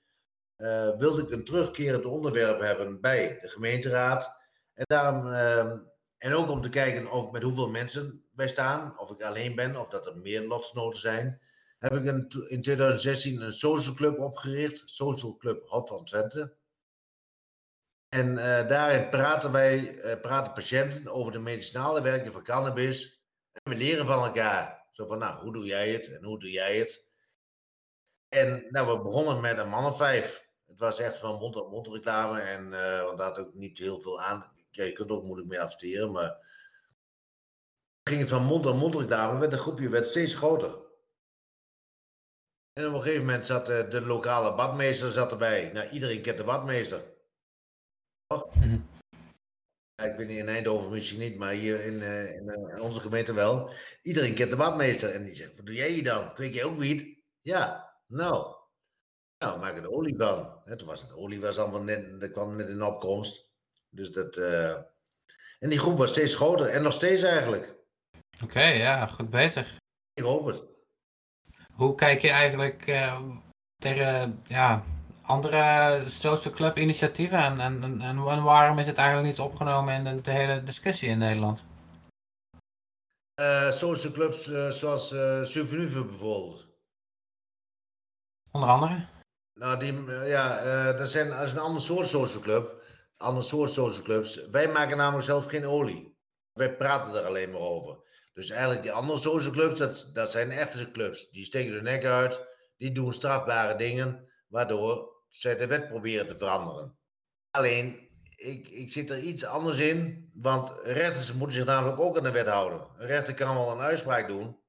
uh, 0.56 0.96
wilde 0.98 1.22
ik 1.22 1.30
een 1.30 1.44
terugkerend 1.44 2.04
onderwerp 2.04 2.60
hebben 2.60 3.00
bij 3.00 3.38
de 3.40 3.48
gemeenteraad. 3.48 4.40
En, 4.74 4.84
daarom, 4.86 5.26
uh, 5.26 5.72
en 6.18 6.34
ook 6.34 6.50
om 6.50 6.62
te 6.62 6.68
kijken 6.68 7.10
of 7.10 7.30
met 7.30 7.42
hoeveel 7.42 7.68
mensen 7.68 8.24
wij 8.34 8.48
staan, 8.48 8.98
of 8.98 9.10
ik 9.10 9.22
alleen 9.22 9.54
ben 9.54 9.76
of 9.76 9.88
dat 9.88 10.06
er 10.06 10.16
meer 10.16 10.46
lotgenoten 10.46 11.00
zijn 11.00 11.40
heb 11.82 11.94
ik 11.94 12.04
in 12.48 12.62
2016 12.62 13.40
een 13.40 13.52
social 13.52 13.94
club 13.94 14.18
opgericht, 14.18 14.82
Social 14.84 15.36
Club 15.36 15.68
Hof 15.68 15.88
van 15.88 16.04
Twente. 16.04 16.56
En 18.08 18.28
uh, 18.28 18.68
daarin 18.68 19.08
praten 19.08 19.52
wij, 19.52 19.94
uh, 19.94 20.20
praten 20.20 20.52
patiënten 20.52 21.12
over 21.12 21.32
de 21.32 21.38
medicinale 21.38 22.02
werking 22.02 22.32
van 22.32 22.42
cannabis. 22.42 23.22
En 23.52 23.72
we 23.72 23.78
leren 23.78 24.06
van 24.06 24.24
elkaar. 24.24 24.86
Zo 24.90 25.06
van, 25.06 25.18
nou, 25.18 25.42
hoe 25.42 25.52
doe 25.52 25.64
jij 25.64 25.92
het 25.92 26.08
en 26.08 26.24
hoe 26.24 26.40
doe 26.40 26.50
jij 26.50 26.78
het? 26.78 27.06
En 28.28 28.66
nou, 28.68 28.96
we 28.96 29.02
begonnen 29.02 29.40
met 29.40 29.58
een 29.58 29.68
man 29.68 29.84
of 29.84 29.96
vijf. 29.96 30.48
Het 30.66 30.78
was 30.78 30.98
echt 30.98 31.18
van 31.18 31.38
mond 31.38 31.56
op 31.56 31.70
mond 31.70 31.86
reclame. 31.86 32.40
En 32.40 32.66
uh, 32.72 33.02
want 33.02 33.18
daar 33.18 33.28
had 33.28 33.38
ook 33.38 33.54
niet 33.54 33.78
heel 33.78 34.00
veel 34.00 34.20
aan. 34.20 34.52
Ja, 34.70 34.84
je 34.84 34.92
kunt 34.92 35.10
ook 35.10 35.24
moeilijk 35.24 35.48
mee 35.48 35.60
adverteren, 35.60 36.12
maar 36.12 36.36
ging 38.02 38.20
het 38.20 38.30
van 38.30 38.44
mond 38.44 38.66
op 38.66 38.76
mond 38.76 38.94
reclame. 38.94 39.38
Werd 39.38 39.52
een 39.52 39.58
groepje 39.58 39.88
werd 39.88 40.06
steeds 40.06 40.34
groter. 40.34 40.90
En 42.82 42.88
op 42.88 42.94
een 42.94 43.02
gegeven 43.02 43.24
moment 43.24 43.46
zat 43.46 43.66
de, 43.66 43.86
de 43.88 44.00
lokale 44.00 44.54
badmeester 44.54 45.10
zat 45.10 45.30
erbij. 45.30 45.70
Nou, 45.72 45.88
iedereen 45.88 46.22
kent 46.22 46.36
de 46.36 46.44
badmeester. 46.44 47.00
Mhm. 48.28 48.74
ik 50.10 50.16
ben 50.16 50.28
hier 50.28 50.38
in 50.38 50.48
Eindhoven 50.48 50.90
misschien 50.90 51.18
niet, 51.18 51.36
maar 51.36 51.52
hier 51.52 51.84
in, 51.84 51.94
uh, 51.94 52.34
in, 52.34 52.48
in, 52.48 52.80
onze 52.80 53.00
gemeente 53.00 53.34
wel. 53.34 53.70
Iedereen 54.02 54.34
kent 54.34 54.50
de 54.50 54.56
badmeester. 54.56 55.10
En 55.10 55.24
die 55.24 55.34
zegt, 55.34 55.56
wat 55.56 55.66
doe 55.66 55.74
jij 55.74 55.90
hier 55.90 56.04
dan? 56.04 56.34
Kweek 56.34 56.54
je 56.54 56.64
ook 56.64 56.76
wiet? 56.76 57.18
Ja, 57.40 57.92
nou. 58.06 58.56
Nou, 59.38 59.60
maak 59.60 59.76
er 59.76 59.90
olie 59.90 60.16
van. 60.16 60.60
He, 60.64 60.76
toen 60.76 60.88
was 60.88 61.00
het 61.00 61.12
olie 61.12 61.40
was 61.40 61.58
allemaal 61.58 61.82
net, 61.82 62.20
dat 62.20 62.30
kwam 62.30 62.56
net 62.56 62.68
in 62.68 62.82
opkomst. 62.82 63.50
Dus 63.88 64.10
dat... 64.10 64.36
Uh... 64.36 64.76
En 65.58 65.68
die 65.68 65.78
groep 65.78 65.98
was 65.98 66.10
steeds 66.10 66.34
groter. 66.34 66.66
En 66.66 66.82
nog 66.82 66.92
steeds 66.92 67.22
eigenlijk. 67.22 67.76
Oké, 68.42 68.62
ja, 68.62 69.06
goed 69.06 69.30
bezig. 69.30 69.76
Ik 70.14 70.24
hoop 70.24 70.46
het. 70.46 70.71
Hoe 71.74 71.94
kijk 71.94 72.20
je 72.20 72.30
eigenlijk 72.30 72.86
uh, 72.86 73.20
tegen 73.76 74.42
ja, 74.44 74.84
andere 75.22 76.02
social 76.06 76.54
club 76.54 76.78
initiatieven 76.78 77.38
en, 77.38 77.60
en, 77.60 77.82
en, 77.82 78.00
en, 78.00 78.42
waarom 78.42 78.78
is 78.78 78.86
het 78.86 78.96
eigenlijk 78.96 79.28
niet 79.28 79.40
opgenomen 79.40 79.94
in 79.94 80.04
de, 80.04 80.20
de 80.20 80.30
hele 80.30 80.62
discussie 80.62 81.08
in 81.08 81.18
Nederland? 81.18 81.64
Uh, 83.40 83.70
social 83.70 84.12
clubs 84.12 84.46
uh, 84.46 84.70
zoals 84.70 85.12
uh, 85.12 85.70
bijvoorbeeld. 86.06 86.66
Onder 88.50 88.68
andere? 88.68 89.06
Nou, 89.54 89.78
die, 89.78 90.04
ja, 90.24 90.92
dat, 90.92 91.08
zijn, 91.08 91.28
dat 91.28 91.42
is 91.42 91.52
een 91.52 91.58
ander 91.58 91.82
soort 91.82 92.06
social 92.06 92.42
club. 92.42 92.80
Ander 93.16 93.44
soort 93.44 93.70
social 93.70 94.04
clubs. 94.04 94.46
Wij 94.50 94.68
maken 94.68 94.96
namelijk 94.96 95.24
zelf 95.24 95.46
geen 95.46 95.66
olie. 95.66 96.16
Wij 96.52 96.76
praten 96.76 97.14
er 97.14 97.26
alleen 97.26 97.50
maar 97.50 97.60
over. 97.60 97.98
Dus 98.32 98.50
eigenlijk 98.50 98.82
die 98.82 98.92
andere 98.92 99.18
social 99.18 99.52
clubs, 99.52 99.78
dat, 99.78 100.10
dat 100.12 100.30
zijn 100.30 100.50
echte 100.50 100.90
clubs. 100.90 101.30
Die 101.30 101.44
steken 101.44 101.72
hun 101.72 101.82
nek 101.82 102.04
uit, 102.04 102.46
die 102.76 102.92
doen 102.92 103.12
strafbare 103.12 103.76
dingen, 103.76 104.32
waardoor 104.48 105.12
zij 105.28 105.56
de 105.56 105.66
wet 105.66 105.88
proberen 105.88 106.26
te 106.26 106.38
veranderen. 106.38 106.98
Alleen, 107.50 108.08
ik, 108.36 108.68
ik 108.68 108.92
zit 108.92 109.10
er 109.10 109.18
iets 109.18 109.44
anders 109.44 109.78
in, 109.78 110.30
want 110.34 110.72
rechters 110.82 111.32
moeten 111.32 111.56
zich 111.56 111.66
namelijk 111.66 112.00
ook 112.00 112.16
aan 112.16 112.22
de 112.22 112.30
wet 112.30 112.46
houden. 112.46 112.88
Een 112.98 113.06
rechter 113.06 113.34
kan 113.34 113.54
wel 113.54 113.70
een 113.70 113.80
uitspraak 113.80 114.28
doen, 114.28 114.60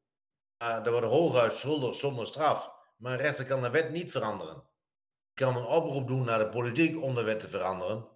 maar 0.58 0.86
er 0.86 0.92
wordt 0.92 1.08
hooguit 1.08 1.54
schuldig 1.54 1.96
zonder 1.96 2.28
straf. 2.28 2.72
Maar 2.98 3.12
een 3.12 3.20
rechter 3.20 3.46
kan 3.46 3.62
de 3.62 3.70
wet 3.70 3.92
niet 3.92 4.12
veranderen. 4.12 4.64
kan 5.34 5.58
een 5.58 5.66
oproep 5.66 6.08
doen 6.08 6.26
naar 6.26 6.40
de 6.40 6.50
politiek 6.50 7.02
om 7.02 7.16
de 7.16 7.24
wet 7.24 7.40
te 7.40 7.50
veranderen. 7.50 8.08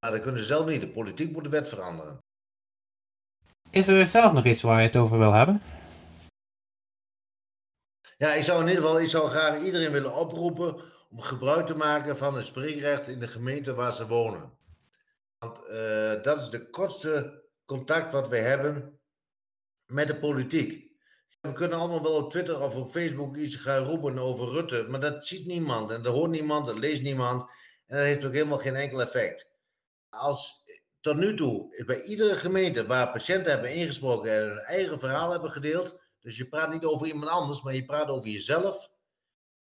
Maar 0.00 0.10
dat 0.10 0.20
kunnen 0.20 0.40
ze 0.40 0.46
zelf 0.46 0.66
niet. 0.66 0.80
De 0.80 0.90
politiek 0.90 1.32
moet 1.32 1.44
de 1.44 1.50
wet 1.50 1.68
veranderen. 1.68 2.24
Is 3.76 3.88
er 3.88 4.06
zelf 4.06 4.32
nog 4.32 4.44
iets 4.44 4.62
waar 4.62 4.80
je 4.80 4.86
het 4.86 4.96
over 4.96 5.18
wil 5.18 5.32
hebben? 5.32 5.62
Ja, 8.16 8.32
ik 8.32 8.42
zou 8.42 8.60
in 8.62 8.68
ieder 8.68 8.82
geval 8.82 9.00
ik 9.00 9.08
zou 9.08 9.28
graag 9.28 9.58
iedereen 9.62 9.92
willen 9.92 10.16
oproepen 10.16 10.76
om 11.10 11.20
gebruik 11.20 11.66
te 11.66 11.76
maken 11.76 12.16
van 12.16 12.34
een 12.34 12.42
spreekrecht 12.42 13.08
in 13.08 13.18
de 13.18 13.28
gemeente 13.28 13.74
waar 13.74 13.92
ze 13.92 14.06
wonen. 14.06 14.58
Want 15.38 15.58
uh, 15.68 16.22
dat 16.22 16.40
is 16.40 16.50
de 16.50 16.70
kortste 16.70 17.42
contact 17.64 18.12
wat 18.12 18.28
we 18.28 18.36
hebben 18.36 19.00
met 19.86 20.06
de 20.06 20.16
politiek. 20.16 20.90
We 21.40 21.52
kunnen 21.52 21.78
allemaal 21.78 22.02
wel 22.02 22.16
op 22.16 22.30
Twitter 22.30 22.60
of 22.60 22.76
op 22.76 22.90
Facebook 22.90 23.36
iets 23.36 23.56
gaan 23.56 23.84
roepen 23.84 24.18
over 24.18 24.48
Rutte, 24.48 24.86
maar 24.88 25.00
dat 25.00 25.26
ziet 25.26 25.46
niemand 25.46 25.90
en 25.90 26.02
dat 26.02 26.14
hoort 26.14 26.30
niemand, 26.30 26.66
dat 26.66 26.78
leest 26.78 27.02
niemand 27.02 27.42
en 27.86 27.96
dat 27.96 28.06
heeft 28.06 28.24
ook 28.24 28.32
helemaal 28.32 28.58
geen 28.58 28.76
enkel 28.76 29.00
effect. 29.00 29.50
Als 30.08 30.62
tot 31.06 31.16
nu 31.16 31.34
toe 31.34 31.84
bij 31.86 32.02
iedere 32.02 32.34
gemeente 32.34 32.86
waar 32.86 33.10
patiënten 33.10 33.52
hebben 33.52 33.74
ingesproken 33.74 34.32
en 34.32 34.48
hun 34.48 34.58
eigen 34.58 35.00
verhaal 35.00 35.30
hebben 35.30 35.50
gedeeld, 35.50 36.00
dus 36.20 36.36
je 36.36 36.48
praat 36.48 36.72
niet 36.72 36.84
over 36.84 37.06
iemand 37.06 37.30
anders, 37.30 37.62
maar 37.62 37.74
je 37.74 37.84
praat 37.84 38.08
over 38.08 38.28
jezelf, 38.28 38.90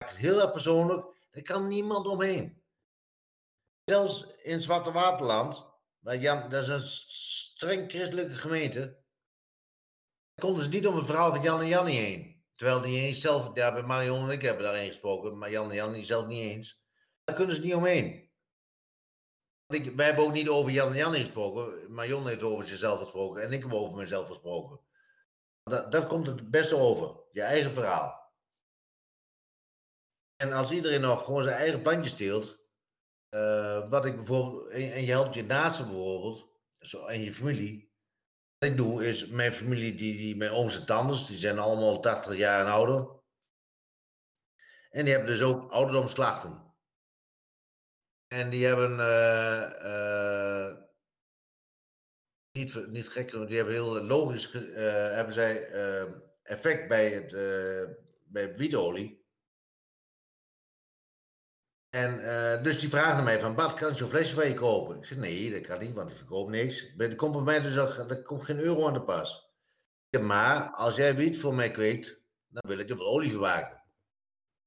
heel 0.06 0.42
erg 0.42 0.52
persoonlijk, 0.52 1.06
daar 1.32 1.44
kan 1.44 1.68
niemand 1.68 2.08
omheen. 2.08 2.64
Zelfs 3.86 4.26
in 4.26 4.62
Zwarte 4.62 4.92
Waterland, 4.92 5.66
waar 6.00 6.18
Jan, 6.18 6.50
dat 6.50 6.62
is 6.62 6.68
een 6.68 6.82
streng 6.82 7.92
christelijke 7.92 8.36
gemeente, 8.36 9.04
konden 10.36 10.64
ze 10.64 10.70
niet 10.70 10.88
om 10.88 10.96
het 10.96 11.06
verhaal 11.06 11.34
van 11.34 11.42
Jan 11.42 11.60
en 11.60 11.68
Jannie 11.68 12.00
heen. 12.00 12.44
Terwijl 12.56 12.82
die 12.82 13.00
eens 13.00 13.22
zelf, 13.22 13.52
ja, 13.54 13.74
bij 13.74 13.84
Marion 13.84 14.24
en 14.24 14.30
ik 14.30 14.42
hebben 14.42 14.64
daarin 14.64 14.88
gesproken, 14.88 15.38
maar 15.38 15.52
Jan 15.52 15.70
en 15.70 15.76
Jannie 15.76 16.04
zelf 16.04 16.26
niet 16.26 16.42
eens. 16.42 16.82
Daar 17.24 17.36
kunnen 17.36 17.56
ze 17.56 17.62
niet 17.62 17.74
omheen. 17.74 18.32
Ik, 19.67 19.95
wij 19.95 20.06
hebben 20.06 20.26
ook 20.26 20.34
niet 20.34 20.49
over 20.49 20.71
Jan 20.71 20.91
en 20.91 20.97
Jannie 20.97 21.19
gesproken. 21.19 21.93
Marion 21.93 22.28
heeft 22.28 22.43
over 22.43 22.67
zichzelf 22.67 22.99
gesproken 22.99 23.43
en 23.43 23.52
ik 23.52 23.63
heb 23.63 23.73
over 23.73 23.97
mezelf 23.97 24.28
gesproken. 24.28 24.80
Dat, 25.63 25.91
dat 25.91 26.08
komt 26.08 26.28
het 26.28 26.52
beste 26.52 26.76
over, 26.76 27.23
je 27.32 27.41
eigen 27.41 27.71
verhaal. 27.71 28.32
En 30.36 30.54
als 30.54 30.71
iedereen 30.71 31.02
nog 31.02 31.23
gewoon 31.23 31.43
zijn 31.43 31.56
eigen 31.56 31.84
bandje 31.84 32.10
steelt, 32.10 32.60
uh, 33.30 33.89
wat 33.89 34.06
ik 34.06 34.15
bijvoorbeeld, 34.15 34.69
en, 34.69 35.06
je 35.06 35.12
helpt 35.12 35.34
je 35.34 35.43
naasten 35.43 35.86
bijvoorbeeld, 35.86 36.47
zo, 36.80 37.06
en 37.06 37.21
je 37.21 37.34
familie. 37.34 37.91
Wat 38.58 38.69
ik 38.69 38.78
doe 38.78 39.08
is, 39.08 39.28
mijn 39.28 39.52
familie, 39.52 39.95
die, 39.95 40.17
die, 40.17 40.36
mijn 40.36 40.52
ooms 40.52 40.80
en 40.80 40.86
tantes, 40.86 41.26
die 41.26 41.38
zijn 41.38 41.60
allemaal 41.60 41.99
80 41.99 42.36
jaar 42.36 42.65
en 42.65 42.71
ouder. 42.71 43.21
En 44.89 45.04
die 45.04 45.13
hebben 45.13 45.32
dus 45.32 45.41
ook 45.41 45.71
ouderdomsklachten. 45.71 46.62
En 48.34 48.50
die 48.50 48.65
hebben, 48.65 48.91
uh, 49.00 49.69
uh, 49.84 50.78
niet, 52.52 52.88
niet 52.88 53.10
gek, 53.10 53.32
die 53.32 53.58
hebben 53.58 53.74
heel 53.74 54.04
logisch, 54.04 54.52
hebben 54.52 55.34
zij 55.34 55.72
effect 56.43 56.88
bij 56.88 57.10
het, 57.10 57.32
bij 58.26 58.56
wietolie. 58.56 59.26
En 61.89 62.17
dus 62.63 62.80
die 62.80 62.89
vraagde 62.89 63.24
mij 63.24 63.39
van, 63.39 63.56
Bart, 63.56 63.74
kan 63.74 63.91
ik 63.91 63.98
zo'n 63.98 64.10
flesje 64.10 64.34
van 64.34 64.48
je 64.48 64.54
kopen? 64.54 64.98
Ik 64.98 65.06
zei, 65.06 65.19
nee, 65.19 65.52
dat 65.52 65.62
kan 65.62 65.80
niet, 65.80 65.93
want 65.93 66.10
ik 66.10 66.15
verkoop 66.15 66.50
niks. 66.50 66.93
Er 66.98 67.15
komt 67.15 67.34
bij 67.34 67.41
mij 67.41 67.60
dus 67.60 67.78
ook, 67.78 68.10
er 68.10 68.22
komt 68.22 68.43
geen 68.43 68.60
euro 68.60 68.88
aan 68.88 68.93
de 68.93 69.04
pas. 69.04 69.52
Maar 70.22 70.72
als 70.72 70.96
jij 70.96 71.15
wiet 71.15 71.39
voor 71.39 71.54
mij 71.54 71.72
kweekt, 71.72 72.22
dan 72.48 72.63
wil 72.67 72.80
ik 72.80 72.89
er 72.89 72.98
wel 72.98 73.08
olie 73.08 73.32
verwaken. 73.32 73.84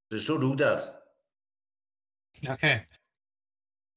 Dus 0.06 0.24
zo 0.24 0.38
doe 0.38 0.52
ik 0.52 0.58
dat. 0.58 1.02
Oké. 2.48 2.86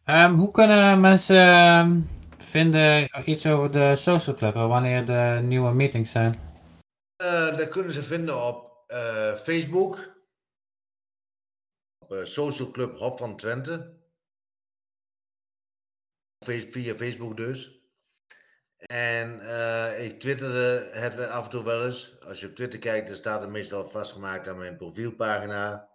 Um, 0.10 0.36
hoe 0.36 0.52
kunnen 0.52 1.00
mensen 1.00 1.36
ehm, 1.36 2.02
vinden 2.38 3.10
iets 3.26 3.46
over 3.46 3.72
de 3.72 3.96
social 3.96 4.36
club, 4.36 4.54
wanneer 4.54 5.06
de 5.06 5.40
nieuwe 5.44 5.74
meetings 5.74 6.12
zijn? 6.12 6.36
Uh, 7.22 7.58
dat 7.58 7.68
kunnen 7.68 7.94
ze 7.94 8.04
vinden 8.04 8.46
op 8.48 8.86
uh, 8.88 9.36
Facebook, 9.36 10.16
uh, 12.10 12.24
Social 12.24 12.72
Club 12.72 12.98
Hof 12.98 13.18
van 13.18 13.38
Twente. 13.38 13.98
Via 16.46 16.96
Facebook 16.96 17.38
dus. 17.38 17.82
En 18.78 19.34
ik 20.04 20.20
twitterde 20.20 20.90
het 20.92 21.28
af 21.28 21.44
en 21.44 21.50
toe 21.50 21.64
wel 21.64 21.86
eens. 21.86 22.20
Als 22.22 22.40
je 22.40 22.48
op 22.48 22.56
Twitter 22.56 22.80
kijkt, 22.80 23.08
dan 23.08 23.16
staat 23.16 23.42
het 23.42 23.50
meestal 23.50 23.90
vastgemaakt 23.90 24.48
aan 24.48 24.58
mijn 24.58 24.78
profielpagina. 24.78 25.89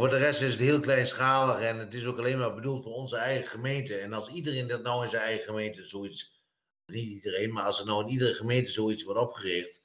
Voor 0.00 0.08
de 0.08 0.16
rest 0.16 0.40
is 0.40 0.50
het 0.50 0.60
heel 0.60 0.80
kleinschalig 0.80 1.60
en 1.60 1.78
het 1.78 1.94
is 1.94 2.06
ook 2.06 2.18
alleen 2.18 2.38
maar 2.38 2.54
bedoeld 2.54 2.82
voor 2.82 2.92
onze 2.92 3.16
eigen 3.16 3.46
gemeente. 3.46 3.96
En 3.96 4.12
als 4.12 4.28
iedereen 4.28 4.66
dat 4.66 4.82
nou 4.82 5.02
in 5.02 5.08
zijn 5.08 5.22
eigen 5.22 5.44
gemeente 5.44 5.86
zoiets, 5.86 6.42
niet 6.86 7.08
iedereen, 7.08 7.52
maar 7.52 7.64
als 7.64 7.80
er 7.80 7.86
nou 7.86 8.02
in 8.04 8.08
iedere 8.08 8.34
gemeente 8.34 8.70
zoiets 8.70 9.04
wordt 9.04 9.20
opgericht, 9.20 9.82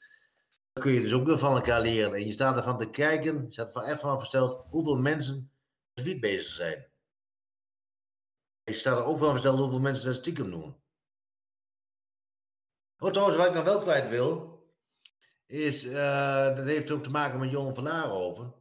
dan 0.73 0.83
kun 0.83 0.91
je 0.91 1.01
dus 1.01 1.13
ook 1.13 1.25
weer 1.25 1.37
van 1.37 1.55
elkaar 1.55 1.81
leren. 1.81 2.13
En 2.13 2.25
je 2.25 2.31
staat 2.31 2.57
ervan 2.57 2.77
te 2.77 2.89
kijken, 2.89 3.45
je 3.45 3.53
staat 3.53 3.75
er 3.75 3.81
echt 3.81 3.99
van 3.99 4.17
versteld 4.17 4.65
hoeveel 4.69 4.95
mensen 4.95 5.51
met 5.93 6.05
wiet 6.05 6.19
bezig 6.19 6.53
zijn. 6.53 6.87
Je 8.63 8.73
staat 8.73 8.97
er 8.97 9.05
ook 9.05 9.17
van 9.17 9.29
versteld 9.29 9.59
hoeveel 9.59 9.79
mensen 9.79 10.05
dat 10.05 10.15
stiekem 10.15 10.51
doen. 10.51 10.75
Oh, 12.97 13.09
trouwens, 13.09 13.37
wat 13.37 13.47
ik 13.47 13.53
nog 13.53 13.63
wel 13.63 13.81
kwijt 13.81 14.09
wil, 14.09 14.63
is, 15.45 15.85
uh, 15.85 16.55
dat 16.55 16.65
heeft 16.65 16.91
ook 16.91 17.03
te 17.03 17.09
maken 17.09 17.39
met 17.39 17.51
Johan 17.51 17.75
van 17.75 17.83
Laarhoven. 17.83 18.60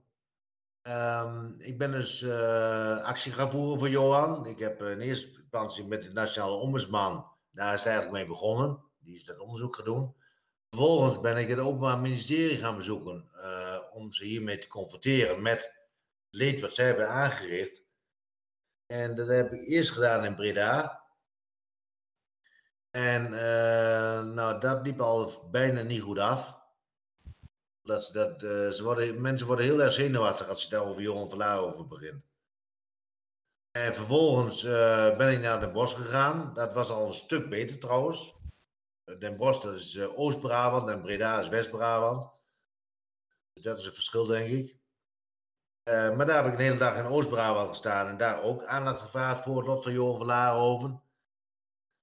Um, 0.91 1.55
ik 1.59 1.79
ben 1.79 1.93
dus 1.93 2.23
uh, 2.23 3.05
actie 3.05 3.33
gaan 3.33 3.51
voeren 3.51 3.79
voor 3.79 3.89
Johan. 3.89 4.47
Ik 4.47 4.59
heb 4.59 4.83
in 4.83 5.01
eerste 5.01 5.41
instantie 5.41 5.87
met 5.87 6.03
de 6.03 6.13
Nationale 6.13 6.55
Ombudsman, 6.55 7.33
daar 7.51 7.75
is 7.75 7.85
eigenlijk 7.85 8.15
mee 8.17 8.27
begonnen. 8.27 8.83
Die 8.99 9.15
is 9.15 9.25
dat 9.25 9.39
onderzoek 9.39 9.77
gaan 9.77 9.85
doen. 9.85 10.15
Vervolgens 10.71 11.21
ben 11.21 11.37
ik 11.37 11.49
het 11.49 11.59
Openbaar 11.59 11.99
Ministerie 11.99 12.59
gaan 12.59 12.77
bezoeken 12.77 13.31
uh, 13.35 13.79
om 13.93 14.13
ze 14.13 14.25
hiermee 14.25 14.59
te 14.59 14.69
confronteren 14.69 15.43
met 15.43 15.87
leed 16.31 16.61
wat 16.61 16.75
zij 16.75 16.87
hebben 16.87 17.09
aangericht. 17.09 17.85
En 18.87 19.15
dat 19.15 19.29
heb 19.29 19.53
ik 19.53 19.67
eerst 19.67 19.91
gedaan 19.91 20.25
in 20.25 20.35
Breda. 20.35 21.05
En 22.91 23.31
nou, 24.35 24.61
dat 24.61 24.87
liep 24.87 25.01
al 25.01 25.49
bijna 25.51 25.83
niet 25.83 26.03
goed 26.03 26.19
af. 26.19 26.60
Dat, 27.91 28.11
dat, 28.13 28.43
uh, 28.43 28.69
ze 28.69 28.83
worden, 28.83 29.21
mensen 29.21 29.47
worden 29.47 29.65
heel 29.65 29.83
erg 29.83 29.93
zenuwachtig 29.93 30.49
als 30.49 30.63
je 30.63 30.69
daar 30.69 30.85
over 30.85 31.03
Johan 31.03 31.29
Verlaar 31.29 31.59
over 31.59 31.87
begint. 31.87 32.25
En 33.71 33.95
vervolgens 33.95 34.65
uh, 34.65 35.17
ben 35.17 35.33
ik 35.33 35.41
naar 35.41 35.61
Den 35.61 35.73
Bosch 35.73 35.97
gegaan. 35.97 36.55
Dat 36.55 36.75
was 36.75 36.91
al 36.91 37.07
een 37.07 37.13
stuk 37.13 37.49
beter 37.49 37.79
trouwens. 37.79 38.35
Den 39.19 39.37
Bosch 39.37 39.63
dat 39.63 39.75
is 39.75 40.01
Oost-Brabant 40.01 40.89
en 40.89 41.03
Breda 41.03 41.39
is 41.39 41.49
West-Brabant. 41.49 42.31
Dus 43.53 43.63
dat 43.63 43.79
is 43.79 43.85
een 43.85 43.93
verschil, 43.93 44.27
denk 44.27 44.49
ik. 44.49 44.79
Maar 45.85 46.27
daar 46.27 46.45
heb 46.45 46.53
ik 46.53 46.59
een 46.59 46.65
hele 46.65 46.77
dag 46.77 46.97
in 46.97 47.07
Oost-Brabant 47.07 47.69
gestaan 47.69 48.09
en 48.09 48.17
daar 48.17 48.43
ook 48.43 48.65
aandacht 48.65 49.01
gevraagd 49.01 49.45
voor 49.45 49.57
het 49.57 49.67
lot 49.67 49.83
van 49.83 49.93
Johan 49.93 50.17
van 50.17 50.27
Laarhoven. 50.27 51.03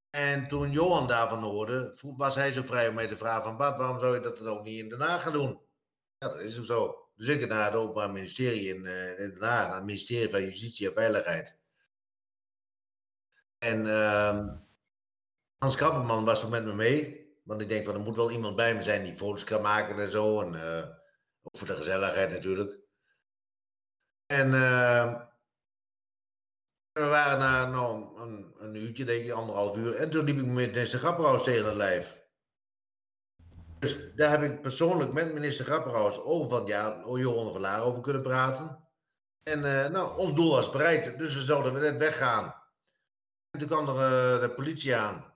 En 0.09 0.47
toen 0.47 0.71
Johan 0.71 1.07
daarvan 1.07 1.43
hoorde, 1.43 1.99
was 2.01 2.35
hij 2.35 2.51
zo 2.51 2.63
vrij 2.63 2.87
om 2.87 2.95
mij 2.95 3.07
te 3.07 3.17
vragen 3.17 3.43
van 3.43 3.57
Bart, 3.57 3.77
waarom 3.77 3.99
zou 3.99 4.13
je 4.13 4.21
dat 4.21 4.37
dan 4.37 4.47
ook 4.47 4.63
niet 4.63 4.79
in 4.79 4.89
Den 4.89 5.01
Haag 5.01 5.21
gaan 5.21 5.33
doen? 5.33 5.66
Ja, 6.19 6.27
dat 6.27 6.39
is 6.39 6.59
ook 6.59 6.65
zo. 6.65 7.09
Ik 7.15 7.47
naar 7.47 7.65
het 7.65 7.73
Openbaar 7.73 8.11
Ministerie 8.11 8.75
in, 8.75 8.85
uh, 8.85 9.19
in 9.19 9.33
Den 9.33 9.43
Haag, 9.43 9.67
naar 9.67 9.75
het 9.75 9.85
ministerie 9.85 10.29
van 10.29 10.43
Justitie 10.43 10.87
en 10.87 10.93
Veiligheid. 10.93 11.59
En 13.57 13.85
uh, 13.85 14.47
Hans 15.57 15.75
Krapperman 15.75 16.25
was 16.25 16.39
toen 16.39 16.49
met 16.49 16.65
me 16.65 16.73
mee. 16.73 17.25
Want 17.43 17.61
ik 17.61 17.67
denk 17.67 17.85
van 17.85 17.95
er 17.95 18.01
moet 18.01 18.15
wel 18.15 18.31
iemand 18.31 18.55
bij 18.55 18.75
me 18.75 18.81
zijn 18.81 19.03
die 19.03 19.13
foto's 19.13 19.43
kan 19.43 19.61
maken 19.61 19.99
en 19.99 20.11
zo. 20.11 20.41
En 20.41 20.53
uh, 20.53 20.89
ook 21.41 21.57
voor 21.57 21.67
de 21.67 21.75
gezelligheid 21.75 22.31
natuurlijk. 22.31 22.79
En 24.25 24.47
uh, 24.47 25.21
we 26.91 27.05
waren 27.05 27.39
na 27.39 27.65
nou, 27.65 28.19
een, 28.59 28.75
uurtje, 28.75 29.05
denk 29.05 29.25
ik, 29.25 29.31
anderhalf 29.31 29.77
uur. 29.77 29.95
En 29.95 30.09
toen 30.09 30.25
liep 30.25 30.37
ik 30.37 30.45
met 30.45 30.55
minister 30.55 30.99
Grapperhaus 30.99 31.43
tegen 31.43 31.65
het 31.65 31.75
lijf. 31.75 32.26
Dus 33.79 34.13
daar 34.15 34.39
heb 34.39 34.51
ik 34.51 34.61
persoonlijk 34.61 35.13
met 35.13 35.33
minister 35.33 35.65
Grapperhaus 35.65 36.19
over 36.19 36.49
van 36.49 36.65
ja, 36.65 37.03
Johan 37.05 37.51
van 37.51 37.61
Laar 37.61 37.83
over 37.83 38.01
kunnen 38.01 38.21
praten. 38.21 38.87
En 39.43 39.59
uh, 39.59 39.87
nou, 39.87 40.17
ons 40.17 40.33
doel 40.33 40.51
was 40.51 40.71
bereikt, 40.71 41.17
dus 41.17 41.35
we 41.35 41.41
zouden 41.41 41.73
net 41.73 41.97
weggaan. 41.97 42.45
En 43.49 43.59
toen 43.59 43.67
kwam 43.67 43.97
er 43.97 44.41
de 44.41 44.53
politie 44.53 44.95
aan. 44.95 45.35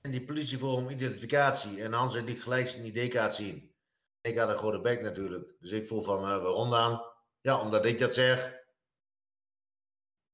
En 0.00 0.10
die 0.10 0.24
politie 0.24 0.58
vroeg 0.58 0.76
om 0.76 0.88
identificatie. 0.88 1.82
En 1.82 1.92
Hans 1.92 2.14
en 2.14 2.28
ik 2.28 2.40
gelijk 2.40 2.68
zijn 2.68 2.84
ID-kaart 2.84 3.34
zien. 3.34 3.74
Ik 4.20 4.38
had 4.38 4.48
een 4.50 4.56
grote 4.56 4.80
bek 4.80 5.02
natuurlijk. 5.02 5.54
Dus 5.60 5.70
ik 5.70 5.86
voel 5.86 6.02
van, 6.02 6.20
uh, 6.20 6.42
waarom 6.42 6.70
dan? 6.70 7.04
Ja, 7.40 7.60
omdat 7.60 7.84
ik 7.84 7.98
dat 7.98 8.14
zeg. 8.14 8.62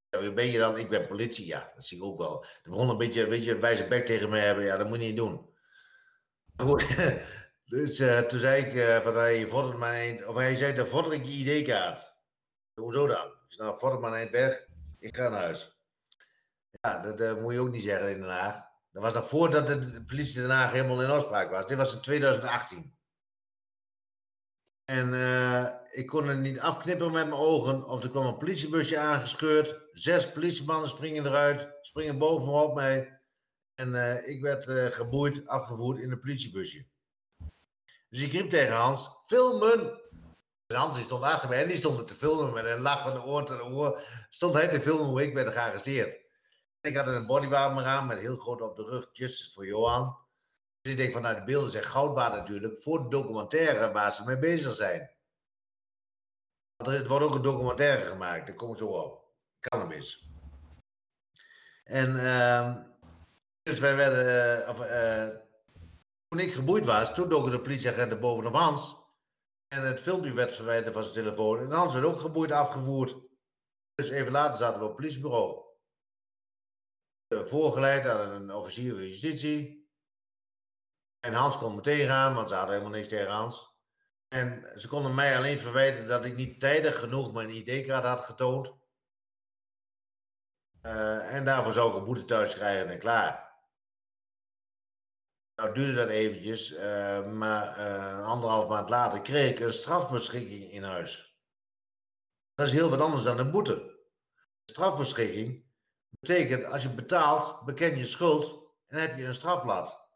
Ja, 0.08 0.20
wie 0.20 0.32
ben 0.32 0.46
je 0.46 0.58
dan? 0.58 0.78
Ik 0.78 0.88
ben 0.88 1.06
politie. 1.06 1.46
Ja, 1.46 1.72
dat 1.74 1.84
zie 1.84 1.96
ik 1.98 2.04
ook 2.04 2.18
wel. 2.18 2.40
De 2.62 2.70
begon 2.70 2.88
een 2.88 2.96
beetje, 2.96 3.26
weet 3.26 3.44
je, 3.44 3.58
wijze 3.58 3.88
bek 3.88 4.06
tegen 4.06 4.30
me 4.30 4.38
hebben. 4.38 4.64
Ja, 4.64 4.76
dat 4.76 4.88
moet 4.88 4.98
je 4.98 5.06
niet 5.06 5.16
doen. 5.16 5.49
Dus 7.70 8.00
uh, 8.00 8.18
toen 8.18 8.38
zei 8.38 8.64
ik 8.64 8.74
uh, 8.74 9.00
van, 9.00 9.14
hey, 9.14 9.48
vordert 9.48 9.82
eind, 9.82 10.26
of 10.26 10.34
hij 10.34 10.54
zei, 10.54 10.74
dan 10.74 10.86
vorder 10.86 11.12
ik 11.12 11.24
je 11.24 11.32
ID-kaart. 11.32 12.14
Hoezo 12.74 13.06
dan? 13.06 13.34
Zei, 13.46 13.68
nou, 13.68 13.78
vorder 13.78 14.00
maar 14.00 14.12
eind 14.12 14.30
weg. 14.30 14.66
Ik 14.98 15.16
ga 15.16 15.28
naar 15.28 15.40
huis. 15.40 15.80
Ja, 16.70 17.02
dat 17.02 17.20
uh, 17.20 17.42
moet 17.42 17.52
je 17.52 17.60
ook 17.60 17.70
niet 17.70 17.82
zeggen 17.82 18.10
in 18.10 18.20
Den 18.20 18.28
Haag. 18.28 18.68
Dat 18.92 19.02
was 19.02 19.12
nog 19.12 19.28
voordat 19.28 19.66
de 19.66 20.04
politie 20.06 20.40
Den 20.40 20.50
Haag 20.50 20.72
helemaal 20.72 21.02
in 21.02 21.10
afspraak 21.10 21.50
was. 21.50 21.66
Dit 21.66 21.76
was 21.76 21.94
in 21.94 22.00
2018. 22.00 22.98
En 24.84 25.14
ik 25.92 26.06
kon 26.06 26.28
het 26.28 26.38
niet 26.38 26.60
afknippen 26.60 27.12
met 27.12 27.28
mijn 27.28 27.40
ogen. 27.40 27.84
Of 27.84 28.02
er 28.02 28.10
kwam 28.10 28.26
een 28.26 28.36
politiebusje 28.36 28.98
aangescheurd. 28.98 29.80
Zes 29.92 30.32
politiemannen 30.32 30.88
springen 30.88 31.26
eruit. 31.26 31.68
Springen 31.80 32.18
bovenop 32.18 32.74
mij. 32.74 33.19
En 33.80 33.94
uh, 33.94 34.28
ik 34.28 34.40
werd 34.40 34.66
uh, 34.66 34.86
geboeid, 34.86 35.46
afgevoerd 35.46 35.98
in 35.98 36.10
een 36.10 36.20
politiebusje. 36.20 36.86
Dus 38.08 38.22
ik 38.22 38.32
riep 38.32 38.50
tegen 38.50 38.74
Hans, 38.74 39.10
filmen! 39.24 40.00
En 40.66 40.76
Hans 40.76 41.00
stond 41.00 41.22
achter 41.22 41.48
mij 41.48 41.62
en 41.62 41.68
die 41.68 41.76
stond 41.76 42.06
te 42.06 42.14
filmen. 42.14 42.54
Met 42.54 42.64
een 42.64 42.80
lach 42.80 43.02
van 43.02 43.14
de 43.14 43.22
oor 43.22 43.44
tot 43.44 43.60
oor. 43.60 44.00
Stond 44.28 44.54
hij 44.54 44.68
te 44.68 44.80
filmen 44.80 45.06
hoe 45.06 45.22
ik 45.22 45.34
werd 45.34 45.52
gearresteerd. 45.52 46.20
Ik 46.80 46.96
had 46.96 47.06
een 47.06 47.26
bodywarmer 47.26 47.84
aan 47.84 48.06
met 48.06 48.20
heel 48.20 48.36
groot 48.36 48.60
op 48.60 48.76
de 48.76 48.84
rug, 48.84 49.08
just 49.12 49.52
voor 49.54 49.66
Johan. 49.66 50.16
Dus 50.80 50.92
ik 50.92 50.98
denk 50.98 51.12
van, 51.12 51.22
nou, 51.22 51.34
de 51.34 51.44
beelden 51.44 51.70
zijn 51.70 51.84
goudbaar 51.84 52.30
natuurlijk 52.30 52.82
voor 52.82 53.02
de 53.02 53.08
documentaire 53.08 53.92
waar 53.92 54.12
ze 54.12 54.24
mee 54.24 54.38
bezig 54.38 54.74
zijn. 54.74 55.10
Er 56.76 57.08
wordt 57.08 57.24
ook 57.24 57.34
een 57.34 57.42
documentaire 57.42 58.02
gemaakt, 58.02 58.46
daar 58.46 58.56
kom 58.56 58.70
ik 58.70 58.78
zo 58.78 58.86
op. 58.86 59.24
Cannabis. 59.60 60.30
En 61.84 62.14
uh, 62.14 62.89
dus 63.62 63.78
wij 63.78 63.96
werden, 63.96 64.62
uh, 64.62 64.68
of, 64.68 64.80
uh, 64.86 65.28
toen 66.28 66.38
ik 66.38 66.52
geboeid 66.52 66.84
was, 66.84 67.14
toen 67.14 67.28
doken 67.28 67.50
de 67.50 67.60
politieagenten 67.60 68.20
bovenop 68.20 68.54
Hans. 68.54 68.98
En 69.68 69.86
het 69.86 70.00
filmpje 70.00 70.32
werd 70.32 70.52
verwijderd 70.52 70.94
van 70.94 71.02
zijn 71.02 71.14
telefoon. 71.14 71.58
En 71.58 71.70
Hans 71.70 71.92
werd 71.92 72.04
ook 72.04 72.18
geboeid 72.18 72.52
afgevoerd. 72.52 73.16
Dus 73.94 74.08
even 74.08 74.32
later 74.32 74.58
zaten 74.58 74.78
we 74.78 74.84
op 74.84 74.90
het 74.90 74.96
politiebureau 74.96 75.70
voorgeleid 77.38 78.06
aan 78.06 78.30
een 78.30 78.52
officier 78.52 78.92
van 78.92 79.06
justitie. 79.06 79.88
En 81.20 81.32
Hans 81.32 81.58
kon 81.58 81.74
meteen 81.74 82.06
gaan, 82.06 82.34
want 82.34 82.48
ze 82.48 82.54
hadden 82.54 82.74
helemaal 82.74 82.96
niks 82.96 83.08
tegen 83.08 83.32
Hans. 83.32 83.68
En 84.28 84.72
ze 84.76 84.88
konden 84.88 85.14
mij 85.14 85.36
alleen 85.36 85.58
verwijten 85.58 86.08
dat 86.08 86.24
ik 86.24 86.36
niet 86.36 86.60
tijdig 86.60 86.98
genoeg 86.98 87.32
mijn 87.32 87.50
ID-kaart 87.50 88.04
had 88.04 88.24
getoond. 88.24 88.78
Uh, 90.82 91.34
en 91.34 91.44
daarvoor 91.44 91.72
zou 91.72 91.90
ik 91.90 91.96
een 91.96 92.04
boete 92.04 92.24
thuis 92.24 92.54
krijgen 92.54 92.90
en 92.90 92.98
klaar. 92.98 93.49
Nou 95.60 95.74
duurde 95.74 95.94
dat 95.94 96.08
eventjes, 96.08 96.72
uh, 96.72 97.26
maar 97.32 97.78
uh, 97.78 98.26
anderhalf 98.26 98.68
maand 98.68 98.88
later 98.88 99.20
kreeg 99.20 99.50
ik 99.50 99.60
een 99.60 99.72
strafbeschikking 99.72 100.72
in 100.72 100.82
huis. 100.82 101.38
Dat 102.54 102.66
is 102.66 102.72
heel 102.72 102.90
wat 102.90 103.00
anders 103.00 103.22
dan 103.22 103.38
een 103.38 103.50
boete. 103.50 103.98
Strafbeschikking 104.64 105.64
betekent 106.20 106.64
als 106.64 106.82
je 106.82 106.88
betaalt, 106.88 107.64
beken 107.64 107.98
je 107.98 108.04
schuld 108.04 108.72
en 108.86 108.98
heb 108.98 109.18
je 109.18 109.24
een 109.24 109.34
strafblad. 109.34 110.08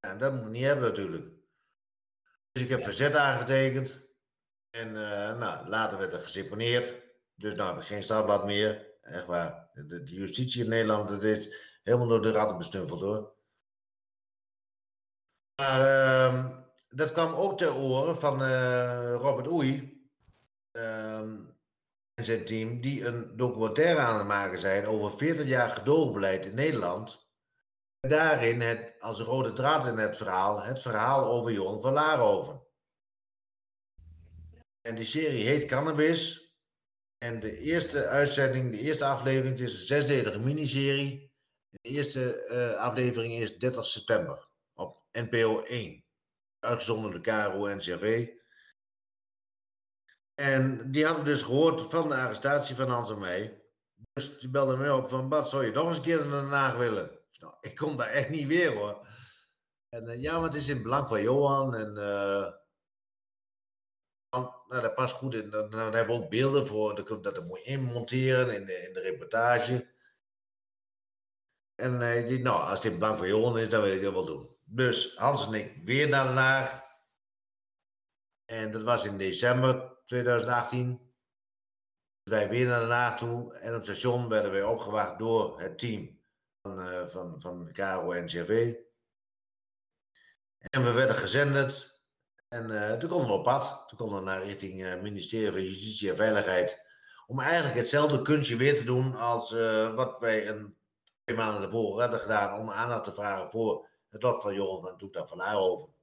En 0.00 0.18
dat 0.18 0.32
moet 0.32 0.42
je 0.42 0.50
niet 0.50 0.64
hebben 0.64 0.88
natuurlijk. 0.88 1.34
Dus 2.52 2.62
ik 2.62 2.68
heb 2.68 2.82
verzet 2.82 3.14
aangetekend. 3.14 4.08
En 4.70 4.88
uh, 4.88 5.38
nou, 5.38 5.68
later 5.68 5.98
werd 5.98 6.12
er 6.12 6.20
geseponeerd. 6.20 6.96
Dus 7.34 7.54
nou 7.54 7.70
heb 7.72 7.80
ik 7.80 7.86
geen 7.86 8.02
strafblad 8.02 8.44
meer. 8.44 8.98
Echt 9.00 9.26
waar. 9.26 9.70
De, 9.72 10.02
de 10.02 10.14
justitie 10.14 10.64
in 10.64 10.70
Nederland, 10.70 11.08
dat 11.08 11.22
is 11.22 11.69
helemaal 11.82 12.08
door 12.08 12.22
de 12.22 12.32
ratten 12.32 12.56
besnuffeld 12.56 13.00
hoor. 13.00 13.34
Maar 15.60 15.80
uh, 15.80 16.50
dat 16.88 17.12
kwam 17.12 17.34
ook 17.34 17.58
ter 17.58 17.74
oren 17.74 18.16
van 18.16 18.42
uh, 18.42 19.14
Robert 19.14 19.48
Oei. 19.48 19.98
Uh, 20.72 21.18
en 22.14 22.26
zijn 22.26 22.44
team, 22.44 22.80
die 22.80 23.06
een 23.06 23.36
documentaire 23.36 24.00
aan 24.00 24.18
het 24.18 24.26
maken 24.26 24.58
zijn 24.58 24.86
over 24.86 25.18
40 25.18 25.46
jaar 25.46 25.72
gedoogbeleid 25.72 26.46
in 26.46 26.54
Nederland. 26.54 27.28
Daarin 28.00 28.60
het, 28.60 28.94
als 28.98 29.20
rode 29.20 29.52
draad 29.52 29.86
in 29.86 29.98
het 29.98 30.16
verhaal, 30.16 30.62
het 30.62 30.82
verhaal 30.82 31.24
over 31.24 31.52
Johan 31.52 31.80
van 31.80 31.92
Laarhoven. 31.92 32.62
En 34.80 34.94
die 34.94 35.04
serie 35.04 35.46
heet 35.46 35.64
Cannabis. 35.64 36.48
En 37.18 37.40
de 37.40 37.58
eerste 37.58 38.06
uitzending, 38.06 38.70
de 38.70 38.78
eerste 38.78 39.04
aflevering, 39.04 39.58
is 39.58 39.72
een 39.72 39.86
zesdelige 39.86 40.40
miniserie. 40.40 41.29
De 41.80 41.88
eerste 41.88 42.46
uh, 42.50 42.80
aflevering 42.80 43.32
is 43.32 43.58
30 43.58 43.86
september 43.86 44.48
op 44.74 45.04
NPO 45.12 45.60
1. 45.60 46.04
Uitgezonden 46.58 47.10
door 47.10 47.22
de 47.22 47.30
KRO-NCRV. 47.30 48.28
En 50.34 50.90
die 50.90 51.06
hadden 51.06 51.24
dus 51.24 51.42
gehoord 51.42 51.90
van 51.90 52.08
de 52.08 52.14
arrestatie 52.14 52.76
van 52.76 52.88
Hans 52.88 53.10
en 53.10 53.18
mij. 53.18 53.62
Dus 54.12 54.38
die 54.38 54.50
belde 54.50 54.76
mij 54.76 54.90
op 54.90 55.08
van, 55.08 55.28
Bad, 55.28 55.48
zou 55.48 55.64
je 55.64 55.72
nog 55.72 55.86
eens 55.86 55.96
een 55.96 56.02
keer 56.02 56.26
naar 56.26 56.40
Den 56.40 56.50
Haag 56.50 56.76
willen? 56.76 57.18
Nou, 57.38 57.54
ik 57.60 57.76
kom 57.76 57.96
daar 57.96 58.08
echt 58.08 58.28
niet 58.28 58.46
weer 58.46 58.72
hoor. 58.72 59.06
En 59.88 60.04
uh, 60.04 60.20
ja, 60.20 60.34
maar 60.34 60.48
het 60.48 60.54
is 60.54 60.68
in 60.68 60.82
belang 60.82 61.08
van 61.08 61.22
Johan. 61.22 61.74
En 61.74 61.88
uh, 61.96 62.52
nou, 64.30 64.52
dat 64.68 64.94
past 64.94 65.14
goed 65.14 65.34
in. 65.34 65.50
Dan, 65.50 65.72
hebben 65.72 66.06
we 66.06 66.22
ook 66.22 66.30
beelden 66.30 66.66
voor. 66.66 66.94
Dat, 66.94 67.22
dat 67.22 67.44
moet 67.44 67.64
je 67.64 67.70
inmonteren 67.70 68.54
in 68.54 68.64
de, 68.64 68.74
in 68.74 68.92
de 68.92 69.00
reportage. 69.00 69.88
En 71.80 72.00
uh, 72.00 72.26
die, 72.26 72.42
nou, 72.42 72.60
als 72.60 72.82
het 72.82 72.98
belang 72.98 73.18
van 73.18 73.28
Johan 73.28 73.58
is, 73.58 73.68
dan 73.68 73.82
wil 73.82 73.92
ik 73.92 74.02
dat 74.02 74.12
wel 74.12 74.26
doen. 74.26 74.56
Dus 74.64 75.16
Hans 75.16 75.46
en 75.46 75.54
ik 75.54 75.84
weer 75.84 76.08
naar 76.08 76.26
Haag. 76.26 76.82
En 78.44 78.70
dat 78.70 78.82
was 78.82 79.04
in 79.04 79.18
december 79.18 79.96
2018. 80.04 81.12
Wij 82.22 82.48
weer 82.48 82.66
naar 82.66 82.80
Den 82.80 82.90
Haag 82.90 83.18
toe. 83.18 83.54
En 83.54 83.68
op 83.68 83.74
het 83.74 83.84
station 83.84 84.28
werden 84.28 84.50
wij 84.50 84.62
opgewacht 84.62 85.18
door 85.18 85.60
het 85.60 85.78
team 85.78 86.20
van, 86.62 86.88
uh, 86.88 87.06
van, 87.06 87.40
van 87.40 87.72
KRO 87.72 88.12
en 88.12 88.26
we 90.84 90.92
werden 90.92 91.16
gezenderd. 91.16 92.02
En 92.48 92.70
uh, 92.70 92.92
toen 92.92 93.10
konden 93.10 93.28
we 93.28 93.34
op 93.34 93.44
pad. 93.44 93.84
Toen 93.86 93.98
konden 93.98 94.18
we 94.18 94.24
naar 94.24 94.42
richting 94.42 94.82
het 94.82 95.02
ministerie 95.02 95.52
van 95.52 95.62
Justitie 95.62 96.10
en 96.10 96.16
Veiligheid. 96.16 96.88
Om 97.26 97.40
eigenlijk 97.40 97.74
hetzelfde 97.74 98.22
kunstje 98.22 98.56
weer 98.56 98.76
te 98.76 98.84
doen 98.84 99.14
als 99.14 99.50
wat 99.94 100.18
wij 100.18 100.48
een 100.48 100.78
maanden 101.34 101.62
ervoor 101.62 102.00
hadden 102.00 102.20
gedaan. 102.20 102.60
Om 102.60 102.70
aandacht 102.70 103.04
te 103.04 103.14
vragen 103.14 103.50
voor 103.50 103.88
het 104.08 104.22
lot 104.22 104.42
van 104.42 104.54
Johan 104.54 104.82
van 104.82 104.96
Toekta 104.96 105.26
van 105.26 105.36
Laarhoven. 105.36 105.94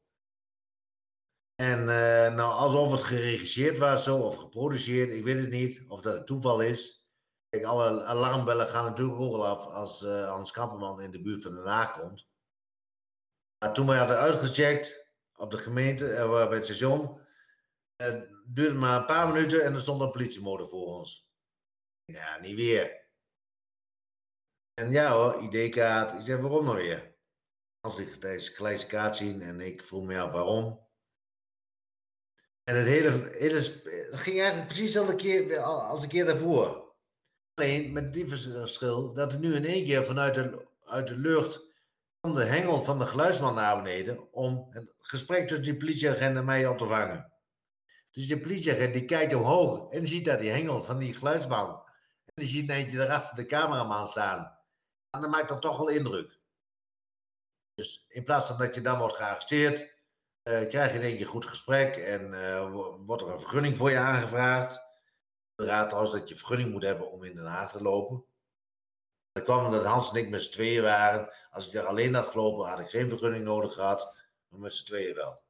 En 1.55 1.79
uh, 1.79 1.87
nou, 2.35 2.41
alsof 2.41 2.91
het 2.91 3.03
geregisseerd 3.03 3.77
was 3.77 4.03
zo, 4.03 4.17
of 4.17 4.35
geproduceerd, 4.35 5.09
ik 5.09 5.23
weet 5.23 5.39
het 5.39 5.49
niet. 5.49 5.85
Of 5.87 6.01
dat 6.01 6.13
het 6.13 6.27
toeval 6.27 6.61
is. 6.61 7.05
Kijk, 7.49 7.63
alle 7.63 8.03
alarmbellen 8.03 8.67
gaan 8.67 8.85
natuurlijk 8.85 9.19
ook 9.19 9.33
al 9.33 9.45
af 9.45 9.65
als 9.65 10.01
uh, 10.01 10.29
Hans 10.29 10.51
Kamperman 10.51 11.01
in 11.01 11.11
de 11.11 11.21
buurt 11.21 11.43
van 11.43 11.55
de 11.55 11.61
Haag 11.61 11.99
komt. 11.99 12.27
Maar 13.59 13.73
toen 13.73 13.87
wij 13.87 13.97
hadden 13.97 14.17
uitgecheckt 14.17 15.07
op 15.35 15.51
de 15.51 15.57
gemeente, 15.57 16.11
uh, 16.11 16.47
bij 16.47 16.55
het 16.55 16.65
station, 16.65 17.19
duurde 18.45 18.75
maar 18.75 18.99
een 18.99 19.05
paar 19.05 19.33
minuten 19.33 19.63
en 19.63 19.73
er 19.73 19.79
stond 19.79 20.01
een 20.01 20.11
politiemotor 20.11 20.67
voor 20.67 20.85
ons. 20.85 21.29
Ja, 22.05 22.39
niet 22.39 22.55
weer. 22.55 23.06
En 24.79 24.91
ja 24.91 25.11
hoor, 25.11 25.41
ID-kaart. 25.41 26.19
Ik 26.19 26.25
zeg, 26.25 26.39
waarom 26.39 26.65
nou 26.65 26.77
weer? 26.77 27.15
Als 27.79 27.97
ik 27.97 28.21
deze 28.21 28.51
gelijke 28.51 28.85
kaart 28.85 29.15
zien 29.15 29.41
en 29.41 29.59
ik 29.59 29.83
vroeg 29.83 30.03
me 30.03 30.19
af 30.19 30.31
waarom. 30.31 30.79
En 32.63 32.75
het 32.75 32.85
hele, 32.85 33.29
hele 33.31 33.55
het 33.55 34.19
ging 34.19 34.39
eigenlijk 34.39 34.67
precies 34.67 34.85
dezelfde 34.85 35.15
keer 35.15 35.59
als 35.59 36.03
een 36.03 36.09
keer 36.09 36.25
daarvoor. 36.25 36.95
Alleen 37.53 37.91
met 37.91 38.13
die 38.13 38.27
verschil 38.27 39.13
dat 39.13 39.33
er 39.33 39.39
nu 39.39 39.55
in 39.55 39.65
één 39.65 39.83
keer 39.83 40.05
vanuit 40.05 40.33
de, 40.33 40.67
uit 40.83 41.07
de 41.07 41.17
lucht 41.17 41.61
van 42.21 42.33
de 42.33 42.43
hengel 42.43 42.83
van 42.83 42.99
de 42.99 43.07
geluidsman 43.07 43.55
naar 43.55 43.83
beneden 43.83 44.33
om 44.33 44.67
het 44.69 44.93
gesprek 44.97 45.47
tussen 45.47 45.65
die 45.65 45.77
politieagent 45.77 46.37
en 46.37 46.45
mij 46.45 46.67
op 46.67 46.77
te 46.77 46.85
vangen. 46.85 47.33
Dus 48.11 48.27
de 48.27 48.39
politieagent 48.39 48.93
die 48.93 49.05
kijkt 49.05 49.33
omhoog 49.33 49.91
en 49.91 50.07
ziet 50.07 50.25
daar 50.25 50.37
die 50.37 50.49
hengel 50.49 50.83
van 50.83 50.99
die 50.99 51.13
geluidsman. 51.13 51.83
En 52.25 52.33
die 52.35 52.47
ziet 52.47 52.69
eentje 52.69 52.97
daarachter 52.97 53.35
de 53.35 53.45
cameraman 53.45 54.07
staan. 54.07 54.56
En 55.17 55.23
dan 55.23 55.31
maakt 55.31 55.49
dat 55.49 55.61
toch 55.61 55.77
wel 55.77 55.89
indruk. 55.89 56.39
Dus 57.73 58.05
in 58.07 58.23
plaats 58.23 58.47
van 58.47 58.57
dat 58.57 58.75
je 58.75 58.81
dan 58.81 58.99
wordt 58.99 59.15
gearresteerd, 59.15 59.79
uh, 60.43 60.67
krijg 60.67 60.91
je 60.91 60.97
in 60.97 61.03
één 61.03 61.17
keer 61.17 61.27
goed 61.27 61.45
gesprek 61.45 61.95
en 61.95 62.33
uh, 62.33 62.71
wordt 63.05 63.21
er 63.23 63.29
een 63.29 63.39
vergunning 63.39 63.77
voor 63.77 63.89
je 63.89 63.97
aangevraagd. 63.97 64.79
De 65.55 65.65
raad 65.65 65.87
trouwens 65.87 66.13
dat 66.13 66.29
je 66.29 66.35
vergunning 66.35 66.71
moet 66.71 66.83
hebben 66.83 67.11
om 67.11 67.23
in 67.23 67.35
Den 67.35 67.45
Haag 67.45 67.71
te 67.71 67.81
lopen. 67.81 68.25
Dan 69.31 69.43
kwam 69.43 69.71
dat 69.71 69.85
Hans 69.85 70.09
en 70.09 70.15
ik 70.15 70.29
met 70.29 70.41
z'n 70.41 70.51
tweeën 70.51 70.83
waren. 70.83 71.33
Als 71.49 71.67
ik 71.67 71.71
daar 71.71 71.85
alleen 71.85 72.13
had 72.13 72.27
gelopen, 72.27 72.69
had 72.69 72.79
ik 72.79 72.89
geen 72.89 73.09
vergunning 73.09 73.43
nodig 73.43 73.73
gehad, 73.73 74.15
maar 74.47 74.59
met 74.59 74.73
z'n 74.73 74.85
tweeën 74.85 75.15
wel. 75.15 75.41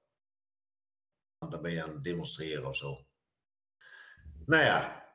Want 1.38 1.52
dan 1.52 1.62
ben 1.62 1.72
je 1.72 1.84
aan 1.84 1.94
het 1.94 2.04
demonstreren 2.04 2.66
of 2.66 2.76
zo. 2.76 3.06
Nou 4.46 4.64
ja, 4.64 5.07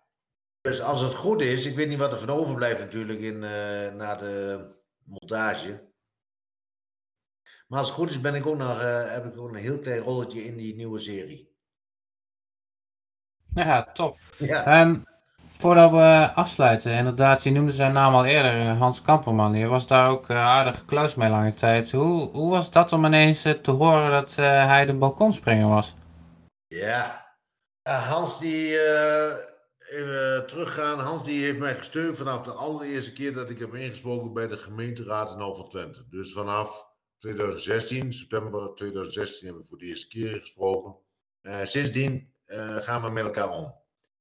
dus 0.62 0.80
als 0.80 1.00
het 1.00 1.14
goed 1.14 1.42
is, 1.42 1.66
ik 1.66 1.76
weet 1.76 1.88
niet 1.88 1.98
wat 1.98 2.12
er 2.12 2.18
van 2.18 2.30
overblijft 2.30 2.80
natuurlijk 2.80 3.20
in, 3.20 3.34
uh, 3.34 3.92
na 3.92 4.16
de 4.16 4.66
montage. 5.04 5.90
Maar 7.66 7.78
als 7.78 7.88
het 7.88 7.96
goed 7.96 8.10
is, 8.10 8.20
ben 8.20 8.34
ik 8.34 8.46
ook 8.46 8.56
nog, 8.56 8.82
uh, 8.82 9.12
heb 9.12 9.24
ik 9.24 9.38
ook 9.38 9.48
een 9.48 9.54
heel 9.54 9.78
klein 9.78 10.00
rolletje 10.00 10.44
in 10.44 10.56
die 10.56 10.76
nieuwe 10.76 10.98
serie. 10.98 11.50
Ja, 13.54 13.92
top. 13.92 14.18
Ja. 14.38 14.80
Um, 14.80 15.04
voordat 15.58 15.90
we 15.90 16.30
afsluiten, 16.34 16.92
inderdaad, 16.92 17.42
je 17.42 17.50
noemde 17.50 17.72
zijn 17.72 17.92
naam 17.92 18.14
al 18.14 18.24
eerder, 18.24 18.60
eh, 18.60 18.78
Hans 18.78 19.02
Kamperman. 19.02 19.54
Je 19.54 19.66
was 19.66 19.86
daar 19.86 20.10
ook 20.10 20.28
uh, 20.28 20.36
aardig 20.36 20.84
kluis 20.84 21.14
mee 21.14 21.30
lange 21.30 21.54
tijd. 21.54 21.90
Hoe, 21.90 22.30
hoe 22.30 22.50
was 22.50 22.70
dat 22.70 22.92
om 22.92 23.04
ineens 23.04 23.42
te 23.42 23.70
horen 23.70 24.10
dat 24.10 24.36
hij 24.36 24.86
de 24.86 24.94
balkonspringer 24.94 25.68
was? 25.68 25.94
Ja, 26.66 27.26
Hans 27.82 28.38
die 28.38 28.76
even 29.92 30.46
teruggaan. 30.46 30.98
Hans 30.98 31.24
die 31.24 31.44
heeft 31.44 31.58
mij 31.58 31.76
gesteund 31.76 32.16
vanaf 32.16 32.42
de 32.42 32.52
allereerste 32.52 33.12
keer 33.12 33.32
dat 33.32 33.50
ik 33.50 33.58
heb 33.58 33.74
ingesproken 33.74 34.32
bij 34.32 34.46
de 34.46 34.58
gemeenteraad 34.58 35.30
in 35.30 35.40
Alphen 35.40 35.68
Twente. 35.68 36.04
Dus 36.08 36.32
vanaf 36.32 36.90
2016, 37.18 38.12
september 38.12 38.74
2016 38.74 39.46
hebben 39.46 39.62
we 39.62 39.68
voor 39.68 39.78
de 39.78 39.84
eerste 39.84 40.08
keer 40.08 40.40
gesproken. 40.40 40.96
Uh, 41.42 41.58
sindsdien 41.62 42.32
uh, 42.46 42.76
gaan 42.76 43.02
we 43.02 43.10
met 43.10 43.24
elkaar 43.24 43.50
om. 43.50 43.74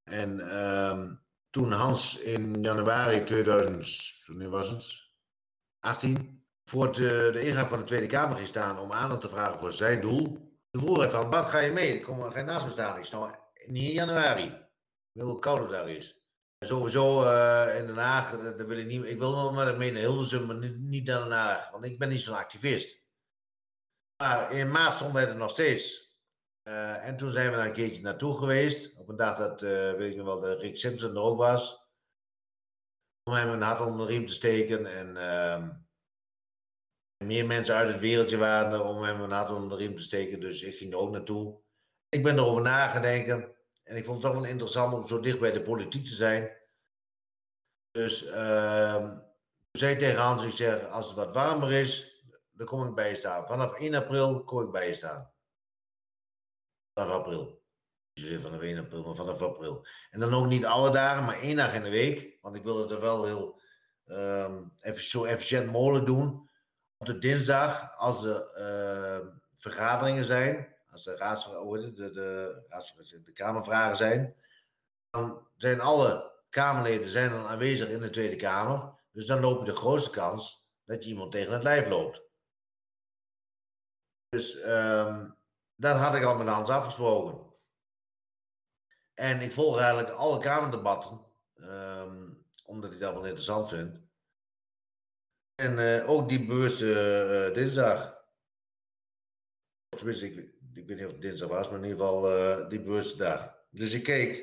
En 0.04 0.40
uh, 0.40 1.04
toen 1.50 1.72
Hans 1.72 2.20
in 2.20 2.62
januari 2.62 3.24
2000, 3.24 4.24
wanneer 4.28 4.50
was 4.50 4.70
het? 4.70 5.10
18, 5.80 6.44
voor 6.66 6.94
de, 6.94 7.30
de 7.34 7.42
ingang 7.42 7.68
van 7.68 7.80
de 7.80 7.86
Tweede 7.86 8.06
Kamer 8.06 8.36
ging 8.36 8.48
staan 8.48 8.80
om 8.80 8.92
aandacht 8.92 9.22
te 9.22 9.30
vragen 9.30 9.60
voor 9.60 9.74
zijn 9.74 10.02
doel. 10.02 10.50
De 10.72 10.80
vroeg 10.80 11.12
van, 11.12 11.30
wat 11.30 11.46
ga 11.46 11.60
je 11.60 11.72
mee? 11.72 11.96
Ik 11.96 12.02
kom, 12.02 12.32
ga 12.32 12.40
je 12.40 12.46
naast 12.46 12.66
me 12.66 12.72
staan? 12.72 13.00
Ik 13.00 13.68
niet 13.68 13.88
in 13.88 13.94
januari 13.94 14.61
hoe 15.14 15.40
koud 15.40 15.60
het 15.60 15.70
daar 15.70 15.90
is. 15.90 16.22
Sowieso 16.66 17.24
uh, 17.24 17.80
in 17.80 17.86
Den 17.86 17.98
Haag, 17.98 18.34
eh, 18.34 18.44
dat 18.44 18.68
wil 18.68 18.78
ik 18.78 18.86
niet. 18.86 19.06
Ik 19.06 19.18
wil 19.18 19.32
nog 19.32 19.54
maar 19.54 19.78
mee 19.78 19.92
naar 19.92 20.02
Hilversum, 20.02 20.46
maar 20.46 20.56
niet, 20.56 20.78
niet 20.78 21.06
naar 21.06 21.24
Den 21.24 21.32
Haag, 21.32 21.72
want 21.72 21.86
ik 21.86 22.00
ben 22.00 22.10
niet 22.10 22.22
zo'n 22.22 22.36
activist. 22.36 23.06
Maar 24.24 24.52
in 24.52 24.72
maart 24.72 24.94
stond 24.94 25.14
hij 25.14 25.28
er 25.28 25.36
nog 25.36 25.50
steeds. 25.50 26.10
Uh, 26.68 27.06
en 27.06 27.18
toen 27.18 27.32
zijn 27.32 27.50
we 27.50 27.56
daar 27.56 27.66
een 27.66 27.74
keertje 27.74 28.02
naartoe 28.02 28.38
geweest. 28.38 28.96
Op 28.96 29.10
een 29.10 29.16
dag 29.16 29.38
dat, 29.38 29.62
weet 29.62 30.12
ik 30.12 30.18
nog 30.18 30.40
wel, 30.40 30.60
Rick 30.60 30.78
Simpson 30.78 31.16
er 31.16 31.22
ook 31.22 31.38
was. 31.38 31.90
Om 33.24 33.34
hem 33.34 33.50
een 33.50 33.62
hart 33.62 33.82
onder 33.82 34.08
de 34.08 34.14
riem 34.14 34.26
te 34.26 34.34
steken. 34.34 34.86
En 34.86 35.16
uh, 35.16 35.70
meer 37.26 37.46
mensen 37.46 37.76
uit 37.76 37.92
het 37.92 38.02
wereldje 38.02 38.38
waren 38.38 38.72
er 38.72 38.84
om 38.84 39.04
hem 39.04 39.22
een 39.22 39.32
hart 39.32 39.50
onder 39.50 39.70
de 39.70 39.84
riem 39.86 39.96
te 39.96 40.04
steken. 40.04 40.40
Dus 40.40 40.62
ik 40.62 40.76
ging 40.76 40.94
er 40.94 41.00
ook 41.00 41.12
naartoe. 41.12 41.62
Ik 42.10 42.24
ben 42.24 42.38
erover 42.38 42.62
nagedenken. 42.62 43.56
En 43.92 43.98
ik 43.98 44.06
vond 44.06 44.24
het 44.24 44.32
toch 44.32 44.42
wel 44.42 44.50
interessant 44.50 44.94
om 44.94 45.08
zo 45.08 45.20
dicht 45.20 45.40
bij 45.40 45.52
de 45.52 45.62
politiek 45.62 46.06
te 46.06 46.14
zijn. 46.14 46.58
Dus 47.92 48.26
uh, 48.26 49.18
zei 49.72 49.96
tegen 49.96 50.22
Hans, 50.22 50.44
ik 50.44 50.52
zeg, 50.52 50.88
als 50.88 51.08
het 51.08 51.16
wat 51.16 51.34
warmer 51.34 51.72
is, 51.72 52.24
dan 52.52 52.68
kom 52.68 52.88
ik 52.88 52.96
bij 52.96 53.10
je 53.10 53.16
staan. 53.16 53.48
Vanaf 53.48 53.74
1 53.74 53.94
april 53.94 54.44
kom 54.44 54.62
ik 54.62 54.72
bij 54.72 54.88
je 54.88 54.94
staan. 54.94 55.32
Vanaf 56.94 57.10
april. 57.10 57.64
Niet 58.14 58.42
vanaf 58.42 58.62
1 58.62 58.80
april, 58.80 59.04
maar 59.04 59.16
vanaf 59.16 59.42
april. 59.42 59.86
En 60.10 60.20
dan 60.20 60.34
ook 60.34 60.48
niet 60.48 60.66
alle 60.66 60.92
dagen, 60.92 61.26
maar 61.26 61.40
één 61.40 61.56
dag 61.56 61.74
in 61.74 61.84
de 61.84 61.90
week. 61.90 62.38
Want 62.42 62.56
ik 62.56 62.64
wil 62.64 62.78
het 62.78 62.92
er 62.92 63.02
wel 63.02 63.26
heel 63.26 63.60
even, 64.80 65.04
zo 65.04 65.24
efficiënt 65.24 65.72
mogelijk 65.72 66.06
doen. 66.06 66.50
Op 66.98 67.06
de 67.06 67.18
dinsdag, 67.18 67.98
als 67.98 68.26
er 68.26 68.58
uh, 68.58 69.28
vergaderingen 69.56 70.24
zijn, 70.24 70.71
als 70.92 71.04
de, 71.04 71.16
raads, 71.16 71.46
de, 71.46 71.92
de, 71.94 72.12
de, 72.12 73.22
de 73.24 73.34
Kamervragen 73.34 73.96
zijn, 73.96 74.36
dan 75.10 75.48
zijn 75.56 75.80
alle 75.80 76.32
Kamerleden 76.50 77.10
zijn 77.10 77.30
dan 77.30 77.46
aanwezig 77.46 77.90
in 77.90 78.00
de 78.00 78.10
Tweede 78.10 78.36
Kamer. 78.36 79.00
Dus 79.12 79.26
dan 79.26 79.40
loop 79.40 79.60
je 79.60 79.66
de 79.66 79.76
grootste 79.76 80.10
kans 80.10 80.68
dat 80.86 81.04
je 81.04 81.10
iemand 81.10 81.32
tegen 81.32 81.54
het 81.54 81.64
lijf 81.64 81.88
loopt. 81.88 82.22
Dus 84.30 84.64
um, 84.64 85.38
dat 85.76 85.98
had 85.98 86.16
ik 86.16 86.24
al 86.24 86.38
met 86.38 86.48
Hans 86.48 86.70
afgesproken. 86.70 87.56
En 89.14 89.42
ik 89.42 89.52
volg 89.52 89.80
eigenlijk 89.80 90.10
alle 90.10 90.40
Kamerdebatten, 90.40 91.26
um, 91.56 92.46
omdat 92.66 92.92
ik 92.92 93.00
dat 93.00 93.14
wel 93.14 93.26
interessant 93.26 93.70
vind. 93.70 94.00
En 95.56 95.78
uh, 95.78 96.10
ook 96.10 96.30
die 96.30 96.46
bewuste 96.46 96.86
uh, 97.48 97.56
dinsdag. 97.56 98.26
Tenminste, 99.90 100.26
ik, 100.26 100.61
ik 100.74 100.88
weet 100.88 100.98
niet 100.98 101.06
of 101.06 101.12
het 101.12 101.22
dinsdag 101.22 101.50
was, 101.50 101.70
maar 101.70 101.78
in 101.78 101.84
ieder 101.84 102.00
geval 102.00 102.38
uh, 102.38 102.70
die 102.70 102.82
bewuste 102.82 103.18
dag. 103.18 103.54
Dus 103.70 103.94
ik 103.94 104.04
keek, 104.04 104.38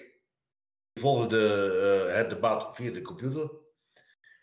ik 0.93 1.01
volgde 1.01 1.29
de, 1.29 2.07
uh, 2.09 2.15
het 2.15 2.31
debat 2.31 2.77
via 2.77 2.93
de 2.93 3.03
computer. 3.03 3.51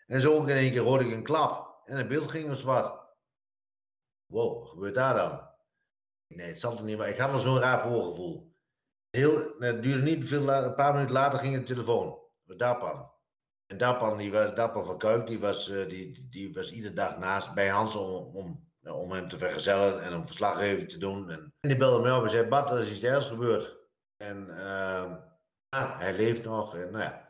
En 0.06 0.20
zo 0.20 0.42
in 0.42 0.48
één 0.48 0.70
keer 0.70 0.80
hoorde 0.80 1.04
ik 1.04 1.12
een 1.12 1.22
klap. 1.22 1.80
En 1.84 1.96
het 1.96 2.08
beeld 2.08 2.30
ging 2.30 2.54
zwart. 2.54 3.04
Wow, 4.26 4.58
wat 4.58 4.68
gebeurt 4.68 4.94
daar 4.94 5.14
dan? 5.14 5.48
Nee, 6.26 6.46
het 6.46 6.60
zal 6.60 6.76
er 6.76 6.84
niet, 6.84 6.98
maar 6.98 7.08
ik 7.08 7.18
had 7.18 7.30
wel 7.30 7.38
zo'n 7.38 7.58
raar 7.58 7.82
voorgevoel. 7.82 8.56
Heel, 9.10 9.54
het 9.58 9.82
duurde 9.82 10.02
niet 10.02 10.24
veel, 10.24 10.48
een 10.48 10.74
paar 10.74 10.92
minuten 10.92 11.14
later 11.14 11.38
ging 11.38 11.54
de 11.54 11.62
telefoon. 11.62 12.18
Met 12.42 12.58
Dapan. 12.58 13.10
En 13.66 13.78
Dapan, 13.78 14.18
die 14.18 14.30
was, 14.30 14.54
Dapan 14.54 14.84
van 14.84 14.98
Kuik, 14.98 15.26
die 15.26 15.38
was, 15.38 15.68
uh, 15.68 15.88
die, 15.88 16.28
die 16.30 16.52
was 16.52 16.72
iedere 16.72 16.94
dag 16.94 17.18
naast 17.18 17.54
bij 17.54 17.68
Hans 17.68 17.96
om 17.96 18.65
om 18.94 19.12
hem 19.12 19.28
te 19.28 19.38
vergezellen 19.38 20.02
en 20.02 20.14
om 20.14 20.26
verslaggeving 20.26 20.88
te 20.88 20.98
doen. 20.98 21.30
En, 21.30 21.54
die 21.60 21.76
belde 21.76 22.02
me 22.02 22.16
op 22.16 22.22
en 22.22 22.30
zei, 22.30 22.46
Bart, 22.46 22.70
er 22.70 22.80
is 22.80 22.90
iets 22.90 23.02
ergs 23.02 23.26
gebeurd. 23.26 23.76
En 24.16 24.46
uh, 24.48 25.14
ja, 25.68 25.98
hij 25.98 26.16
leeft 26.16 26.44
nog. 26.44 26.76
En, 26.76 26.90
nou 26.90 27.04
ja. 27.04 27.28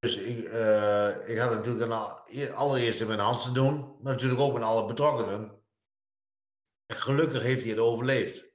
Dus 0.00 0.16
ik, 0.16 0.48
uh, 0.48 1.28
ik 1.28 1.38
had 1.38 1.54
natuurlijk 1.54 1.92
een, 2.26 2.52
allereerst 2.52 3.06
met 3.06 3.20
Hans 3.20 3.44
te 3.44 3.52
doen, 3.52 3.96
maar 4.02 4.12
natuurlijk 4.12 4.40
ook 4.40 4.52
met 4.52 4.62
alle 4.62 4.86
betrokkenen. 4.86 5.58
En 6.86 6.96
gelukkig 6.96 7.42
heeft 7.42 7.60
hij 7.60 7.70
het 7.70 7.80
overleefd. 7.80 8.48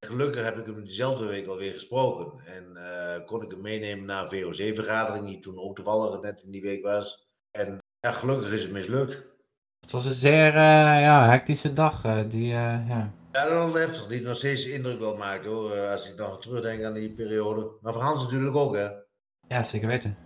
Gelukkig 0.00 0.44
heb 0.44 0.58
ik 0.58 0.66
hem 0.66 0.84
diezelfde 0.84 1.26
week 1.26 1.46
alweer 1.46 1.72
gesproken. 1.72 2.46
En 2.46 2.72
uh, 2.76 3.26
kon 3.26 3.42
ik 3.42 3.50
hem 3.50 3.60
meenemen 3.60 4.04
naar 4.04 4.22
een 4.22 4.30
VOC-vergadering, 4.30 5.26
die 5.26 5.38
toen 5.38 5.58
ook 5.58 5.76
toevallig 5.76 6.20
net 6.20 6.42
in 6.42 6.50
die 6.50 6.62
week 6.62 6.82
was. 6.82 7.28
En 7.50 7.78
ja, 8.00 8.12
gelukkig 8.12 8.52
is 8.52 8.62
het 8.62 8.72
mislukt. 8.72 9.37
Het 9.88 9.96
was 9.96 10.06
een 10.06 10.20
zeer 10.20 10.54
uh, 10.54 11.00
ja, 11.00 11.28
hectische 11.28 11.72
dag. 11.72 12.04
Uh, 12.04 12.20
die, 12.30 12.52
uh, 12.52 12.88
ja. 12.88 13.12
ja, 13.32 13.48
dat 13.48 13.72
was 13.72 13.80
heftig. 13.80 14.06
Die 14.06 14.22
nog 14.22 14.36
steeds 14.36 14.66
indruk 14.66 14.98
wel 14.98 15.16
maakt 15.16 15.44
hoor. 15.44 15.88
als 15.88 16.10
ik 16.10 16.16
nog 16.16 16.40
terugdenk 16.40 16.84
aan 16.84 16.92
die 16.92 17.14
periode. 17.14 17.78
Maar 17.80 17.92
voor 17.92 18.02
Hans 18.02 18.22
natuurlijk 18.22 18.56
ook 18.56 18.74
hè. 18.74 18.88
Ja, 19.46 19.62
zeker 19.62 19.88
weten. 19.88 20.16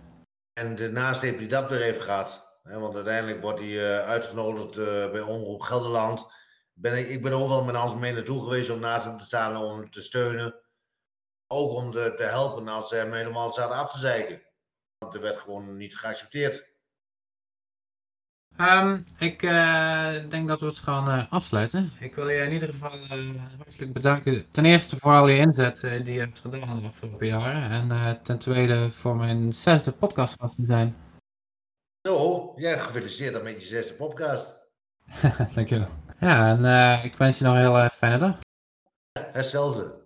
En 0.53 0.75
daarnaast 0.75 1.21
heeft 1.21 1.37
hij 1.37 1.47
dat 1.47 1.69
weer 1.69 1.81
even 1.81 2.01
gehad. 2.01 2.59
Hè, 2.63 2.79
want 2.79 2.95
uiteindelijk 2.95 3.41
wordt 3.41 3.59
hij 3.59 4.01
uitgenodigd 4.03 4.75
bij 5.11 5.21
Omroep 5.21 5.61
Gelderland. 5.61 6.25
ben 6.73 6.97
ik, 6.97 7.07
ik 7.07 7.23
ben 7.23 7.33
overal 7.33 7.63
met 7.63 7.75
Hans 7.75 7.95
mee 7.95 8.13
naartoe 8.13 8.43
geweest 8.43 8.69
om 8.69 8.79
naast 8.79 9.05
hem 9.05 9.17
te 9.17 9.25
staan, 9.25 9.57
om 9.57 9.79
hem 9.79 9.91
te 9.91 10.01
steunen. 10.01 10.55
Ook 11.47 11.71
om 11.71 11.91
te, 11.91 12.13
te 12.17 12.23
helpen 12.23 12.67
als 12.67 12.89
ze 12.89 12.95
hem 12.95 13.13
helemaal 13.13 13.51
zaten 13.51 13.75
af 13.75 13.91
te 13.91 13.99
zeiken. 13.99 14.41
Want 14.97 15.13
er 15.13 15.21
werd 15.21 15.39
gewoon 15.39 15.77
niet 15.77 15.97
geaccepteerd. 15.97 16.72
Ehm, 18.57 18.97
ik 19.17 19.43
eh, 19.43 20.29
denk 20.29 20.47
dat 20.47 20.59
we 20.59 20.65
het 20.65 20.77
gaan 20.77 21.09
eh, 21.09 21.31
afsluiten. 21.31 21.91
Ik 21.99 22.15
wil 22.15 22.29
je 22.29 22.41
in 22.41 22.51
ieder 22.51 22.69
geval 22.69 22.93
uh, 22.93 23.41
hartelijk 23.57 23.93
bedanken. 23.93 24.45
Ten 24.49 24.65
eerste 24.65 24.97
voor 24.97 25.11
al 25.11 25.27
je 25.27 25.37
inzet 25.37 25.81
die 25.81 26.13
je 26.13 26.19
hebt 26.19 26.39
gedaan 26.39 26.79
de 26.79 26.87
afgelopen 26.87 27.27
jaren. 27.27 27.91
En 27.91 28.21
ten 28.23 28.37
tweede 28.37 28.91
voor 28.91 29.15
mijn 29.15 29.53
zesde 29.53 29.91
podcast 29.91 30.39
te 30.39 30.65
zijn. 30.65 30.95
Zo, 32.01 32.53
ja, 32.55 32.77
gefeliciteerd 32.77 33.43
met 33.43 33.61
je 33.61 33.67
zesde 33.67 33.93
podcast. 33.93 34.67
Dankjewel. 35.55 35.87
Ja, 36.19 36.57
en 36.57 37.03
ik 37.03 37.15
wens 37.15 37.37
je 37.37 37.43
nog 37.43 37.55
een 37.55 37.59
heel 37.59 37.89
fijne 37.89 38.17
dag. 38.17 38.39
Hetzelfde. 39.31 40.02